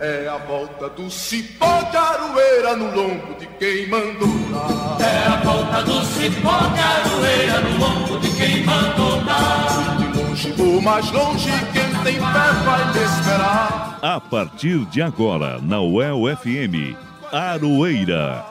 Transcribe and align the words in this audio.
É 0.00 0.28
a 0.28 0.36
volta 0.36 0.88
do 0.90 1.10
cipó 1.10 1.82
de 1.90 1.96
aroeira 1.96 2.76
no 2.76 2.94
lombo 2.94 3.34
de 3.34 3.48
quem 3.58 3.88
mandou 3.88 4.28
dar. 4.52 4.96
É 5.04 5.26
a 5.26 5.36
volta 5.42 5.82
do 5.82 6.04
cipó 6.04 6.56
de 6.68 6.80
aroeira 6.80 7.60
no 7.62 7.78
lombo 7.78 8.20
de 8.20 8.30
quem 8.36 8.64
mandou 8.64 9.20
dar. 9.24 9.96
De 9.96 10.16
longe 10.16 10.54
ou 10.56 10.80
mais 10.80 11.10
longe, 11.10 11.50
quem 11.72 12.02
tem 12.04 12.14
fé 12.14 12.52
vai 12.64 12.92
me 12.92 13.04
esperar. 13.04 13.98
A 14.00 14.20
partir 14.20 14.84
de 14.86 15.02
agora, 15.02 15.60
na 15.60 15.80
UEL 15.80 16.36
FM, 16.36 16.96
Aroeira. 17.32 18.44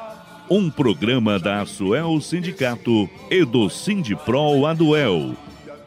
Um 0.49 0.69
programa 0.69 1.39
da 1.39 1.61
Asuel 1.61 2.19
Sindicato 2.19 3.09
e 3.31 3.45
do 3.45 3.69
Sindipro 3.69 4.65
Aduel. 4.65 5.33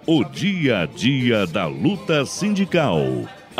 O 0.07 0.25
dia 0.25 0.81
a 0.81 0.87
dia 0.87 1.47
da 1.47 1.67
luta 1.67 2.25
sindical. 2.25 2.99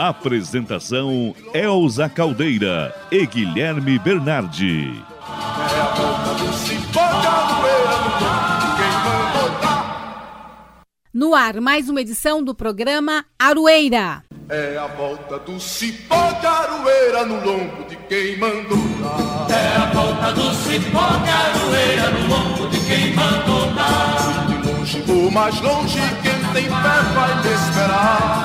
Apresentação 0.09 1.35
Elza 1.53 2.09
Caldeira 2.09 2.95
e 3.13 3.27
Guilherme 3.27 3.99
Bernardi. 3.99 4.95
É 5.13 5.79
a 5.79 5.85
volta 5.95 6.43
do 6.43 6.53
cipó 6.55 7.07
de 7.21 7.27
aroeira 7.27 7.99
no 8.01 8.09
lombo 8.25 8.57
de 8.63 8.77
quem 8.79 8.93
mandou 9.05 9.61
dar. 9.61 10.83
No 11.13 11.35
ar, 11.35 11.61
mais 11.61 11.91
uma 11.91 12.01
edição 12.01 12.43
do 12.43 12.55
programa 12.55 13.27
Aroeira. 13.39 14.25
É 14.49 14.79
a 14.79 14.87
volta 14.87 15.39
do 15.39 15.61
cipó 15.61 16.33
de 16.33 16.47
aroeira 16.47 17.27
no 17.27 17.35
lombo 17.45 17.85
de 17.87 17.97
quem 17.97 18.39
mandou 18.39 18.79
dar. 19.03 19.55
É 19.55 19.77
a 19.77 19.87
volta 19.93 20.33
do 20.33 20.55
cipó 20.55 21.09
de 21.19 21.31
aroeira 21.31 22.11
no 22.11 22.27
lombo 22.27 22.69
de 22.69 22.81
quem 22.87 23.15
mandou 23.15 23.71
dar. 23.75 24.47
De 24.47 24.67
longe 24.67 25.05
ou 25.07 25.31
mais 25.31 25.61
longe, 25.61 26.01
quem 26.23 26.40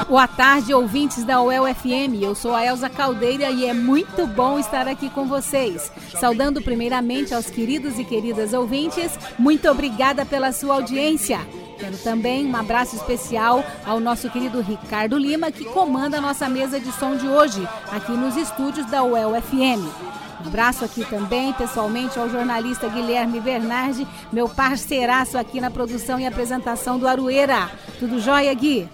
Boa 0.08 0.27
tarde, 0.27 0.73
ouvintes 0.73 1.23
da 1.23 1.41
UEL 1.41 1.66
FM. 1.73 2.22
Eu 2.22 2.36
sou 2.36 2.54
a 2.54 2.63
Elza 2.63 2.90
Caldeira 2.90 3.50
e 3.50 3.66
é 3.66 3.73
muito 3.73 4.27
bom 4.27 4.59
estar 4.59 4.88
aqui 4.88 5.09
com 5.09 5.27
vocês. 5.27 5.91
Saudando 6.20 6.62
primeiramente 6.62 7.34
aos 7.34 7.49
queridos 7.49 7.98
e 7.98 8.04
queridas 8.04 8.54
ouvintes, 8.54 9.18
muito 9.40 9.68
obrigada 9.70 10.24
pela 10.26 10.52
sua 10.52 10.76
audiência. 10.76 11.40
Quero 11.80 11.98
também 11.98 12.46
um 12.46 12.55
abraço 12.55 12.96
especial 12.96 13.63
ao 13.85 13.99
nosso 13.99 14.30
querido 14.30 14.62
Ricardo 14.62 15.18
Lima, 15.18 15.52
que 15.52 15.65
comanda 15.65 16.20
a 16.20 16.21
nossa 16.21 16.48
mesa 16.48 16.80
de 16.80 16.91
som 16.93 17.18
de 17.18 17.27
hoje, 17.27 17.68
aqui 17.91 18.12
nos 18.12 18.37
estúdios 18.37 18.85
da 18.85 19.04
UEL 19.04 19.34
FM. 19.41 20.24
Abraço 20.46 20.85
aqui 20.85 21.04
também, 21.05 21.51
pessoalmente, 21.54 22.20
ao 22.20 22.29
jornalista 22.29 22.88
Guilherme 22.88 23.40
Bernardi, 23.40 24.07
meu 24.32 24.48
parceiraço 24.48 25.37
aqui 25.37 25.60
na 25.60 25.71
produção 25.71 26.20
e 26.20 26.26
apresentação 26.26 26.99
do 26.99 27.07
Aroeira. 27.07 27.70
Tudo 27.99 28.20
jóia, 28.20 28.54
Gui? 28.54 28.87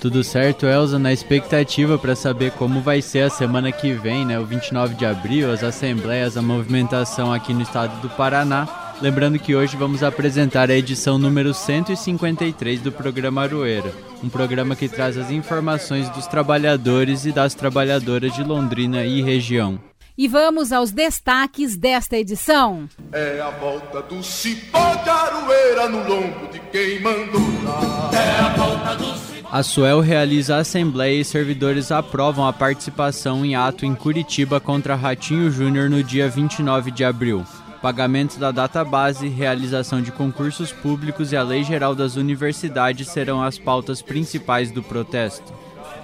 Tudo 0.00 0.22
certo, 0.22 0.66
Elza, 0.66 0.98
na 0.98 1.12
expectativa 1.12 1.98
para 1.98 2.14
saber 2.14 2.52
como 2.52 2.80
vai 2.80 3.00
ser 3.00 3.22
a 3.22 3.30
semana 3.30 3.72
que 3.72 3.92
vem, 3.92 4.24
né, 4.24 4.38
o 4.38 4.44
29 4.44 4.94
de 4.94 5.06
abril, 5.06 5.50
as 5.50 5.64
assembleias, 5.64 6.36
a 6.36 6.42
movimentação 6.42 7.32
aqui 7.32 7.54
no 7.54 7.62
estado 7.62 8.00
do 8.00 8.10
Paraná. 8.10 8.68
Lembrando 9.00 9.38
que 9.38 9.56
hoje 9.56 9.76
vamos 9.76 10.02
apresentar 10.02 10.70
a 10.70 10.74
edição 10.74 11.18
número 11.18 11.52
153 11.52 12.80
do 12.80 12.92
programa 12.92 13.42
Aroeira, 13.42 13.92
um 14.22 14.28
programa 14.28 14.76
que 14.76 14.88
traz 14.88 15.16
as 15.16 15.30
informações 15.30 16.08
dos 16.10 16.26
trabalhadores 16.26 17.26
e 17.26 17.32
das 17.32 17.54
trabalhadoras 17.54 18.32
de 18.34 18.44
Londrina 18.44 19.04
e 19.04 19.20
região. 19.20 19.80
E 20.16 20.28
vamos 20.28 20.70
aos 20.70 20.92
destaques 20.92 21.76
desta 21.76 22.16
edição. 22.16 22.88
É 23.12 23.40
a 23.40 23.50
volta 23.50 24.00
do 24.00 24.22
cipó 24.22 24.94
de 24.94 25.10
aroeira 25.10 25.88
no 25.88 26.08
lombo 26.08 26.46
de 26.52 26.60
quem 26.70 27.00
mandou 27.00 27.40
dar. 27.64 28.14
É 28.14 28.38
a 28.38 28.48
volta 28.50 28.94
do 28.94 29.18
cipó. 29.18 29.48
A 29.50 29.62
Suel 29.64 29.98
realiza 29.98 30.54
a 30.54 30.60
assembleia 30.60 31.20
e 31.20 31.24
servidores 31.24 31.90
aprovam 31.90 32.46
a 32.46 32.52
participação 32.52 33.44
em 33.44 33.56
ato 33.56 33.84
em 33.84 33.92
Curitiba 33.92 34.60
contra 34.60 34.94
Ratinho 34.94 35.50
Júnior 35.50 35.90
no 35.90 36.00
dia 36.00 36.28
29 36.28 36.92
de 36.92 37.04
abril. 37.04 37.44
Pagamento 37.82 38.38
da 38.38 38.52
database, 38.52 39.26
realização 39.26 40.00
de 40.00 40.12
concursos 40.12 40.70
públicos 40.70 41.32
e 41.32 41.36
a 41.36 41.42
Lei 41.42 41.64
Geral 41.64 41.92
das 41.92 42.14
Universidades 42.14 43.08
serão 43.08 43.42
as 43.42 43.58
pautas 43.58 44.00
principais 44.00 44.70
do 44.70 44.80
protesto. 44.80 45.52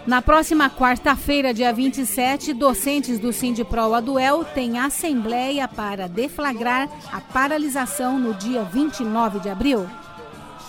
Na 0.06 0.22
próxima 0.22 0.70
quarta-feira, 0.70 1.52
dia 1.52 1.72
27, 1.72 2.54
docentes 2.54 3.18
do 3.18 3.32
Sindipro 3.32 3.92
Aduel 3.92 4.44
têm 4.44 4.78
assembleia 4.78 5.68
para 5.68 6.08
deflagrar 6.08 6.88
a 7.12 7.20
paralisação 7.20 8.18
no 8.18 8.32
dia 8.32 8.64
29 8.64 9.40
de 9.40 9.50
abril. 9.50 9.86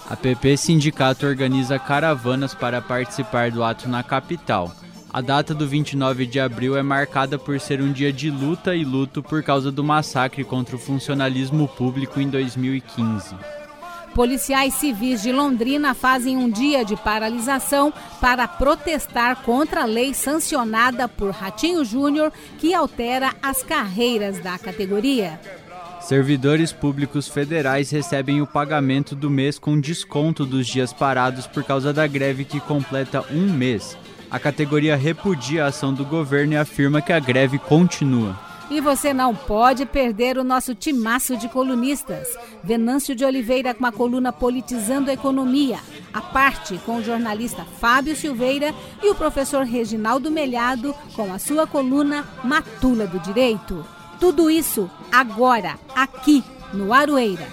A 0.10 0.18
PP 0.18 0.58
Sindicato 0.58 1.26
organiza 1.26 1.80
caravanas 1.80 2.54
para 2.54 2.82
participar 2.82 3.50
do 3.52 3.64
ato 3.64 3.88
na 3.88 4.04
capital. 4.04 4.70
A 5.14 5.22
data 5.22 5.54
do 5.54 5.66
29 5.66 6.26
de 6.26 6.40
abril 6.40 6.76
é 6.76 6.84
marcada 6.84 7.40
por 7.40 7.58
ser 7.60 7.82
um 7.82 7.92
dia 7.92 8.12
de 8.12 8.30
luta 8.30 8.76
e 8.76 8.84
luto 8.84 9.24
por 9.24 9.42
causa 9.44 9.72
do 9.72 9.84
massacre 9.84 10.44
contra 10.44 10.76
o 10.76 10.80
funcionalismo 10.80 11.70
público 11.70 12.20
em 12.20 12.30
2015. 12.30 13.36
Policiais 14.14 14.74
civis 14.74 15.22
de 15.22 15.32
Londrina 15.32 15.94
fazem 15.94 16.36
um 16.36 16.50
dia 16.50 16.84
de 16.84 16.98
paralisação 16.98 17.94
para 18.20 18.48
protestar 18.48 19.38
contra 19.44 19.84
a 19.84 19.86
lei 19.86 20.14
sancionada 20.14 21.08
por 21.08 21.32
Ratinho 21.32 21.86
Júnior 21.86 22.32
que 22.58 22.74
altera 22.74 23.34
as 23.42 23.64
carreiras 23.64 24.40
da 24.40 24.58
categoria. 24.58 25.40
Servidores 26.02 26.74
públicos 26.74 27.28
federais 27.28 27.90
recebem 27.90 28.42
o 28.42 28.48
pagamento 28.48 29.16
do 29.16 29.30
mês 29.30 29.58
com 29.58 29.80
desconto 29.80 30.46
dos 30.46 30.68
dias 30.68 30.92
parados 30.92 31.48
por 31.48 31.64
causa 31.64 31.94
da 31.94 32.06
greve 32.06 32.44
que 32.44 32.60
completa 32.60 33.24
um 33.32 33.54
mês. 33.54 33.98
A 34.30 34.40
categoria 34.40 34.96
repudia 34.96 35.66
a 35.66 35.68
ação 35.68 35.94
do 35.94 36.04
governo 36.04 36.54
e 36.54 36.58
afirma 36.58 37.02
que 37.02 37.14
a 37.14 37.20
greve 37.20 37.60
continua. 37.60 38.51
E 38.72 38.80
você 38.80 39.14
não 39.14 39.36
pode 39.36 39.86
perder 39.86 40.38
o 40.38 40.46
nosso 40.46 40.74
timaço 40.74 41.36
de 41.36 41.50
colunistas. 41.50 42.26
Venâncio 42.64 43.14
de 43.14 43.26
Oliveira 43.26 43.74
com 43.74 43.86
a 43.86 43.92
coluna 43.92 44.32
Politizando 44.32 45.10
a 45.10 45.14
Economia. 45.14 45.78
A 46.14 46.22
parte 46.22 46.78
com 46.86 46.96
o 46.96 47.04
jornalista 47.04 47.66
Fábio 47.66 48.16
Silveira 48.16 48.74
e 49.04 49.10
o 49.10 49.16
professor 49.16 49.66
Reginaldo 49.66 50.32
Melhado 50.32 50.96
com 51.18 51.34
a 51.34 51.38
sua 51.38 51.68
coluna 51.68 52.26
Matula 52.46 53.06
do 53.06 53.20
Direito. 53.20 53.86
Tudo 54.22 54.50
isso 54.50 54.90
agora, 55.12 55.78
aqui 55.94 56.42
no 56.74 56.94
Aroeira. 56.94 57.48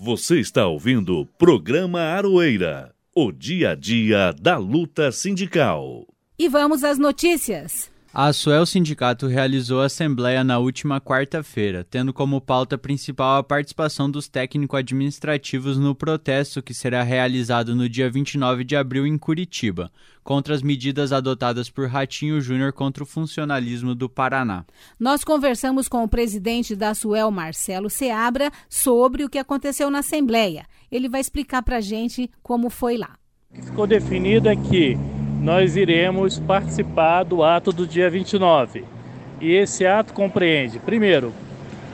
Você 0.00 0.40
está 0.40 0.66
ouvindo 0.66 1.18
o 1.18 1.26
programa 1.26 2.00
Aroeira, 2.00 2.94
o 3.20 3.32
dia 3.32 3.70
a 3.70 3.74
dia 3.74 4.32
da 4.40 4.56
luta 4.56 5.10
sindical. 5.10 6.06
E 6.38 6.48
vamos 6.48 6.84
às 6.84 6.98
notícias. 6.98 7.90
A 8.20 8.32
Suel 8.32 8.66
Sindicato 8.66 9.28
realizou 9.28 9.80
a 9.80 9.84
assembleia 9.84 10.42
na 10.42 10.58
última 10.58 11.00
quarta-feira, 11.00 11.86
tendo 11.88 12.12
como 12.12 12.40
pauta 12.40 12.76
principal 12.76 13.36
a 13.36 13.44
participação 13.44 14.10
dos 14.10 14.26
técnico-administrativos 14.26 15.78
no 15.78 15.94
protesto 15.94 16.60
que 16.60 16.74
será 16.74 17.04
realizado 17.04 17.76
no 17.76 17.88
dia 17.88 18.10
29 18.10 18.64
de 18.64 18.74
abril 18.74 19.06
em 19.06 19.16
Curitiba, 19.16 19.88
contra 20.24 20.52
as 20.52 20.62
medidas 20.62 21.12
adotadas 21.12 21.70
por 21.70 21.86
Ratinho 21.86 22.40
Júnior 22.40 22.72
contra 22.72 23.04
o 23.04 23.06
funcionalismo 23.06 23.94
do 23.94 24.08
Paraná. 24.08 24.64
Nós 24.98 25.22
conversamos 25.22 25.86
com 25.86 26.02
o 26.02 26.08
presidente 26.08 26.74
da 26.74 26.94
Suel, 26.94 27.30
Marcelo 27.30 27.88
Seabra, 27.88 28.50
sobre 28.68 29.22
o 29.22 29.30
que 29.30 29.38
aconteceu 29.38 29.90
na 29.90 30.00
Assembleia. 30.00 30.66
Ele 30.90 31.08
vai 31.08 31.20
explicar 31.20 31.62
para 31.62 31.76
a 31.76 31.80
gente 31.80 32.28
como 32.42 32.68
foi 32.68 32.96
lá. 32.96 33.14
O 33.48 33.54
que 33.54 33.62
ficou 33.62 33.86
definido 33.86 34.48
é 34.48 34.56
que 34.56 34.98
nós 35.40 35.76
iremos 35.76 36.38
participar 36.38 37.22
do 37.22 37.42
ato 37.42 37.72
do 37.72 37.86
dia 37.86 38.10
29. 38.10 38.84
E 39.40 39.52
esse 39.52 39.86
ato 39.86 40.12
compreende, 40.12 40.80
primeiro, 40.80 41.32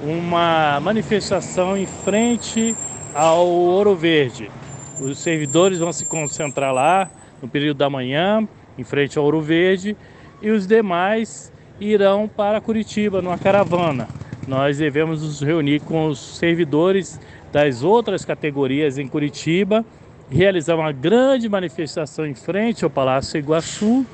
uma 0.02 0.80
manifestação 0.80 1.76
em 1.76 1.86
frente 1.86 2.74
ao 3.14 3.46
Ouro 3.46 3.94
Verde. 3.94 4.50
Os 4.98 5.18
servidores 5.18 5.78
vão 5.78 5.92
se 5.92 6.06
concentrar 6.06 6.72
lá 6.72 7.10
no 7.42 7.48
período 7.48 7.78
da 7.78 7.90
manhã, 7.90 8.48
em 8.78 8.84
frente 8.84 9.18
ao 9.18 9.24
Ouro 9.24 9.42
Verde, 9.42 9.96
e 10.40 10.50
os 10.50 10.66
demais 10.66 11.52
irão 11.78 12.26
para 12.26 12.60
Curitiba 12.60 13.20
numa 13.20 13.36
caravana. 13.36 14.08
Nós 14.48 14.78
devemos 14.78 15.22
nos 15.22 15.40
reunir 15.42 15.80
com 15.80 16.06
os 16.06 16.38
servidores 16.38 17.20
das 17.52 17.82
outras 17.82 18.24
categorias 18.24 18.98
em 18.98 19.06
Curitiba 19.06 19.84
realizar 20.30 20.74
uma 20.76 20.92
grande 20.92 21.48
manifestação 21.48 22.26
em 22.26 22.34
frente 22.34 22.84
ao 22.84 22.90
Palácio 22.90 23.38
Iguaçu 23.38 24.06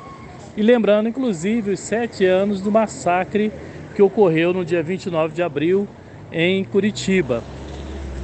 e 0.57 0.63
lembrando 0.63 1.09
inclusive 1.09 1.73
os 1.73 1.81
sete 1.81 2.25
anos 2.25 2.61
do 2.61 2.71
massacre 2.71 3.53
que 3.95 4.03
ocorreu 4.03 4.53
no 4.53 4.65
dia 4.65 4.83
29 4.83 5.35
de 5.35 5.43
abril 5.43 5.89
em 6.33 6.65
Curitiba. 6.65 7.43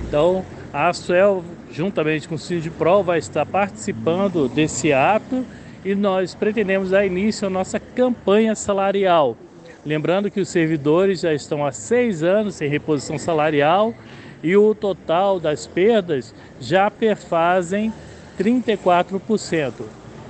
Então, 0.06 0.44
a 0.72 0.88
Asuel, 0.88 1.44
juntamente 1.72 2.28
com 2.28 2.34
o 2.34 2.38
Sindipro, 2.38 3.02
vai 3.02 3.18
estar 3.18 3.46
participando 3.46 4.48
desse 4.48 4.92
ato 4.92 5.44
e 5.84 5.94
nós 5.94 6.34
pretendemos 6.34 6.90
dar 6.90 7.06
início 7.06 7.46
à 7.46 7.50
nossa 7.50 7.78
campanha 7.78 8.54
salarial. 8.54 9.36
Lembrando 9.84 10.30
que 10.30 10.40
os 10.40 10.48
servidores 10.48 11.20
já 11.20 11.32
estão 11.32 11.64
há 11.64 11.70
seis 11.70 12.22
anos 12.22 12.56
sem 12.56 12.68
reposição 12.68 13.18
salarial 13.18 13.94
e 14.42 14.56
o 14.56 14.74
total 14.74 15.40
das 15.40 15.66
perdas 15.66 16.34
já 16.60 16.90
perfazem 16.90 17.92
34%. 18.38 19.72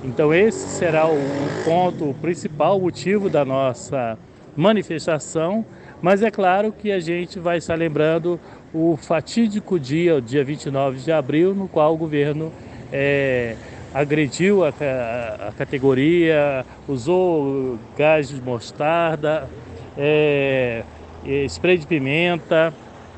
Então 0.03 0.33
esse 0.33 0.67
será 0.69 1.07
o 1.07 1.17
ponto 1.65 2.15
principal, 2.21 2.77
o 2.77 2.81
motivo 2.81 3.29
da 3.29 3.43
nossa 3.43 4.17
manifestação, 4.55 5.65
mas 6.01 6.21
é 6.21 6.29
claro 6.29 6.71
que 6.71 6.91
a 6.91 6.99
gente 6.99 7.39
vai 7.39 7.57
estar 7.57 7.75
lembrando 7.75 8.39
o 8.73 8.97
fatídico 8.97 9.79
dia, 9.79 10.15
o 10.15 10.21
dia 10.21 10.43
29 10.43 10.99
de 10.99 11.11
abril, 11.11 11.55
no 11.55 11.67
qual 11.67 11.93
o 11.93 11.97
governo 11.97 12.51
é, 12.91 13.55
agrediu 13.93 14.63
a, 14.63 14.69
a, 14.69 15.47
a, 15.49 15.51
categoria, 15.53 16.65
usou 16.87 17.79
gás 17.97 18.29
de 18.29 18.41
mostarda, 18.41 19.49
é, 19.97 20.83
spray 21.47 21.77
de 21.77 21.87
pimenta, 21.87 22.73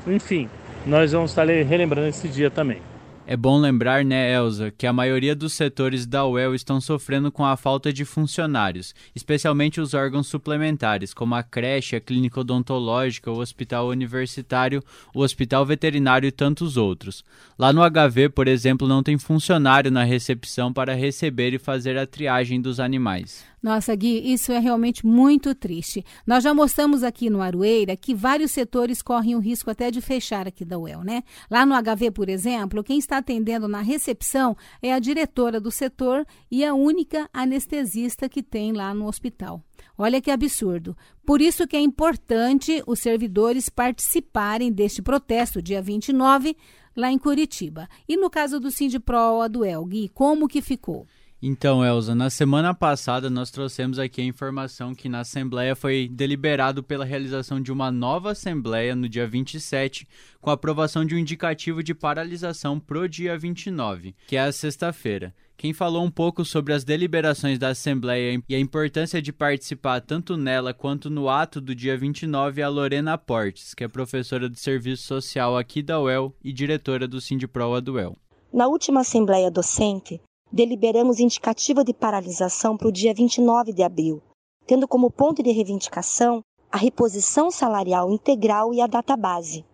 enfim, 0.06 0.48
nós 0.86 1.12
vamos 1.12 1.30
estar 1.30 1.46
relembrando 1.46 2.08
esse 2.08 2.28
dia 2.28 2.50
também. 2.50 2.80
É 3.26 3.36
bom 3.36 3.60
lembrar, 3.60 4.04
né, 4.04 4.34
Elza, 4.34 4.72
que 4.76 4.88
a 4.88 4.92
maioria 4.92 5.36
dos 5.36 5.52
setores 5.52 6.04
da 6.04 6.26
UEL 6.26 6.52
estão 6.52 6.80
sofrendo 6.80 7.30
com 7.30 7.44
a 7.44 7.56
falta 7.56 7.92
de 7.92 8.04
funcionários, 8.04 8.92
especialmente 9.14 9.80
os 9.80 9.94
órgãos 9.94 10.26
suplementares, 10.26 11.14
como 11.14 11.36
a 11.36 11.42
creche, 11.44 11.94
a 11.94 12.00
clínica 12.00 12.40
odontológica, 12.40 13.30
o 13.30 13.38
hospital 13.38 13.86
universitário, 13.86 14.82
o 15.14 15.20
hospital 15.20 15.64
veterinário 15.64 16.26
e 16.26 16.32
tantos 16.32 16.76
outros. 16.76 17.24
Lá 17.56 17.72
no 17.72 17.82
HV, 17.88 18.30
por 18.30 18.48
exemplo, 18.48 18.88
não 18.88 19.00
tem 19.00 19.16
funcionário 19.16 19.92
na 19.92 20.02
recepção 20.02 20.72
para 20.72 20.94
receber 20.94 21.54
e 21.54 21.58
fazer 21.58 21.96
a 21.96 22.08
triagem 22.08 22.60
dos 22.60 22.80
animais. 22.80 23.44
Nossa, 23.62 23.94
Gui, 23.94 24.32
isso 24.32 24.52
é 24.52 24.58
realmente 24.58 25.04
muito 25.04 25.54
triste. 25.54 26.02
Nós 26.26 26.42
já 26.42 26.54
mostramos 26.54 27.02
aqui 27.02 27.28
no 27.28 27.42
Aroeira 27.42 27.94
que 27.94 28.14
vários 28.14 28.52
setores 28.52 29.02
correm 29.02 29.34
o 29.34 29.38
risco 29.38 29.70
até 29.70 29.90
de 29.90 30.00
fechar 30.00 30.48
aqui 30.48 30.64
da 30.64 30.78
UEL, 30.78 31.04
né? 31.04 31.22
Lá 31.50 31.66
no 31.66 31.74
HV, 31.74 32.10
por 32.10 32.30
exemplo, 32.30 32.82
quem 32.82 32.98
está 32.98 33.18
atendendo 33.18 33.68
na 33.68 33.82
recepção 33.82 34.56
é 34.80 34.94
a 34.94 34.98
diretora 34.98 35.60
do 35.60 35.70
setor 35.70 36.26
e 36.50 36.64
a 36.64 36.72
única 36.72 37.28
anestesista 37.34 38.30
que 38.30 38.42
tem 38.42 38.72
lá 38.72 38.94
no 38.94 39.06
hospital. 39.06 39.62
Olha 39.96 40.22
que 40.22 40.30
absurdo. 40.30 40.96
Por 41.26 41.42
isso 41.42 41.66
que 41.66 41.76
é 41.76 41.80
importante 41.80 42.82
os 42.86 43.00
servidores 43.00 43.68
participarem 43.68 44.72
deste 44.72 45.02
protesto 45.02 45.60
dia 45.60 45.82
29 45.82 46.56
lá 46.96 47.12
em 47.12 47.18
Curitiba. 47.18 47.88
E 48.08 48.16
no 48.16 48.30
caso 48.30 48.58
do 48.58 48.70
Sindipro, 48.70 49.42
a 49.42 49.48
do 49.48 49.64
El, 49.64 49.84
Gui, 49.84 50.08
como 50.08 50.48
que 50.48 50.62
ficou? 50.62 51.06
Então, 51.42 51.82
Elza, 51.82 52.14
na 52.14 52.28
semana 52.28 52.74
passada 52.74 53.30
nós 53.30 53.50
trouxemos 53.50 53.98
aqui 53.98 54.20
a 54.20 54.24
informação 54.24 54.94
que 54.94 55.08
na 55.08 55.20
Assembleia 55.20 55.74
foi 55.74 56.06
deliberado 56.06 56.82
pela 56.82 57.02
realização 57.02 57.58
de 57.62 57.72
uma 57.72 57.90
nova 57.90 58.32
Assembleia 58.32 58.94
no 58.94 59.08
dia 59.08 59.26
27, 59.26 60.06
com 60.38 60.50
a 60.50 60.52
aprovação 60.52 61.02
de 61.02 61.14
um 61.14 61.18
indicativo 61.18 61.82
de 61.82 61.94
paralisação 61.94 62.78
pro 62.78 63.08
dia 63.08 63.38
29, 63.38 64.14
que 64.26 64.36
é 64.36 64.40
a 64.40 64.52
sexta-feira. 64.52 65.34
Quem 65.56 65.72
falou 65.72 66.04
um 66.04 66.10
pouco 66.10 66.44
sobre 66.44 66.74
as 66.74 66.84
deliberações 66.84 67.58
da 67.58 67.68
Assembleia 67.68 68.42
e 68.46 68.54
a 68.54 68.60
importância 68.60 69.22
de 69.22 69.32
participar 69.32 70.02
tanto 70.02 70.36
nela 70.36 70.74
quanto 70.74 71.08
no 71.08 71.26
ato 71.30 71.58
do 71.58 71.74
dia 71.74 71.96
29 71.96 72.60
é 72.60 72.64
a 72.64 72.68
Lorena 72.68 73.16
Portes, 73.16 73.72
que 73.72 73.82
é 73.84 73.88
professora 73.88 74.48
de 74.48 74.60
Serviço 74.60 75.04
Social 75.04 75.56
aqui 75.56 75.82
da 75.82 75.98
UEL 75.98 76.34
e 76.44 76.52
diretora 76.52 77.08
do 77.08 77.18
Sindipro 77.18 77.66
UEL. 77.90 78.14
Na 78.52 78.66
última 78.66 79.00
Assembleia 79.00 79.50
Docente, 79.50 80.20
deliberamos 80.52 81.20
indicativa 81.20 81.84
de 81.84 81.94
paralisação 81.94 82.76
para 82.76 82.88
o 82.88 82.92
dia 82.92 83.14
29 83.14 83.72
de 83.72 83.82
abril, 83.82 84.22
tendo 84.66 84.88
como 84.88 85.10
ponto 85.10 85.42
de 85.42 85.50
reivindicação 85.50 86.40
a 86.70 86.76
reposição 86.76 87.50
salarial 87.50 88.10
integral 88.12 88.72
e 88.72 88.80
a 88.80 88.86
data 88.86 89.16
base. 89.16 89.64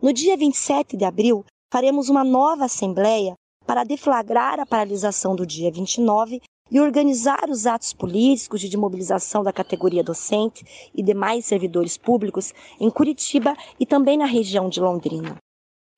No 0.00 0.12
dia 0.12 0.36
27 0.36 0.96
de 0.96 1.04
abril, 1.04 1.44
faremos 1.72 2.08
uma 2.08 2.22
nova 2.22 2.66
assembleia 2.66 3.34
para 3.66 3.84
deflagrar 3.84 4.60
a 4.60 4.66
paralisação 4.66 5.34
do 5.34 5.44
dia 5.44 5.70
29 5.70 6.40
e 6.70 6.80
organizar 6.80 7.48
os 7.48 7.66
atos 7.66 7.92
políticos 7.92 8.60
de 8.60 8.76
mobilização 8.76 9.42
da 9.42 9.52
categoria 9.52 10.02
docente 10.02 10.90
e 10.94 11.02
demais 11.02 11.46
servidores 11.46 11.96
públicos 11.96 12.52
em 12.80 12.90
Curitiba 12.90 13.56
e 13.78 13.86
também 13.86 14.16
na 14.18 14.26
região 14.26 14.68
de 14.68 14.80
Londrina. 14.80 15.36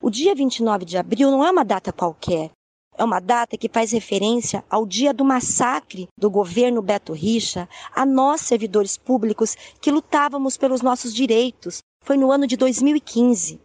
O 0.03 0.11
dia 0.11 0.35
29 0.35 0.85
de 0.85 0.97
abril 0.97 1.31
não 1.31 1.45
é 1.45 1.51
uma 1.51 1.65
data 1.65 1.93
qualquer, 1.93 2.51
é 2.99 3.05
uma 3.05 3.21
data 3.21 3.57
que 3.57 3.69
faz 3.69 3.93
referência 3.93 4.65
ao 4.69 4.85
dia 4.85 5.15
do 5.15 5.25
massacre 5.25 6.09
do 6.19 6.29
governo 6.29 6.83
Beto 6.83 7.13
Richa 7.13 7.69
a 7.95 8.05
nós, 8.05 8.41
servidores 8.41 8.99
públicos, 8.99 9.57
que 9.81 9.93
lutávamos 9.93 10.57
pelos 10.57 10.83
nossos 10.83 11.15
direitos. 11.15 11.79
Foi 12.03 12.17
no 12.17 12.33
ano 12.33 12.45
de 12.45 12.57
2015. 12.57 13.61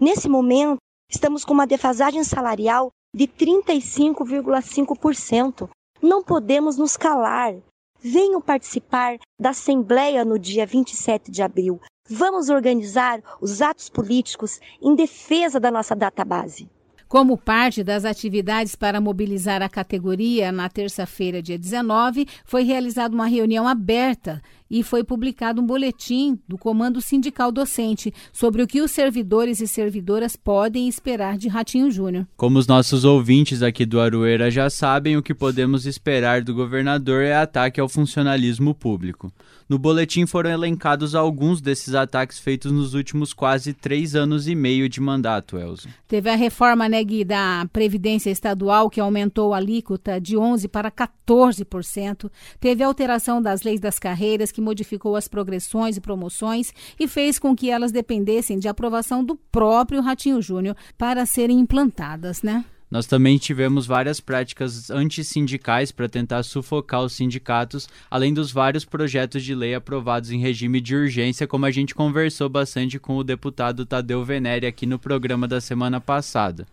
Nesse 0.00 0.28
momento, 0.28 0.76
estamos 1.10 1.44
com 1.44 1.52
uma 1.52 1.66
defasagem 1.66 2.22
salarial 2.22 2.90
de 3.12 3.26
35,5%. 3.26 5.68
Não 6.00 6.22
podemos 6.22 6.76
nos 6.76 6.96
calar. 6.96 7.56
Venham 8.00 8.40
participar 8.40 9.18
da 9.40 9.50
Assembleia 9.50 10.24
no 10.24 10.38
dia 10.38 10.64
27 10.64 11.32
de 11.32 11.42
abril. 11.42 11.80
Vamos 12.08 12.48
organizar 12.48 13.20
os 13.40 13.60
atos 13.60 13.88
políticos 13.88 14.60
em 14.80 14.94
defesa 14.94 15.58
da 15.58 15.68
nossa 15.70 15.96
database. 15.96 16.70
Como 17.08 17.38
parte 17.38 17.82
das 17.82 18.04
atividades 18.04 18.76
para 18.76 19.00
mobilizar 19.00 19.62
a 19.62 19.68
categoria, 19.68 20.52
na 20.52 20.68
terça-feira, 20.68 21.40
dia 21.40 21.58
19, 21.58 22.26
foi 22.44 22.64
realizada 22.64 23.14
uma 23.14 23.26
reunião 23.26 23.66
aberta 23.66 24.42
e 24.70 24.82
foi 24.82 25.02
publicado 25.02 25.60
um 25.60 25.66
boletim 25.66 26.38
do 26.46 26.58
Comando 26.58 27.00
Sindical 27.00 27.50
Docente 27.50 28.12
sobre 28.32 28.62
o 28.62 28.66
que 28.66 28.80
os 28.80 28.90
servidores 28.90 29.60
e 29.60 29.68
servidoras 29.68 30.36
podem 30.36 30.88
esperar 30.88 31.36
de 31.38 31.48
Ratinho 31.48 31.90
Júnior. 31.90 32.26
Como 32.36 32.58
os 32.58 32.66
nossos 32.66 33.04
ouvintes 33.04 33.62
aqui 33.62 33.86
do 33.86 34.00
Aroeira 34.00 34.50
já 34.50 34.68
sabem, 34.68 35.16
o 35.16 35.22
que 35.22 35.34
podemos 35.34 35.86
esperar 35.86 36.42
do 36.42 36.54
governador 36.54 37.22
é 37.22 37.36
ataque 37.36 37.80
ao 37.80 37.88
funcionalismo 37.88 38.74
público. 38.74 39.32
No 39.68 39.78
boletim 39.78 40.24
foram 40.24 40.48
elencados 40.48 41.14
alguns 41.14 41.60
desses 41.60 41.94
ataques 41.94 42.38
feitos 42.38 42.72
nos 42.72 42.94
últimos 42.94 43.34
quase 43.34 43.74
três 43.74 44.14
anos 44.14 44.48
e 44.48 44.54
meio 44.54 44.88
de 44.88 44.98
mandato, 44.98 45.58
Elza. 45.58 45.90
Teve 46.06 46.30
a 46.30 46.36
reforma 46.36 46.88
né, 46.88 47.04
Gui, 47.04 47.22
da 47.22 47.68
Previdência 47.70 48.30
Estadual, 48.30 48.88
que 48.88 48.98
aumentou 48.98 49.52
a 49.52 49.58
alíquota 49.58 50.18
de 50.18 50.36
11% 50.36 50.68
para 50.68 50.90
14%. 50.90 52.30
Teve 52.58 52.82
a 52.82 52.86
alteração 52.86 53.42
das 53.42 53.62
leis 53.62 53.78
das 53.78 53.98
carreiras, 53.98 54.50
que 54.58 54.60
modificou 54.60 55.14
as 55.14 55.28
progressões 55.28 55.96
e 55.96 56.00
promoções 56.00 56.74
e 56.98 57.06
fez 57.06 57.38
com 57.38 57.54
que 57.54 57.70
elas 57.70 57.92
dependessem 57.92 58.58
de 58.58 58.66
aprovação 58.66 59.24
do 59.24 59.36
próprio 59.36 60.00
Ratinho 60.00 60.42
Júnior 60.42 60.76
para 60.98 61.24
serem 61.24 61.60
implantadas, 61.60 62.42
né? 62.42 62.64
Nós 62.90 63.06
também 63.06 63.38
tivemos 63.38 63.86
várias 63.86 64.18
práticas 64.18 64.90
antissindicais 64.90 65.92
para 65.92 66.08
tentar 66.08 66.42
sufocar 66.42 67.02
os 67.02 67.12
sindicatos, 67.12 67.88
além 68.10 68.34
dos 68.34 68.50
vários 68.50 68.84
projetos 68.84 69.44
de 69.44 69.54
lei 69.54 69.74
aprovados 69.74 70.32
em 70.32 70.40
regime 70.40 70.80
de 70.80 70.96
urgência, 70.96 71.46
como 71.46 71.64
a 71.64 71.70
gente 71.70 71.94
conversou 71.94 72.48
bastante 72.48 72.98
com 72.98 73.16
o 73.16 73.22
deputado 73.22 73.86
Tadeu 73.86 74.24
Venere 74.24 74.66
aqui 74.66 74.86
no 74.86 74.98
programa 74.98 75.46
da 75.46 75.60
semana 75.60 76.00
passada. 76.00 76.66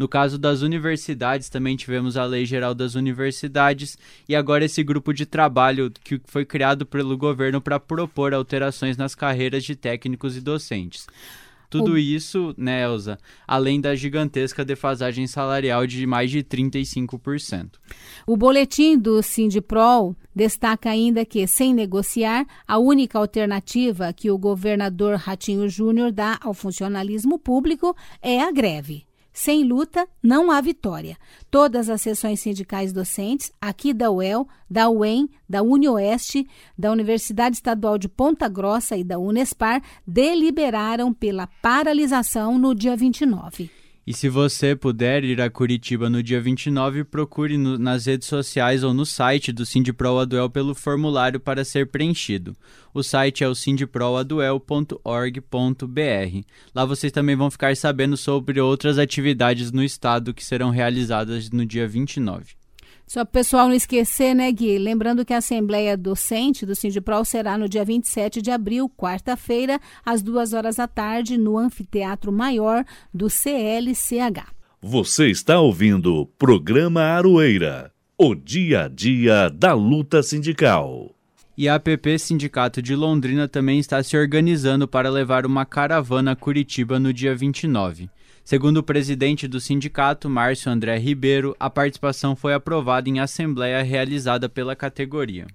No 0.00 0.08
caso 0.08 0.38
das 0.38 0.62
universidades, 0.62 1.50
também 1.50 1.76
tivemos 1.76 2.16
a 2.16 2.24
Lei 2.24 2.46
Geral 2.46 2.74
das 2.74 2.94
Universidades 2.94 3.98
e 4.26 4.34
agora 4.34 4.64
esse 4.64 4.82
grupo 4.82 5.12
de 5.12 5.26
trabalho 5.26 5.92
que 6.02 6.18
foi 6.24 6.46
criado 6.46 6.86
pelo 6.86 7.18
governo 7.18 7.60
para 7.60 7.78
propor 7.78 8.32
alterações 8.32 8.96
nas 8.96 9.14
carreiras 9.14 9.62
de 9.62 9.76
técnicos 9.76 10.38
e 10.38 10.40
docentes. 10.40 11.06
Tudo 11.68 11.98
isso, 11.98 12.54
né, 12.56 12.82
Elza, 12.82 13.18
além 13.46 13.78
da 13.78 13.94
gigantesca 13.94 14.64
defasagem 14.64 15.26
salarial 15.26 15.86
de 15.86 16.06
mais 16.06 16.30
de 16.30 16.42
35%. 16.42 17.72
O 18.26 18.38
boletim 18.38 18.96
do 18.96 19.22
Sindiprol 19.22 20.16
destaca 20.34 20.88
ainda 20.88 21.26
que, 21.26 21.46
sem 21.46 21.74
negociar, 21.74 22.46
a 22.66 22.78
única 22.78 23.18
alternativa 23.18 24.14
que 24.14 24.30
o 24.30 24.38
governador 24.38 25.16
Ratinho 25.16 25.68
Júnior 25.68 26.10
dá 26.10 26.38
ao 26.40 26.54
funcionalismo 26.54 27.38
público 27.38 27.94
é 28.22 28.40
a 28.40 28.50
greve. 28.50 29.09
Sem 29.32 29.64
luta, 29.64 30.08
não 30.22 30.50
há 30.50 30.60
vitória. 30.60 31.16
Todas 31.50 31.88
as 31.88 32.02
sessões 32.02 32.40
sindicais 32.40 32.92
docentes, 32.92 33.52
aqui 33.60 33.94
da 33.94 34.10
UEL, 34.10 34.46
da 34.68 34.88
UEM, 34.88 35.28
da 35.48 35.62
UniOeste, 35.62 36.48
da 36.76 36.90
Universidade 36.90 37.56
Estadual 37.56 37.96
de 37.96 38.08
Ponta 38.08 38.48
Grossa 38.48 38.96
e 38.96 39.04
da 39.04 39.18
Unespar, 39.18 39.82
deliberaram 40.06 41.12
pela 41.12 41.46
paralisação 41.62 42.58
no 42.58 42.74
dia 42.74 42.96
29. 42.96 43.79
E 44.10 44.12
se 44.12 44.28
você 44.28 44.74
puder 44.74 45.22
ir 45.22 45.40
a 45.40 45.48
Curitiba 45.48 46.10
no 46.10 46.20
dia 46.20 46.40
29, 46.40 47.04
procure 47.04 47.56
no, 47.56 47.78
nas 47.78 48.06
redes 48.06 48.26
sociais 48.26 48.82
ou 48.82 48.92
no 48.92 49.06
site 49.06 49.52
do 49.52 49.64
Sindipro 49.64 50.18
Aduel 50.18 50.50
pelo 50.50 50.74
formulário 50.74 51.38
para 51.38 51.64
ser 51.64 51.86
preenchido. 51.86 52.56
O 52.92 53.04
site 53.04 53.44
é 53.44 53.48
o 53.48 53.54
sindiproaduel.org.br. 53.54 56.44
Lá 56.74 56.84
vocês 56.84 57.12
também 57.12 57.36
vão 57.36 57.52
ficar 57.52 57.76
sabendo 57.76 58.16
sobre 58.16 58.60
outras 58.60 58.98
atividades 58.98 59.70
no 59.70 59.84
estado 59.84 60.34
que 60.34 60.44
serão 60.44 60.70
realizadas 60.70 61.48
no 61.48 61.64
dia 61.64 61.86
29. 61.86 62.59
Só 63.10 63.24
para 63.24 63.30
o 63.30 63.32
pessoal 63.32 63.66
não 63.66 63.74
esquecer, 63.74 64.36
né, 64.36 64.52
Gui? 64.52 64.78
Lembrando 64.78 65.24
que 65.24 65.34
a 65.34 65.38
Assembleia 65.38 65.96
Docente 65.96 66.64
do 66.64 66.76
Sindiprol 66.76 67.24
será 67.24 67.58
no 67.58 67.68
dia 67.68 67.84
27 67.84 68.40
de 68.40 68.52
abril, 68.52 68.88
quarta-feira, 68.88 69.80
às 70.06 70.22
duas 70.22 70.52
horas 70.52 70.76
da 70.76 70.86
tarde, 70.86 71.36
no 71.36 71.58
Anfiteatro 71.58 72.30
Maior 72.30 72.84
do 73.12 73.28
CLCH. 73.28 74.54
Você 74.80 75.28
está 75.28 75.58
ouvindo 75.58 76.14
o 76.14 76.24
programa 76.24 77.02
Aroeira, 77.02 77.90
o 78.16 78.32
dia 78.32 78.84
a 78.84 78.88
dia 78.88 79.50
da 79.50 79.74
luta 79.74 80.22
sindical. 80.22 81.12
E 81.58 81.68
a 81.68 81.74
APP 81.74 82.16
Sindicato 82.16 82.80
de 82.80 82.94
Londrina 82.94 83.48
também 83.48 83.80
está 83.80 84.00
se 84.04 84.16
organizando 84.16 84.86
para 84.86 85.10
levar 85.10 85.44
uma 85.44 85.66
caravana 85.66 86.30
a 86.30 86.36
Curitiba 86.36 87.00
no 87.00 87.12
dia 87.12 87.34
29. 87.34 88.08
Segundo 88.44 88.78
o 88.78 88.82
presidente 88.82 89.46
do 89.46 89.60
sindicato, 89.60 90.28
Márcio 90.28 90.72
André 90.72 90.98
Ribeiro, 90.98 91.54
a 91.58 91.70
participação 91.70 92.34
foi 92.34 92.52
aprovada 92.52 93.08
em 93.08 93.20
assembleia 93.20 93.82
realizada 93.82 94.48
pela 94.48 94.74
categoria. 94.74 95.46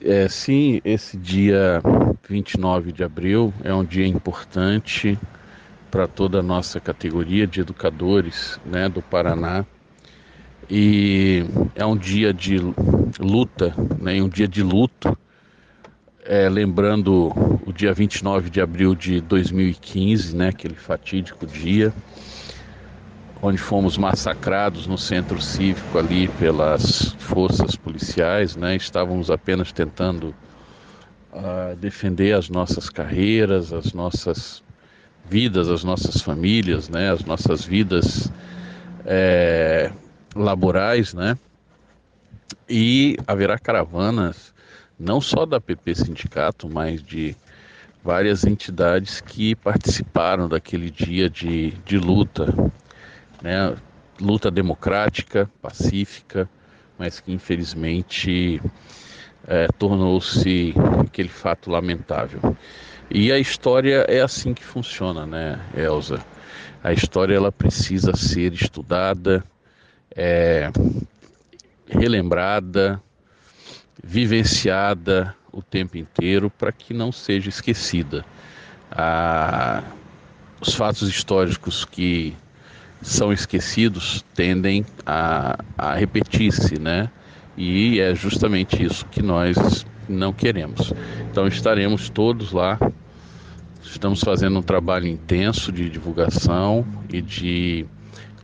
É, 0.00 0.28
sim, 0.28 0.80
esse 0.84 1.16
dia 1.16 1.80
29 2.28 2.92
de 2.92 3.02
abril 3.02 3.52
é 3.64 3.72
um 3.72 3.84
dia 3.84 4.06
importante 4.06 5.18
para 5.90 6.06
toda 6.06 6.40
a 6.40 6.42
nossa 6.42 6.78
categoria 6.78 7.46
de 7.46 7.60
educadores 7.60 8.60
né, 8.66 8.88
do 8.88 9.00
Paraná. 9.00 9.64
E 10.68 11.44
é 11.74 11.86
um 11.86 11.96
dia 11.96 12.34
de 12.34 12.58
luta, 13.18 13.74
né, 13.98 14.20
um 14.20 14.28
dia 14.28 14.48
de 14.48 14.62
luto, 14.62 15.16
é, 16.28 16.48
lembrando 16.48 17.32
o 17.64 17.72
dia 17.72 17.92
29 17.94 18.50
de 18.50 18.60
abril 18.60 18.94
de 18.94 19.20
2015, 19.20 20.36
né, 20.36 20.48
aquele 20.48 20.74
fatídico 20.74 21.46
dia, 21.46 21.92
onde 23.40 23.58
fomos 23.58 23.96
massacrados 23.96 24.86
no 24.86 24.98
centro 24.98 25.40
cívico 25.40 25.98
ali 25.98 26.28
pelas 26.28 27.14
forças 27.18 27.76
policiais, 27.76 28.56
né, 28.56 28.74
estávamos 28.76 29.30
apenas 29.30 29.70
tentando 29.72 30.34
uh, 31.32 31.76
defender 31.76 32.34
as 32.34 32.48
nossas 32.48 32.88
carreiras, 32.90 33.72
as 33.72 33.92
nossas 33.92 34.62
vidas, 35.28 35.68
as 35.68 35.84
nossas 35.84 36.20
famílias, 36.20 36.88
né, 36.88 37.12
as 37.12 37.24
nossas 37.24 37.64
vidas 37.64 38.32
é, 39.04 39.92
laborais, 40.34 41.14
né? 41.14 41.38
E 42.68 43.16
haverá 43.26 43.58
caravanas 43.58 44.55
não 44.98 45.20
só 45.20 45.44
da 45.44 45.60
PP 45.60 45.94
Sindicato, 45.94 46.68
mas 46.68 47.02
de 47.02 47.36
várias 48.02 48.44
entidades 48.44 49.20
que 49.20 49.54
participaram 49.56 50.48
daquele 50.48 50.90
dia 50.90 51.28
de, 51.28 51.72
de 51.84 51.98
luta, 51.98 52.54
né? 53.42 53.76
Luta 54.20 54.50
democrática, 54.50 55.50
pacífica, 55.60 56.48
mas 56.98 57.20
que 57.20 57.32
infelizmente 57.32 58.62
é, 59.46 59.68
tornou-se 59.78 60.74
aquele 61.00 61.28
fato 61.28 61.70
lamentável. 61.70 62.56
E 63.10 63.30
a 63.30 63.38
história 63.38 64.06
é 64.08 64.20
assim 64.20 64.54
que 64.54 64.64
funciona, 64.64 65.26
né, 65.26 65.60
Elza? 65.76 66.24
A 66.82 66.92
história 66.92 67.34
ela 67.34 67.52
precisa 67.52 68.16
ser 68.16 68.52
estudada, 68.52 69.44
é, 70.14 70.70
relembrada, 71.88 73.02
vivenciada 74.02 75.34
o 75.52 75.62
tempo 75.62 75.96
inteiro 75.96 76.50
para 76.50 76.72
que 76.72 76.92
não 76.92 77.10
seja 77.10 77.48
esquecida. 77.48 78.24
Ah, 78.90 79.82
os 80.60 80.74
fatos 80.74 81.08
históricos 81.08 81.84
que 81.84 82.36
são 83.02 83.32
esquecidos 83.32 84.24
tendem 84.34 84.84
a, 85.04 85.58
a 85.76 85.94
repetir-se, 85.94 86.78
né? 86.78 87.10
E 87.56 88.00
é 88.00 88.14
justamente 88.14 88.82
isso 88.82 89.06
que 89.06 89.22
nós 89.22 89.86
não 90.08 90.32
queremos. 90.32 90.92
Então 91.30 91.46
estaremos 91.46 92.08
todos 92.10 92.52
lá. 92.52 92.78
Estamos 93.82 94.20
fazendo 94.20 94.58
um 94.58 94.62
trabalho 94.62 95.06
intenso 95.06 95.72
de 95.72 95.88
divulgação 95.88 96.86
e 97.10 97.22
de 97.22 97.86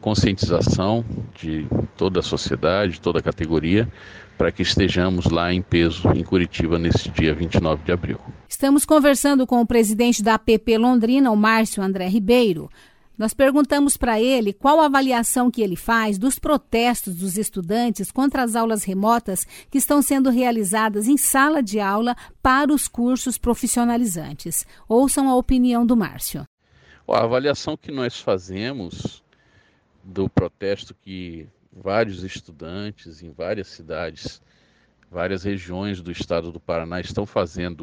conscientização 0.01 1.05
de 1.35 1.67
toda 1.97 2.21
a 2.21 2.23
sociedade, 2.23 3.01
toda 3.01 3.21
a 3.21 3.23
categoria, 3.23 3.89
para 4.37 4.51
que 4.51 4.63
estejamos 4.63 5.27
lá 5.27 5.53
em 5.53 5.63
peso 5.63 6.09
em 6.13 6.23
Curitiba 6.23 6.79
nesse 6.79 7.09
dia 7.11 7.35
29 7.35 7.85
de 7.85 7.93
abril. 7.93 8.19
Estamos 8.49 8.85
conversando 8.85 9.47
com 9.47 9.61
o 9.61 9.67
presidente 9.67 10.23
da 10.23 10.35
APP 10.35 10.77
Londrina, 10.79 11.31
o 11.31 11.37
Márcio 11.37 11.83
André 11.83 12.09
Ribeiro. 12.09 12.69
Nós 13.17 13.35
perguntamos 13.35 13.97
para 13.97 14.21
ele 14.21 14.53
qual 14.53 14.81
a 14.81 14.87
avaliação 14.87 15.51
que 15.51 15.63
ele 15.63 15.77
faz 15.77 16.19
dos 16.19 16.39
protestos 16.39 17.15
dos 17.15 17.37
estudantes 17.37 18.11
contra 18.11 18.43
as 18.43 18.57
aulas 18.57 18.85
remotas 18.85 19.47
que 19.71 19.79
estão 19.79 20.01
sendo 20.03 20.31
realizadas 20.31 21.07
em 21.07 21.17
sala 21.17 21.63
de 21.63 21.79
aula 21.79 22.17
para 22.43 22.73
os 22.73 22.89
cursos 22.89 23.37
profissionalizantes. 23.39 24.67
Ouçam 24.89 25.29
a 25.29 25.37
opinião 25.37 25.85
do 25.85 25.97
Márcio. 25.97 26.47
A 27.07 27.25
avaliação 27.25 27.77
que 27.77 27.93
nós 27.93 28.19
fazemos 28.19 29.23
do 30.03 30.29
protesto 30.29 30.95
que 30.95 31.47
vários 31.73 32.23
estudantes 32.23 33.23
em 33.23 33.31
várias 33.31 33.69
cidades, 33.69 34.43
várias 35.11 35.45
regiões 35.45 36.03
do 36.03 36.13
estado 36.13 36.53
do 36.53 36.61
Paraná 36.61 37.01
estão 37.01 37.25
fazendo 37.25 37.83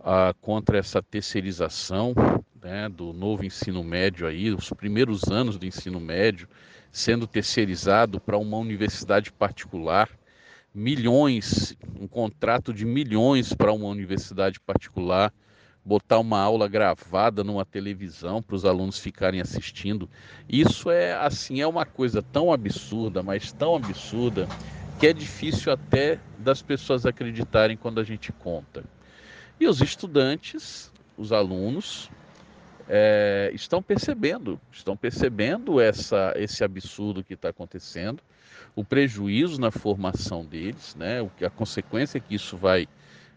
uh, 0.00 0.34
contra 0.40 0.78
essa 0.78 1.02
terceirização 1.02 2.14
né, 2.60 2.88
do 2.88 3.12
novo 3.12 3.44
ensino 3.44 3.84
médio 3.84 4.26
aí, 4.26 4.50
os 4.50 4.70
primeiros 4.70 5.24
anos 5.24 5.56
do 5.58 5.66
ensino 5.66 6.00
médio 6.00 6.48
sendo 6.90 7.26
terceirizado 7.26 8.20
para 8.20 8.38
uma 8.38 8.56
universidade 8.56 9.32
particular, 9.32 10.08
milhões, 10.72 11.76
um 12.00 12.06
contrato 12.06 12.72
de 12.72 12.84
milhões 12.84 13.52
para 13.52 13.72
uma 13.72 13.88
universidade 13.88 14.60
particular, 14.60 15.32
botar 15.84 16.18
uma 16.18 16.40
aula 16.40 16.66
gravada 16.66 17.44
numa 17.44 17.64
televisão 17.64 18.42
para 18.42 18.56
os 18.56 18.64
alunos 18.64 18.98
ficarem 18.98 19.40
assistindo. 19.40 20.08
Isso 20.48 20.90
é 20.90 21.12
assim, 21.14 21.60
é 21.60 21.66
uma 21.66 21.84
coisa 21.84 22.22
tão 22.22 22.52
absurda, 22.52 23.22
mas 23.22 23.52
tão 23.52 23.76
absurda 23.76 24.48
que 24.98 25.06
é 25.06 25.12
difícil 25.12 25.72
até 25.72 26.18
das 26.38 26.62
pessoas 26.62 27.04
acreditarem 27.04 27.76
quando 27.76 28.00
a 28.00 28.04
gente 28.04 28.32
conta. 28.32 28.84
E 29.60 29.66
os 29.66 29.80
estudantes, 29.80 30.90
os 31.16 31.32
alunos, 31.32 32.10
é, 32.88 33.50
estão 33.54 33.82
percebendo, 33.82 34.60
estão 34.72 34.96
percebendo 34.96 35.80
essa, 35.80 36.32
esse 36.36 36.62
absurdo 36.64 37.24
que 37.24 37.34
está 37.34 37.48
acontecendo, 37.48 38.22
o 38.76 38.84
prejuízo 38.84 39.60
na 39.60 39.70
formação 39.70 40.44
deles, 40.44 40.94
né, 40.94 41.18
a 41.44 41.50
consequência 41.50 42.20
que 42.20 42.34
isso 42.34 42.56
vai, 42.56 42.88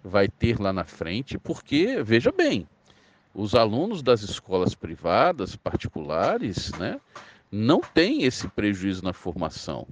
vai 0.08 0.28
ter 0.28 0.60
lá 0.60 0.72
na 0.74 0.84
frente, 0.84 1.38
porque, 1.38 2.02
veja 2.02 2.32
bem, 2.32 2.68
os 3.34 3.54
alunos 3.54 4.02
das 4.02 4.22
escolas 4.22 4.74
privadas, 4.74 5.56
particulares, 5.56 6.72
né, 6.80 7.00
não 7.52 7.80
têm 7.82 8.24
esse 8.24 8.48
prejuízo 8.48 9.04
na 9.04 9.14
formação. 9.14 9.88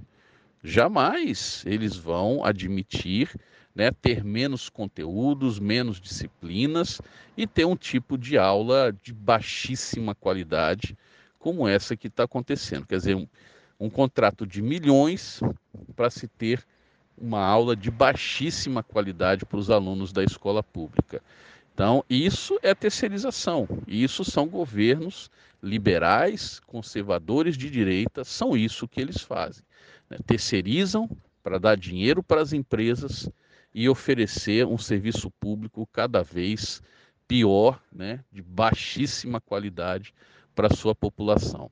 Jamais 0.64 1.62
eles 1.66 1.96
vão 1.96 2.44
admitir 2.44 3.30
né, 3.74 3.90
ter 3.90 4.24
menos 4.24 4.68
conteúdos, 4.68 5.60
menos 5.60 6.00
disciplinas 6.00 7.00
e 7.36 7.46
ter 7.46 7.66
um 7.66 7.76
tipo 7.76 8.16
de 8.16 8.38
aula 8.38 8.92
de 9.02 9.12
baixíssima 9.12 10.14
qualidade, 10.14 10.96
como 11.38 11.68
essa 11.68 11.96
que 11.96 12.08
está 12.08 12.24
acontecendo. 12.24 12.86
Quer 12.86 12.96
dizer, 12.96 13.14
um, 13.14 13.28
um 13.78 13.90
contrato 13.90 14.46
de 14.46 14.62
milhões 14.62 15.40
para 15.94 16.10
se 16.10 16.26
ter 16.26 16.64
uma 17.18 17.40
aula 17.40 17.74
de 17.74 17.90
baixíssima 17.90 18.82
qualidade 18.82 19.44
para 19.44 19.58
os 19.58 19.70
alunos 19.70 20.12
da 20.12 20.22
escola 20.22 20.62
pública. 20.62 21.22
Então, 21.72 22.04
isso 22.08 22.58
é 22.62 22.74
terceirização. 22.74 23.68
Isso 23.86 24.24
são 24.24 24.46
governos 24.46 25.30
liberais, 25.62 26.60
conservadores 26.66 27.56
de 27.56 27.70
direita, 27.70 28.24
são 28.24 28.56
isso 28.56 28.88
que 28.88 29.00
eles 29.00 29.20
fazem. 29.20 29.64
Né? 30.08 30.18
Terceirizam 30.26 31.08
para 31.42 31.58
dar 31.58 31.76
dinheiro 31.76 32.22
para 32.22 32.40
as 32.40 32.52
empresas 32.52 33.28
e 33.74 33.88
oferecer 33.88 34.66
um 34.66 34.78
serviço 34.78 35.30
público 35.32 35.86
cada 35.92 36.22
vez 36.22 36.82
pior, 37.28 37.80
né, 37.92 38.20
de 38.32 38.40
baixíssima 38.40 39.40
qualidade 39.40 40.14
para 40.54 40.68
a 40.68 40.74
sua 40.74 40.94
população. 40.94 41.70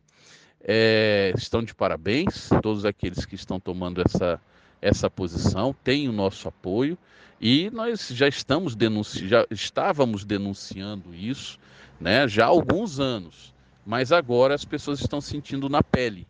É, 0.60 1.32
estão 1.36 1.62
de 1.62 1.74
parabéns 1.74 2.48
todos 2.62 2.84
aqueles 2.84 3.24
que 3.24 3.34
estão 3.34 3.58
tomando 3.58 4.02
essa, 4.02 4.40
essa 4.84 5.08
posição, 5.08 5.74
têm 5.82 6.10
o 6.10 6.12
nosso 6.12 6.46
apoio 6.46 6.98
e 7.40 7.70
nós 7.70 8.08
já 8.08 8.28
estamos 8.28 8.76
denunci 8.76 9.26
já 9.26 9.46
estávamos 9.50 10.26
denunciando 10.26 11.14
isso, 11.14 11.58
né, 11.98 12.28
já 12.28 12.44
há 12.44 12.48
alguns 12.48 13.00
anos, 13.00 13.54
mas 13.86 14.12
agora 14.12 14.54
as 14.54 14.64
pessoas 14.64 15.00
estão 15.00 15.22
sentindo 15.22 15.70
na 15.70 15.82
pele 15.82 16.26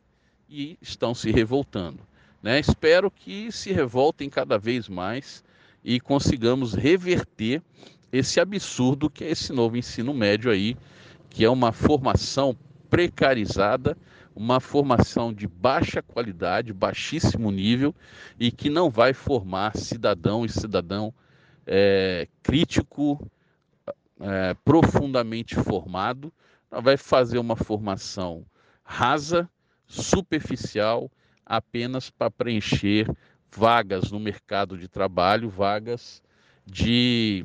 e 0.48 0.78
estão 0.80 1.12
se 1.14 1.32
revoltando. 1.32 1.98
Né? 2.40 2.60
Espero 2.60 3.10
que 3.10 3.50
se 3.50 3.72
revoltem 3.72 4.30
cada 4.30 4.56
vez 4.56 4.88
mais 4.88 5.42
e 5.82 5.98
consigamos 5.98 6.74
reverter 6.74 7.60
esse 8.12 8.38
absurdo 8.38 9.10
que 9.10 9.24
é 9.24 9.30
esse 9.30 9.52
novo 9.52 9.76
ensino 9.76 10.14
médio 10.14 10.50
aí, 10.50 10.76
que 11.28 11.44
é 11.44 11.50
uma 11.50 11.72
formação 11.72 12.56
precarizada, 12.88 13.96
uma 14.34 14.58
formação 14.60 15.32
de 15.32 15.46
baixa 15.46 16.02
qualidade, 16.02 16.72
baixíssimo 16.72 17.50
nível 17.50 17.94
e 18.38 18.50
que 18.50 18.68
não 18.68 18.90
vai 18.90 19.12
formar 19.12 19.76
cidadão 19.76 20.44
e 20.44 20.48
cidadão 20.48 21.14
é, 21.66 22.28
crítico, 22.42 23.30
é, 24.20 24.54
profundamente 24.64 25.54
formado, 25.54 26.32
vai 26.70 26.96
fazer 26.96 27.38
uma 27.38 27.56
formação 27.56 28.44
rasa, 28.82 29.48
superficial 29.86 31.10
apenas 31.46 32.10
para 32.10 32.30
preencher 32.30 33.08
vagas 33.54 34.10
no 34.10 34.18
mercado 34.18 34.76
de 34.76 34.88
trabalho, 34.88 35.48
vagas 35.48 36.22
de 36.66 37.44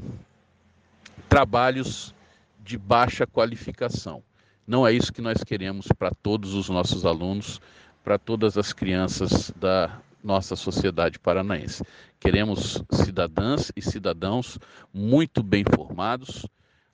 trabalhos 1.27 2.15
de 2.60 2.77
baixa 2.77 3.27
qualificação. 3.27 4.24
Não 4.69 4.85
é 4.85 4.93
isso 4.93 5.11
que 5.11 5.19
nós 5.19 5.43
queremos 5.43 5.88
para 5.97 6.11
todos 6.11 6.53
os 6.53 6.69
nossos 6.69 7.03
alunos, 7.03 7.59
para 8.03 8.19
todas 8.19 8.55
as 8.55 8.71
crianças 8.71 9.51
da 9.55 9.99
nossa 10.23 10.55
sociedade 10.55 11.17
paranaense. 11.17 11.83
Queremos 12.19 12.79
cidadãs 12.91 13.71
e 13.75 13.81
cidadãos 13.81 14.59
muito 14.93 15.41
bem 15.41 15.63
formados, 15.73 16.45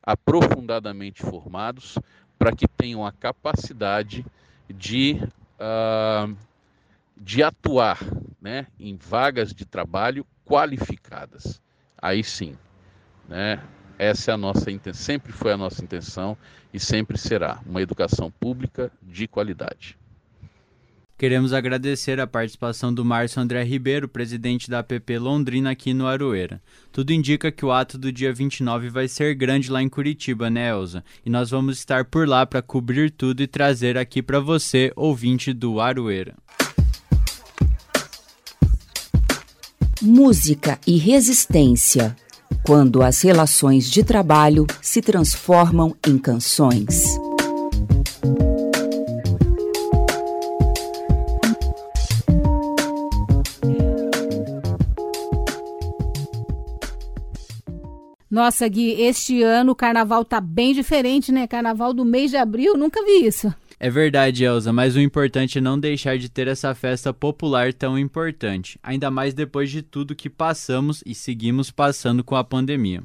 aprofundadamente 0.01 1.21
formados, 1.21 1.99
para 2.39 2.55
que 2.55 2.65
tenham 2.65 3.05
a 3.05 3.11
capacidade 3.11 4.25
de, 4.73 5.19
uh, 5.59 6.33
de 7.17 7.43
atuar 7.43 7.99
né, 8.41 8.67
em 8.79 8.95
vagas 8.95 9.53
de 9.53 9.65
trabalho 9.65 10.25
qualificadas. 10.45 11.61
Aí 12.01 12.23
sim, 12.23 12.57
né, 13.27 13.61
essa 13.99 14.31
é 14.31 14.33
a 14.33 14.37
nossa 14.37 14.65
sempre 14.93 15.33
foi 15.33 15.51
a 15.51 15.57
nossa 15.57 15.83
intenção 15.83 16.37
e 16.75 16.79
sempre 16.79 17.17
será 17.17 17.61
uma 17.65 17.81
educação 17.81 18.29
pública 18.29 18.91
de 19.01 19.29
qualidade. 19.29 19.97
Queremos 21.17 21.53
agradecer 21.53 22.19
a 22.19 22.27
participação 22.27 22.93
do 22.93 23.05
Márcio 23.05 23.41
André 23.41 23.63
Ribeiro, 23.63 24.09
presidente 24.09 24.69
da 24.69 24.79
APP 24.79 25.17
Londrina 25.17 25.71
aqui 25.71 25.93
no 25.93 26.05
Aroeira. 26.05 26.61
Tudo 26.91 27.13
indica 27.13 27.49
que 27.49 27.63
o 27.63 27.71
ato 27.71 27.97
do 27.97 28.11
dia 28.11 28.33
29 28.33 28.89
vai 28.89 29.07
ser 29.07 29.33
grande 29.35 29.71
lá 29.71 29.81
em 29.81 29.87
Curitiba, 29.87 30.49
né, 30.49 30.71
Elza? 30.71 31.01
E 31.25 31.29
nós 31.29 31.49
vamos 31.49 31.77
estar 31.77 32.03
por 32.03 32.27
lá 32.27 32.45
para 32.45 32.61
cobrir 32.61 33.09
tudo 33.09 33.41
e 33.41 33.47
trazer 33.47 33.97
aqui 33.97 34.21
para 34.21 34.41
você, 34.41 34.91
ouvinte 34.97 35.53
do 35.53 35.79
Aroeira. 35.79 36.35
Música 40.01 40.77
e 40.85 40.97
resistência. 40.97 42.17
Quando 42.65 43.03
as 43.03 43.21
relações 43.21 43.91
de 43.91 44.03
trabalho 44.03 44.65
se 44.81 44.99
transformam 44.99 45.95
em 46.07 46.17
canções. 46.17 47.15
Nossa, 58.31 58.67
Gui, 58.67 58.99
este 58.99 59.43
ano 59.43 59.73
o 59.73 59.75
carnaval 59.75 60.25
tá 60.25 60.41
bem 60.41 60.73
diferente, 60.73 61.31
né? 61.31 61.45
Carnaval 61.45 61.93
do 61.93 62.03
mês 62.03 62.31
de 62.31 62.37
abril, 62.37 62.75
nunca 62.75 63.05
vi 63.05 63.27
isso. 63.27 63.53
É 63.79 63.89
verdade, 63.89 64.45
Elza, 64.45 64.71
mas 64.71 64.95
o 64.95 65.01
importante 65.01 65.57
é 65.57 65.61
não 65.61 65.77
deixar 65.77 66.17
de 66.17 66.29
ter 66.29 66.47
essa 66.47 66.73
festa 66.73 67.13
popular 67.13 67.73
tão 67.73 67.99
importante, 67.99 68.79
ainda 68.81 69.11
mais 69.11 69.33
depois 69.33 69.69
de 69.69 69.81
tudo 69.81 70.15
que 70.15 70.29
passamos 70.29 71.03
e 71.05 71.13
seguimos 71.13 71.71
passando 71.71 72.23
com 72.23 72.35
a 72.35 72.43
pandemia. 72.43 73.03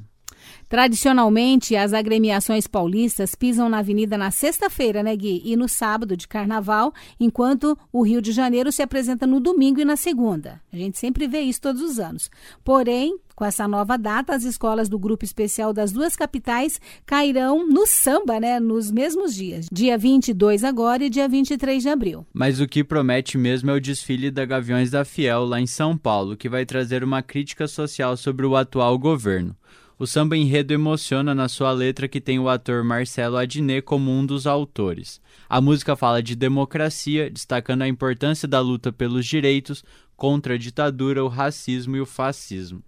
Tradicionalmente, 0.69 1.75
as 1.75 1.93
agremiações 1.93 2.67
paulistas 2.67 3.35
pisam 3.35 3.69
na 3.69 3.79
avenida 3.79 4.17
na 4.17 4.31
sexta-feira, 4.31 5.03
né, 5.03 5.15
Gui? 5.17 5.43
E 5.45 5.57
no 5.57 5.69
sábado 5.69 6.17
de 6.17 6.29
carnaval, 6.29 6.93
enquanto 7.19 7.77
o 7.93 8.03
Rio 8.03 8.23
de 8.23 8.33
Janeiro 8.33 8.71
se 8.71 8.83
apresenta 8.83 9.27
no 9.27 9.41
domingo 9.41 9.81
e 9.81 9.85
na 9.85 9.97
segunda. 9.97 10.61
A 10.73 10.77
gente 10.77 10.99
sempre 10.99 11.27
vê 11.27 11.41
isso 11.41 11.61
todos 11.61 11.83
os 11.83 11.99
anos. 11.99 12.31
Porém, 12.65 13.19
com 13.41 13.45
essa 13.47 13.67
nova 13.67 13.97
data, 13.97 14.35
as 14.35 14.45
escolas 14.45 14.87
do 14.87 14.99
grupo 14.99 15.25
especial 15.25 15.73
das 15.73 15.93
duas 15.93 16.15
capitais 16.15 16.79
cairão 17.07 17.67
no 17.67 17.87
samba, 17.87 18.39
né, 18.39 18.61
nos 18.61 18.91
mesmos 18.91 19.35
dias. 19.35 19.67
Dia 19.73 19.97
22 19.97 20.63
agora 20.63 21.05
e 21.05 21.09
dia 21.09 21.27
23 21.27 21.83
de 21.83 21.89
abril. 21.89 22.27
Mas 22.35 22.61
o 22.61 22.69
que 22.69 22.85
promete 22.85 23.39
mesmo 23.39 23.71
é 23.71 23.73
o 23.73 23.81
desfile 23.81 24.31
da 24.31 24.45
Gaviões 24.45 24.91
da 24.91 25.07
Fiel 25.07 25.47
lá 25.47 25.59
em 25.59 25.67
São 25.67 25.97
Paulo, 25.97 26.37
que 26.37 26.51
vai 26.51 26.67
trazer 26.67 27.03
uma 27.03 27.23
crítica 27.23 27.67
social 27.67 28.15
sobre 28.15 28.45
o 28.45 28.55
atual 28.55 28.99
governo. 28.99 29.57
O 29.99 30.07
samba 30.07 30.37
enredo 30.37 30.75
emociona 30.75 31.35
na 31.35 31.49
sua 31.49 31.73
letra 31.73 32.09
que 32.09 32.21
tem 32.21 32.39
o 32.39 32.49
ator 32.49 32.85
Marcelo 32.85 33.39
Adnet 33.39 33.81
como 33.81 34.11
um 34.11 34.27
dos 34.27 34.47
autores. 34.47 35.19
A 35.49 35.63
música 35.63 35.97
fala 35.97 36.23
de 36.23 36.37
democracia, 36.37 37.31
destacando 37.31 37.83
a 37.83 37.89
importância 37.89 38.47
da 38.47 38.61
luta 38.61 38.93
pelos 38.93 39.25
direitos 39.25 39.83
contra 40.15 40.55
a 40.55 40.59
ditadura, 40.59 41.25
o 41.25 41.29
racismo 41.29 41.97
e 41.97 42.01
o 42.03 42.07
fascismo. 42.07 42.83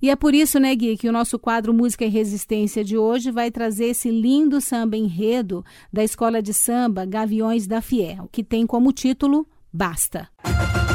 E 0.00 0.10
é 0.10 0.16
por 0.16 0.34
isso, 0.34 0.60
né, 0.60 0.74
Gui, 0.74 0.96
que 0.96 1.08
o 1.08 1.12
nosso 1.12 1.38
quadro 1.38 1.74
Música 1.74 2.04
e 2.04 2.08
Resistência 2.08 2.84
de 2.84 2.96
hoje 2.96 3.30
vai 3.30 3.50
trazer 3.50 3.86
esse 3.86 4.10
lindo 4.10 4.60
samba 4.60 4.96
enredo 4.96 5.64
da 5.92 6.04
escola 6.04 6.40
de 6.40 6.54
samba 6.54 7.04
Gaviões 7.04 7.66
da 7.66 7.80
Fiel, 7.80 8.28
que 8.30 8.44
tem 8.44 8.66
como 8.66 8.92
título 8.92 9.46
Basta. 9.72 10.28
da 10.42 10.87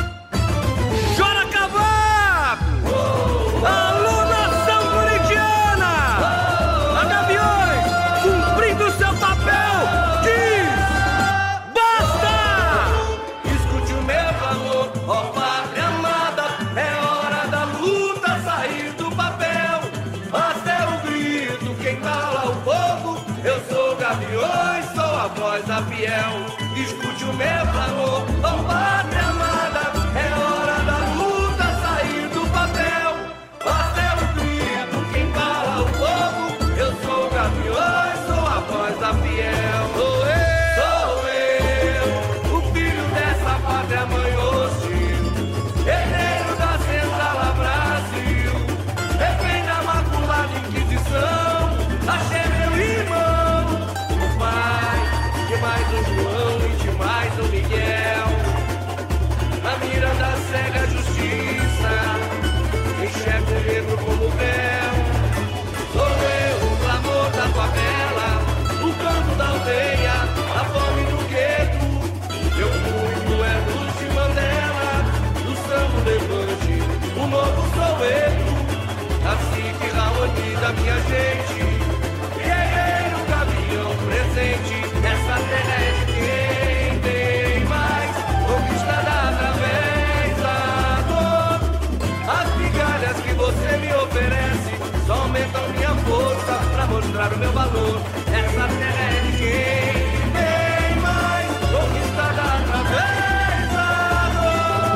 meu 97.44 97.52
valor. 97.52 98.02
Essa 98.28 98.68
terra 98.80 99.04
é 99.04 99.20
de 99.26 99.32
quem 99.38 100.32
tem 100.32 101.02
mais, 101.02 101.48
conquistada 101.74 102.42
através 102.56 103.64
da 103.76 103.90
dor. 104.36 104.96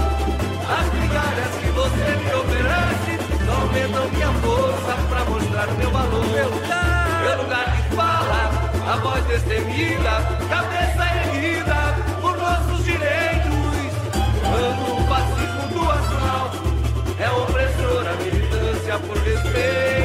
As 0.78 0.88
migalhas 0.94 1.54
que 1.60 1.70
você 1.80 2.08
me 2.24 2.32
oferece 2.42 3.12
aumentam 3.52 4.10
minha 4.12 4.32
força 4.40 4.94
pra 5.10 5.26
mostrar 5.26 5.68
meu 5.78 5.92
valor. 5.92 6.26
Meu 6.26 6.50
lugar, 6.50 7.22
meu 7.26 7.38
lugar 7.44 7.68
que 7.76 7.96
fala, 7.96 8.42
a 8.94 8.96
voz 8.98 9.24
destemida, 9.26 10.14
cabeça 10.50 11.04
erguida 11.26 11.80
por 12.22 12.38
nossos 12.38 12.86
direitos. 12.86 13.92
Quando 14.42 14.84
o 14.94 15.08
fascismo 15.10 15.68
do 15.74 15.92
asfalto 15.92 16.64
é 17.20 17.30
opressora, 17.30 18.14
militância 18.24 19.00
por 19.00 19.18
respeito. 19.18 19.97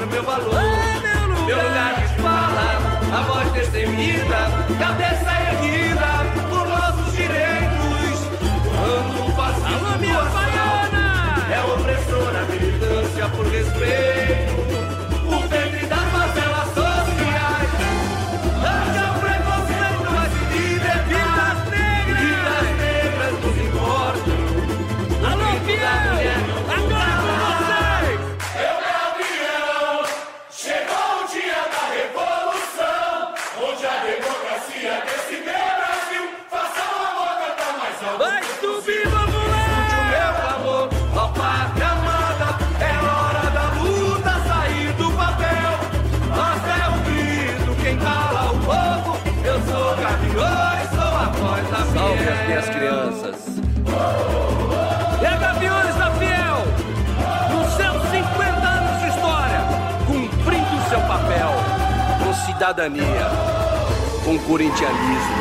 Pra 0.00 0.06
mostrar 0.06 0.06
o 0.06 0.06
meu 0.06 0.22
valor. 0.22 1.46
meu 1.46 1.56
lugar 1.56 1.94
de 1.94 2.22
fala, 2.22 3.00
a 3.12 3.22
voz 3.22 3.52
destemida, 3.52 4.50
cabeça 4.78 5.30
erguida 5.52 6.08
por 6.48 6.66
nossos 6.68 7.12
direitos. 7.12 8.18
Quando 8.64 9.26
o 9.26 9.32
fascismo 9.32 9.98
minha 9.98 10.22
baiana 10.22 11.46
é 11.52 11.60
opressora, 11.74 12.44
militância 12.44 13.28
por 13.28 13.46
respeito. 13.46 14.69
Cidadania, 62.60 63.26
com 64.22 64.38
corintianismo. 64.40 65.40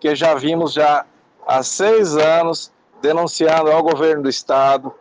que 0.00 0.14
já 0.14 0.34
vimos 0.34 0.72
já 0.72 1.04
há 1.46 1.62
seis 1.62 2.16
anos 2.16 2.72
denunciando 3.02 3.70
ao 3.70 3.82
governo 3.82 4.22
do 4.22 4.28
Estado, 4.28 4.92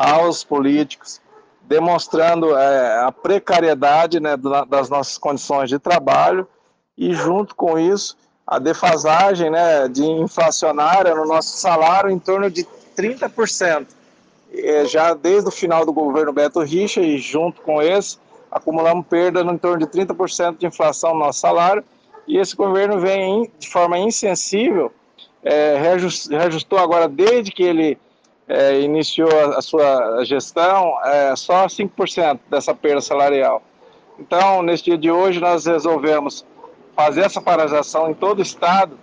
aos 0.00 0.42
políticos, 0.42 1.20
demonstrando 1.60 2.56
é, 2.56 3.04
a 3.04 3.12
precariedade 3.12 4.18
né, 4.18 4.34
das 4.66 4.88
nossas 4.88 5.18
condições 5.18 5.68
de 5.68 5.78
trabalho 5.78 6.48
e, 6.96 7.12
junto 7.12 7.54
com 7.54 7.78
isso, 7.78 8.16
a 8.46 8.58
defasagem 8.58 9.50
né, 9.50 9.86
de 9.88 10.02
inflacionária 10.02 11.14
no 11.14 11.26
nosso 11.26 11.58
salário 11.58 12.10
em 12.10 12.18
torno 12.18 12.50
de 12.50 12.66
30%. 12.96 13.88
E, 14.50 14.86
já 14.86 15.12
desde 15.12 15.50
o 15.50 15.52
final 15.52 15.84
do 15.84 15.92
governo 15.92 16.32
Beto 16.32 16.60
Richa 16.60 17.02
e 17.02 17.18
junto 17.18 17.60
com 17.60 17.82
esse, 17.82 18.16
acumulamos 18.50 19.06
perda 19.06 19.44
no 19.44 19.58
torno 19.58 19.86
de 19.86 19.86
30% 19.86 20.56
de 20.56 20.66
inflação 20.66 21.12
no 21.12 21.20
nosso 21.20 21.40
salário 21.40 21.84
e 22.26 22.38
esse 22.38 22.56
governo 22.56 22.98
vem 22.98 23.50
de 23.58 23.68
forma 23.68 23.98
insensível, 23.98 24.90
é, 25.42 25.76
reajustou 26.30 26.78
agora 26.78 27.06
desde 27.06 27.52
que 27.52 27.62
ele 27.62 27.98
é, 28.50 28.80
iniciou 28.80 29.30
a, 29.56 29.62
sua 29.62 30.24
gestão, 30.24 30.98
é, 31.04 31.36
só 31.36 31.66
5% 31.66 32.40
dessa 32.50 32.74
perda 32.74 33.00
salarial. 33.00 33.62
Então, 34.18 34.60
nesse 34.60 34.84
dia 34.84 34.98
de 34.98 35.08
hoje, 35.08 35.38
nós 35.38 35.66
resolvemos 35.66 36.44
fazer 36.96 37.20
essa 37.20 37.40
paralisação 37.40 38.10
em 38.10 38.14
todo 38.14 38.40
o 38.40 38.42
Estado 38.42 38.98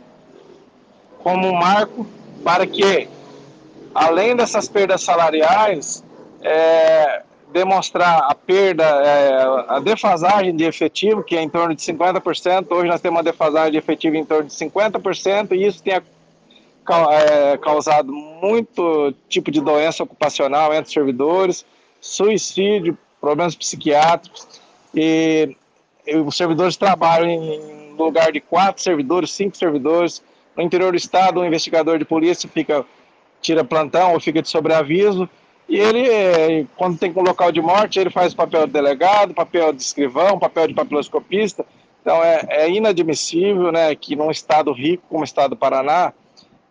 como 1.23 1.47
um 1.47 1.53
marco 1.53 2.05
para 2.43 2.67
que, 2.67 3.07
além 3.95 4.35
dessas 4.35 4.67
perdas 4.67 5.01
salariais, 5.01 6.03
é, 6.41 7.23
demonstrar 7.53 8.25
a 8.29 8.35
perda, 8.35 8.83
é, 8.83 9.75
a 9.75 9.79
defasagem 9.79 10.57
de 10.57 10.65
efetivo, 10.65 11.23
que 11.23 11.37
é 11.37 11.41
em 11.41 11.47
torno 11.47 11.73
de 11.73 11.81
50%. 11.81 12.67
Hoje 12.69 12.89
nós 12.89 12.99
temos 12.99 13.17
uma 13.17 13.23
defasagem 13.23 13.71
de 13.71 13.77
efetivo 13.77 14.17
em 14.17 14.25
torno 14.25 14.49
de 14.49 14.53
50%, 14.53 15.53
e 15.53 15.65
isso 15.65 15.81
tem 15.81 15.93
é, 16.93 17.57
causado 17.57 18.11
muito 18.11 19.13
tipo 19.27 19.51
de 19.51 19.61
doença 19.61 20.03
ocupacional 20.03 20.73
entre 20.73 20.91
servidores, 20.91 21.65
suicídio, 21.99 22.97
problemas 23.19 23.55
psiquiátricos 23.55 24.47
e, 24.93 25.55
e 26.05 26.15
os 26.17 26.35
servidores 26.35 26.77
trabalham 26.77 27.29
em 27.29 27.93
lugar 27.97 28.31
de 28.31 28.39
quatro 28.39 28.81
servidores, 28.81 29.31
cinco 29.31 29.57
servidores. 29.57 30.23
No 30.55 30.63
interior 30.63 30.91
do 30.91 30.97
estado, 30.97 31.39
um 31.39 31.45
investigador 31.45 31.99
de 31.99 32.05
polícia 32.05 32.49
fica 32.49 32.85
tira 33.41 33.63
plantão 33.63 34.13
ou 34.13 34.19
fica 34.19 34.41
de 34.41 34.49
sobreaviso 34.49 35.29
e 35.69 35.77
ele, 35.77 36.09
é, 36.09 36.65
quando 36.77 36.97
tem 36.97 37.11
um 37.13 37.21
local 37.21 37.51
de 37.51 37.61
morte, 37.61 37.99
ele 37.99 38.09
faz 38.09 38.33
papel 38.33 38.65
de 38.65 38.73
delegado, 38.73 39.33
papel 39.33 39.73
de 39.73 39.81
escrivão, 39.81 40.39
papel 40.39 40.67
de 40.67 40.73
papiloscopista. 40.73 41.65
Então 42.01 42.23
é, 42.23 42.45
é 42.49 42.69
inadmissível, 42.69 43.71
né, 43.71 43.93
que 43.93 44.15
num 44.15 44.31
estado 44.31 44.71
rico 44.71 45.03
como 45.09 45.21
o 45.21 45.25
estado 45.25 45.51
do 45.51 45.57
Paraná 45.57 46.13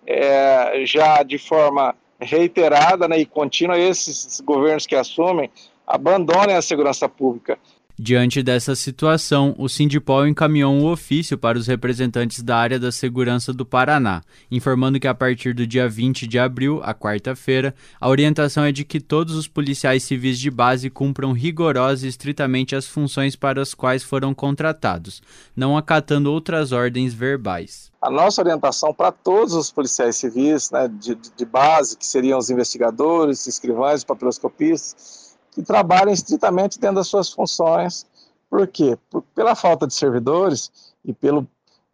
é, 0.07 0.83
já 0.85 1.23
de 1.23 1.39
forma 1.39 1.95
reiterada 2.21 3.09
né, 3.09 3.19
e 3.19 3.27
contínua, 3.27 3.79
esses 3.79 4.41
governos 4.41 4.87
que 4.87 4.95
assumem 4.95 5.51
abandonem 5.87 6.57
a 6.57 6.63
segurança 6.63 7.09
pública. 7.09 7.59
Diante 7.99 8.43
dessa 8.43 8.77
situação, 8.77 9.55
o 9.57 9.71
Sindipol 9.71 10.27
encaminhou 10.27 10.71
um 10.71 10.85
ofício 10.85 11.39
para 11.39 11.57
os 11.57 11.67
representantes 11.67 12.43
da 12.43 12.55
área 12.55 12.79
da 12.79 12.93
segurança 12.93 13.55
do 13.55 13.65
Paraná, 13.65 14.23
informando 14.51 15.01
que 15.01 15.09
a 15.09 15.15
partir 15.15 15.55
do 15.55 15.67
dia 15.67 15.89
20 15.89 16.27
de 16.27 16.39
abril, 16.39 16.83
a 16.85 16.93
quarta-feira, 16.93 17.75
a 17.99 18.07
orientação 18.11 18.65
é 18.65 18.71
de 18.71 18.85
que 18.85 19.01
todos 19.01 19.35
os 19.35 19.49
policiais 19.49 20.03
civis 20.03 20.39
de 20.39 20.51
base 20.51 20.91
cumpram 20.91 21.33
rigorosa 21.33 22.05
e 22.05 22.11
estritamente 22.11 22.77
as 22.77 22.87
funções 22.87 23.35
para 23.35 23.63
as 23.63 23.73
quais 23.73 24.03
foram 24.03 24.35
contratados, 24.35 25.23
não 25.57 25.75
acatando 25.75 26.31
outras 26.31 26.73
ordens 26.73 27.15
verbais. 27.15 27.91
A 28.03 28.11
nossa 28.11 28.43
orientação 28.43 28.93
para 28.93 29.11
todos 29.11 29.55
os 29.55 29.73
policiais 29.73 30.17
civis 30.17 30.71
né, 30.71 30.87
de, 30.87 31.15
de 31.15 31.45
base, 31.47 31.97
que 31.97 32.07
seriam 32.07 32.39
os 32.39 32.51
investigadores, 32.51 33.47
escrivães, 33.47 34.05
papiloscopistas, 34.05 35.26
que 35.57 35.63
trabalhem 35.63 36.13
estritamente 36.13 36.79
dentro 36.79 36.97
das 36.97 37.09
suas 37.09 37.31
funções. 37.33 38.05
Por 38.51 38.67
quê? 38.69 38.99
Por, 39.11 39.23
pela 39.35 39.55
falta 39.55 39.87
de 39.87 39.95
servidores 39.95 40.71
e 41.03 41.15
pelo, 41.15 41.47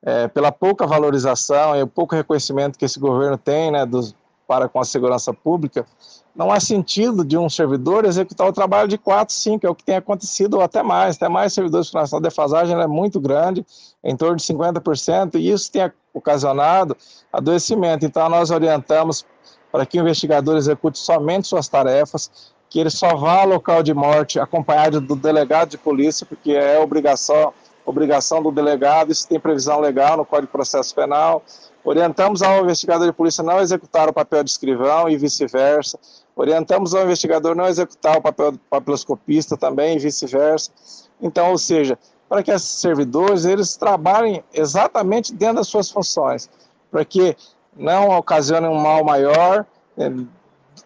é, 0.03 0.27
pela 0.27 0.51
pouca 0.51 0.85
valorização 0.85 1.77
e 1.77 1.83
o 1.83 1.87
pouco 1.87 2.16
reconhecimento 2.16 2.77
que 2.77 2.85
esse 2.85 2.98
governo 2.98 3.38
tem 3.38 3.70
né, 3.70 3.87
dos, 3.87 4.16
para 4.48 4.68
com 4.68 4.81
a 4.81 4.85
segurança 4.85 5.33
pública, 5.33 5.87
não 6.35 6.51
há 6.51 6.59
sentido 6.59 7.25
de 7.25 7.38
um 7.38 7.48
servidor 7.48 8.05
executar 8.05 8.48
o 8.48 8.53
trabalho 8.53 8.88
de 8.88 8.98
quatro, 8.98 9.33
cinco, 9.33 9.64
é 9.64 9.70
o 9.70 9.77
que 9.77 9.85
tem 9.85 9.94
acontecido, 9.94 10.55
ou 10.55 10.62
até 10.62 10.83
mais, 10.83 11.14
até 11.14 11.29
mais 11.29 11.53
servidores 11.53 11.92
A 11.94 12.18
defasagem 12.18 12.77
é 12.77 12.87
muito 12.88 13.20
grande, 13.20 13.64
em 14.03 14.16
torno 14.16 14.37
de 14.37 14.42
50%, 14.42 15.37
e 15.37 15.51
isso 15.53 15.70
tem 15.70 15.88
ocasionado 16.12 16.96
adoecimento. 17.33 18.05
Então, 18.05 18.29
nós 18.29 18.51
orientamos 18.51 19.25
para 19.70 19.87
que 19.87 19.98
o 19.98 20.03
investigador 20.03 20.57
execute 20.57 20.98
somente 20.98 21.46
suas 21.46 21.68
tarefas, 21.68 22.53
que 22.72 22.80
ele 22.80 22.88
só 22.88 23.14
vá 23.14 23.42
ao 23.42 23.48
local 23.48 23.82
de 23.82 23.92
morte 23.92 24.40
acompanhado 24.40 24.98
do 24.98 25.14
delegado 25.14 25.68
de 25.68 25.76
polícia, 25.76 26.24
porque 26.24 26.52
é 26.52 26.80
obrigação 26.80 27.52
obrigação 27.85 28.42
do 28.42 28.50
delegado, 28.50 29.11
isso 29.12 29.28
tem 29.28 29.38
previsão 29.38 29.78
legal 29.78 30.16
no 30.16 30.24
Código 30.24 30.46
de 30.46 30.52
Processo 30.52 30.94
Penal. 30.94 31.42
Orientamos 31.85 32.40
ao 32.40 32.62
investigador 32.62 33.06
de 33.08 33.12
polícia 33.12 33.42
não 33.42 33.61
executar 33.61 34.08
o 34.08 34.12
papel 34.12 34.42
de 34.42 34.50
escrivão 34.50 35.08
e 35.08 35.18
vice-versa. 35.18 35.98
Orientamos 36.35 36.94
ao 36.94 37.02
investigador 37.02 37.54
não 37.54 37.66
executar 37.66 38.16
o 38.16 38.22
papel 38.22 38.52
do 38.52 38.58
papiloscopista 38.70 39.56
também 39.56 39.96
e 39.96 39.98
vice-versa. 39.98 40.70
Então, 41.20 41.50
ou 41.50 41.58
seja, 41.58 41.98
para 42.26 42.42
que 42.42 42.52
esses 42.52 42.70
servidores 42.70 43.44
eles 43.44 43.76
trabalhem 43.76 44.42
exatamente 44.54 45.35
dentro 45.35 45.56
das 45.56 45.68
suas 45.68 45.90
funções, 45.90 46.48
para 46.90 47.04
que 47.04 47.37
não 47.76 48.16
ocasionem 48.16 48.70
um 48.70 48.80
mal 48.80 49.04
maior 49.04 49.66
né, 49.96 50.24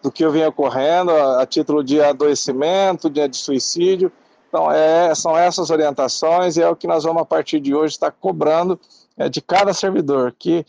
do 0.01 0.11
que 0.11 0.27
vem 0.27 0.45
ocorrendo 0.45 1.11
a, 1.11 1.41
a, 1.41 1.45
título 1.45 1.83
de 1.83 2.01
adoecimento, 2.01 3.09
de, 3.09 3.27
de 3.27 3.37
suicídio. 3.37 4.11
Então, 4.47 4.71
é, 4.71 5.13
são 5.13 5.37
essas 5.37 5.69
orientações 5.69 6.57
e 6.57 6.61
é 6.61 6.69
o 6.69 6.75
que 6.75 6.87
nós 6.87 7.03
vamos, 7.03 7.21
a 7.21 7.25
partir 7.25 7.59
de 7.59 7.75
hoje, 7.75 7.93
estar 7.93 8.11
cobrando 8.11 8.79
é, 9.17 9.27
de 9.27 9.41
cada 9.41 9.73
servidor, 9.73 10.33
que 10.37 10.65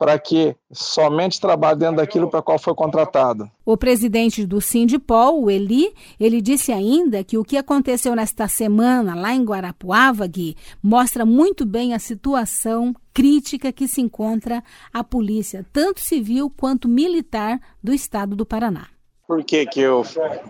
para 0.00 0.18
que 0.18 0.56
somente 0.72 1.38
trabalhe 1.38 1.78
dentro 1.78 1.96
daquilo 1.96 2.30
para 2.30 2.40
qual 2.40 2.58
foi 2.58 2.74
contratado. 2.74 3.50
O 3.66 3.76
presidente 3.76 4.46
do 4.46 4.58
Sindipol, 4.58 5.42
o 5.42 5.50
Eli, 5.50 5.92
ele 6.18 6.40
disse 6.40 6.72
ainda 6.72 7.22
que 7.22 7.36
o 7.36 7.44
que 7.44 7.58
aconteceu 7.58 8.16
nesta 8.16 8.48
semana 8.48 9.14
lá 9.14 9.34
em 9.34 9.44
Guarapuava, 9.44 10.26
Gui, 10.26 10.56
mostra 10.82 11.26
muito 11.26 11.66
bem 11.66 11.92
a 11.92 11.98
situação 11.98 12.94
crítica 13.12 13.70
que 13.70 13.86
se 13.86 14.00
encontra 14.00 14.64
a 14.90 15.04
polícia, 15.04 15.66
tanto 15.70 16.00
civil 16.00 16.48
quanto 16.48 16.88
militar 16.88 17.60
do 17.84 17.92
estado 17.92 18.34
do 18.34 18.46
Paraná. 18.46 18.86
Por 19.28 19.44
que, 19.44 19.66
que 19.66 19.80
eu 19.80 20.02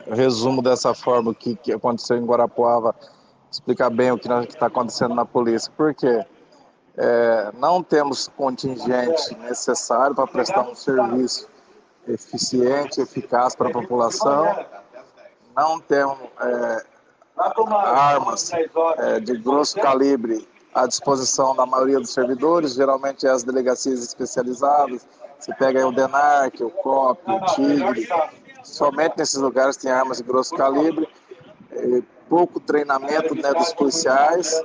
resumo 0.09 0.63
dessa 0.63 0.95
forma 0.95 1.33
o 1.33 1.35
que, 1.35 1.57
que 1.57 1.73
aconteceu 1.73 2.17
em 2.17 2.25
Guarapuava, 2.25 2.95
explicar 3.51 3.91
bem 3.91 4.13
o 4.13 4.17
que 4.17 4.29
está 4.29 4.67
acontecendo 4.67 5.13
na 5.13 5.25
polícia? 5.25 5.73
Por 5.77 5.93
quê? 5.93 6.25
É, 7.03 7.51
não 7.55 7.83
temos 7.83 8.29
contingente 8.29 9.35
necessário 9.39 10.15
para 10.15 10.27
prestar 10.27 10.69
um 10.69 10.75
serviço 10.75 11.49
eficiente, 12.07 13.01
eficaz 13.01 13.55
para 13.55 13.69
a 13.69 13.73
população, 13.73 14.67
não 15.57 15.81
temos 15.81 16.19
é, 16.43 16.85
armas 17.73 18.53
é, 18.53 19.19
de 19.19 19.39
grosso 19.39 19.81
calibre 19.81 20.47
à 20.75 20.87
disposição 20.87 21.57
da 21.57 21.65
maioria 21.65 21.99
dos 21.99 22.13
servidores, 22.13 22.75
geralmente 22.75 23.27
é 23.27 23.31
as 23.31 23.43
delegacias 23.45 24.03
especializadas, 24.03 25.07
você 25.39 25.55
pega 25.55 25.87
o 25.89 25.93
DENARC, 25.93 26.61
o 26.61 26.69
COP, 26.69 27.23
o 27.31 27.41
TIGRE, 27.55 28.09
somente 28.63 29.17
nesses 29.17 29.37
lugares 29.37 29.79
tem 29.79 29.91
armas 29.91 30.19
de 30.19 30.25
grosso 30.25 30.55
calibre, 30.55 31.09
pouco 32.29 32.61
treinamento 32.61 33.35
né, 33.35 33.55
dos 33.55 33.73
policiais, 33.73 34.63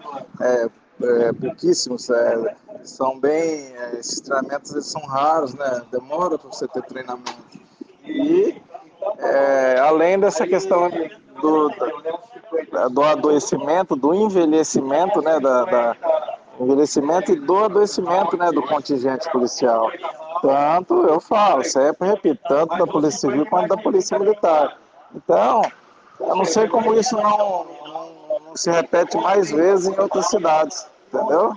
é, 1.02 1.28
é, 1.28 1.34
pouquíssimos, 1.34 2.10
é, 2.10 2.56
são 2.84 3.20
bem, 3.20 3.74
é, 3.76 3.98
esses 4.00 4.22
treinamentos 4.22 4.72
eles 4.72 4.86
são 4.86 5.02
raros, 5.06 5.54
né? 5.54 5.82
Demora 5.92 6.38
para 6.38 6.50
você 6.50 6.68
ter 6.68 6.84
treinamento. 6.84 7.34
E 8.06 8.62
é, 9.18 9.80
além 9.80 10.20
dessa 10.20 10.48
questão 10.48 10.90
do, 11.42 11.70
do 12.92 13.04
adoecimento, 13.04 13.96
do 13.96 14.14
envelhecimento, 14.14 15.22
né? 15.22 15.40
Da, 15.40 15.66
da, 15.66 15.98
envelhecimento 16.60 17.32
e 17.32 17.36
do 17.36 17.58
adoecimento, 17.66 18.38
né? 18.38 18.52
Do 18.52 18.62
contingente 18.62 19.30
policial. 19.32 19.92
Tanto, 20.42 20.94
eu 21.08 21.20
falo, 21.20 21.64
sempre 21.64 22.08
repito, 22.08 22.40
tanto 22.48 22.78
da 22.78 22.88
Polícia 22.88 23.20
Civil 23.22 23.46
quanto 23.48 23.70
da 23.70 23.78
Polícia 23.78 24.18
Militar. 24.20 24.78
Então, 25.14 25.62
eu 26.20 26.36
não 26.36 26.46
sei 26.46 26.68
como 26.68 26.94
isso 26.94 27.16
não, 27.16 27.66
se 28.56 28.72
repete 28.72 29.18
mais 29.18 29.52
vezes 29.52 29.88
em 29.88 30.00
outras 30.00 30.28
cidades, 30.28 30.88
entendeu? 31.14 31.54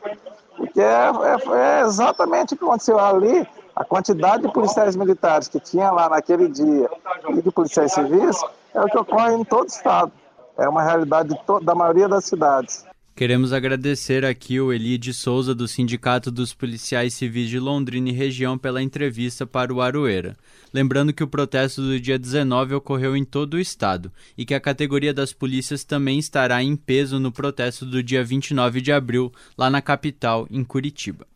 Porque 0.56 0.80
é, 0.80 0.84
é, 0.84 1.56
é 1.56 1.80
exatamente 1.82 2.54
o 2.54 2.56
que 2.56 2.64
aconteceu 2.64 2.98
ali, 2.98 3.46
a 3.74 3.84
quantidade 3.84 4.42
de 4.42 4.52
policiais 4.52 4.96
militares 4.96 5.46
que 5.46 5.60
tinha 5.60 5.90
lá 5.92 6.08
naquele 6.08 6.48
dia 6.48 6.90
e 7.28 7.40
de 7.40 7.50
policiais 7.52 7.92
civis 7.92 8.36
é 8.74 8.80
o 8.80 8.86
que 8.86 8.98
ocorre 8.98 9.34
em 9.34 9.44
todo 9.44 9.64
o 9.64 9.66
estado. 9.66 10.10
É 10.56 10.68
uma 10.68 10.82
realidade 10.82 11.38
da 11.62 11.74
maioria 11.76 12.08
das 12.08 12.24
cidades. 12.24 12.87
Queremos 13.18 13.52
agradecer 13.52 14.24
aqui 14.24 14.60
o 14.60 14.72
Eli 14.72 14.96
de 14.96 15.12
Souza 15.12 15.52
do 15.52 15.66
Sindicato 15.66 16.30
dos 16.30 16.54
Policiais 16.54 17.14
Civis 17.14 17.50
de 17.50 17.58
Londrina 17.58 18.10
e 18.10 18.12
região 18.12 18.56
pela 18.56 18.80
entrevista 18.80 19.44
para 19.44 19.74
o 19.74 19.82
Aroeira. 19.82 20.36
Lembrando 20.72 21.12
que 21.12 21.24
o 21.24 21.26
protesto 21.26 21.82
do 21.82 21.98
dia 21.98 22.16
19 22.16 22.76
ocorreu 22.76 23.16
em 23.16 23.24
todo 23.24 23.54
o 23.54 23.58
estado 23.58 24.12
e 24.36 24.46
que 24.46 24.54
a 24.54 24.60
categoria 24.60 25.12
das 25.12 25.32
polícias 25.32 25.82
também 25.82 26.16
estará 26.20 26.62
em 26.62 26.76
peso 26.76 27.18
no 27.18 27.32
protesto 27.32 27.84
do 27.84 28.04
dia 28.04 28.22
29 28.22 28.80
de 28.80 28.92
abril, 28.92 29.32
lá 29.58 29.68
na 29.68 29.82
capital, 29.82 30.46
em 30.48 30.62
Curitiba. 30.62 31.26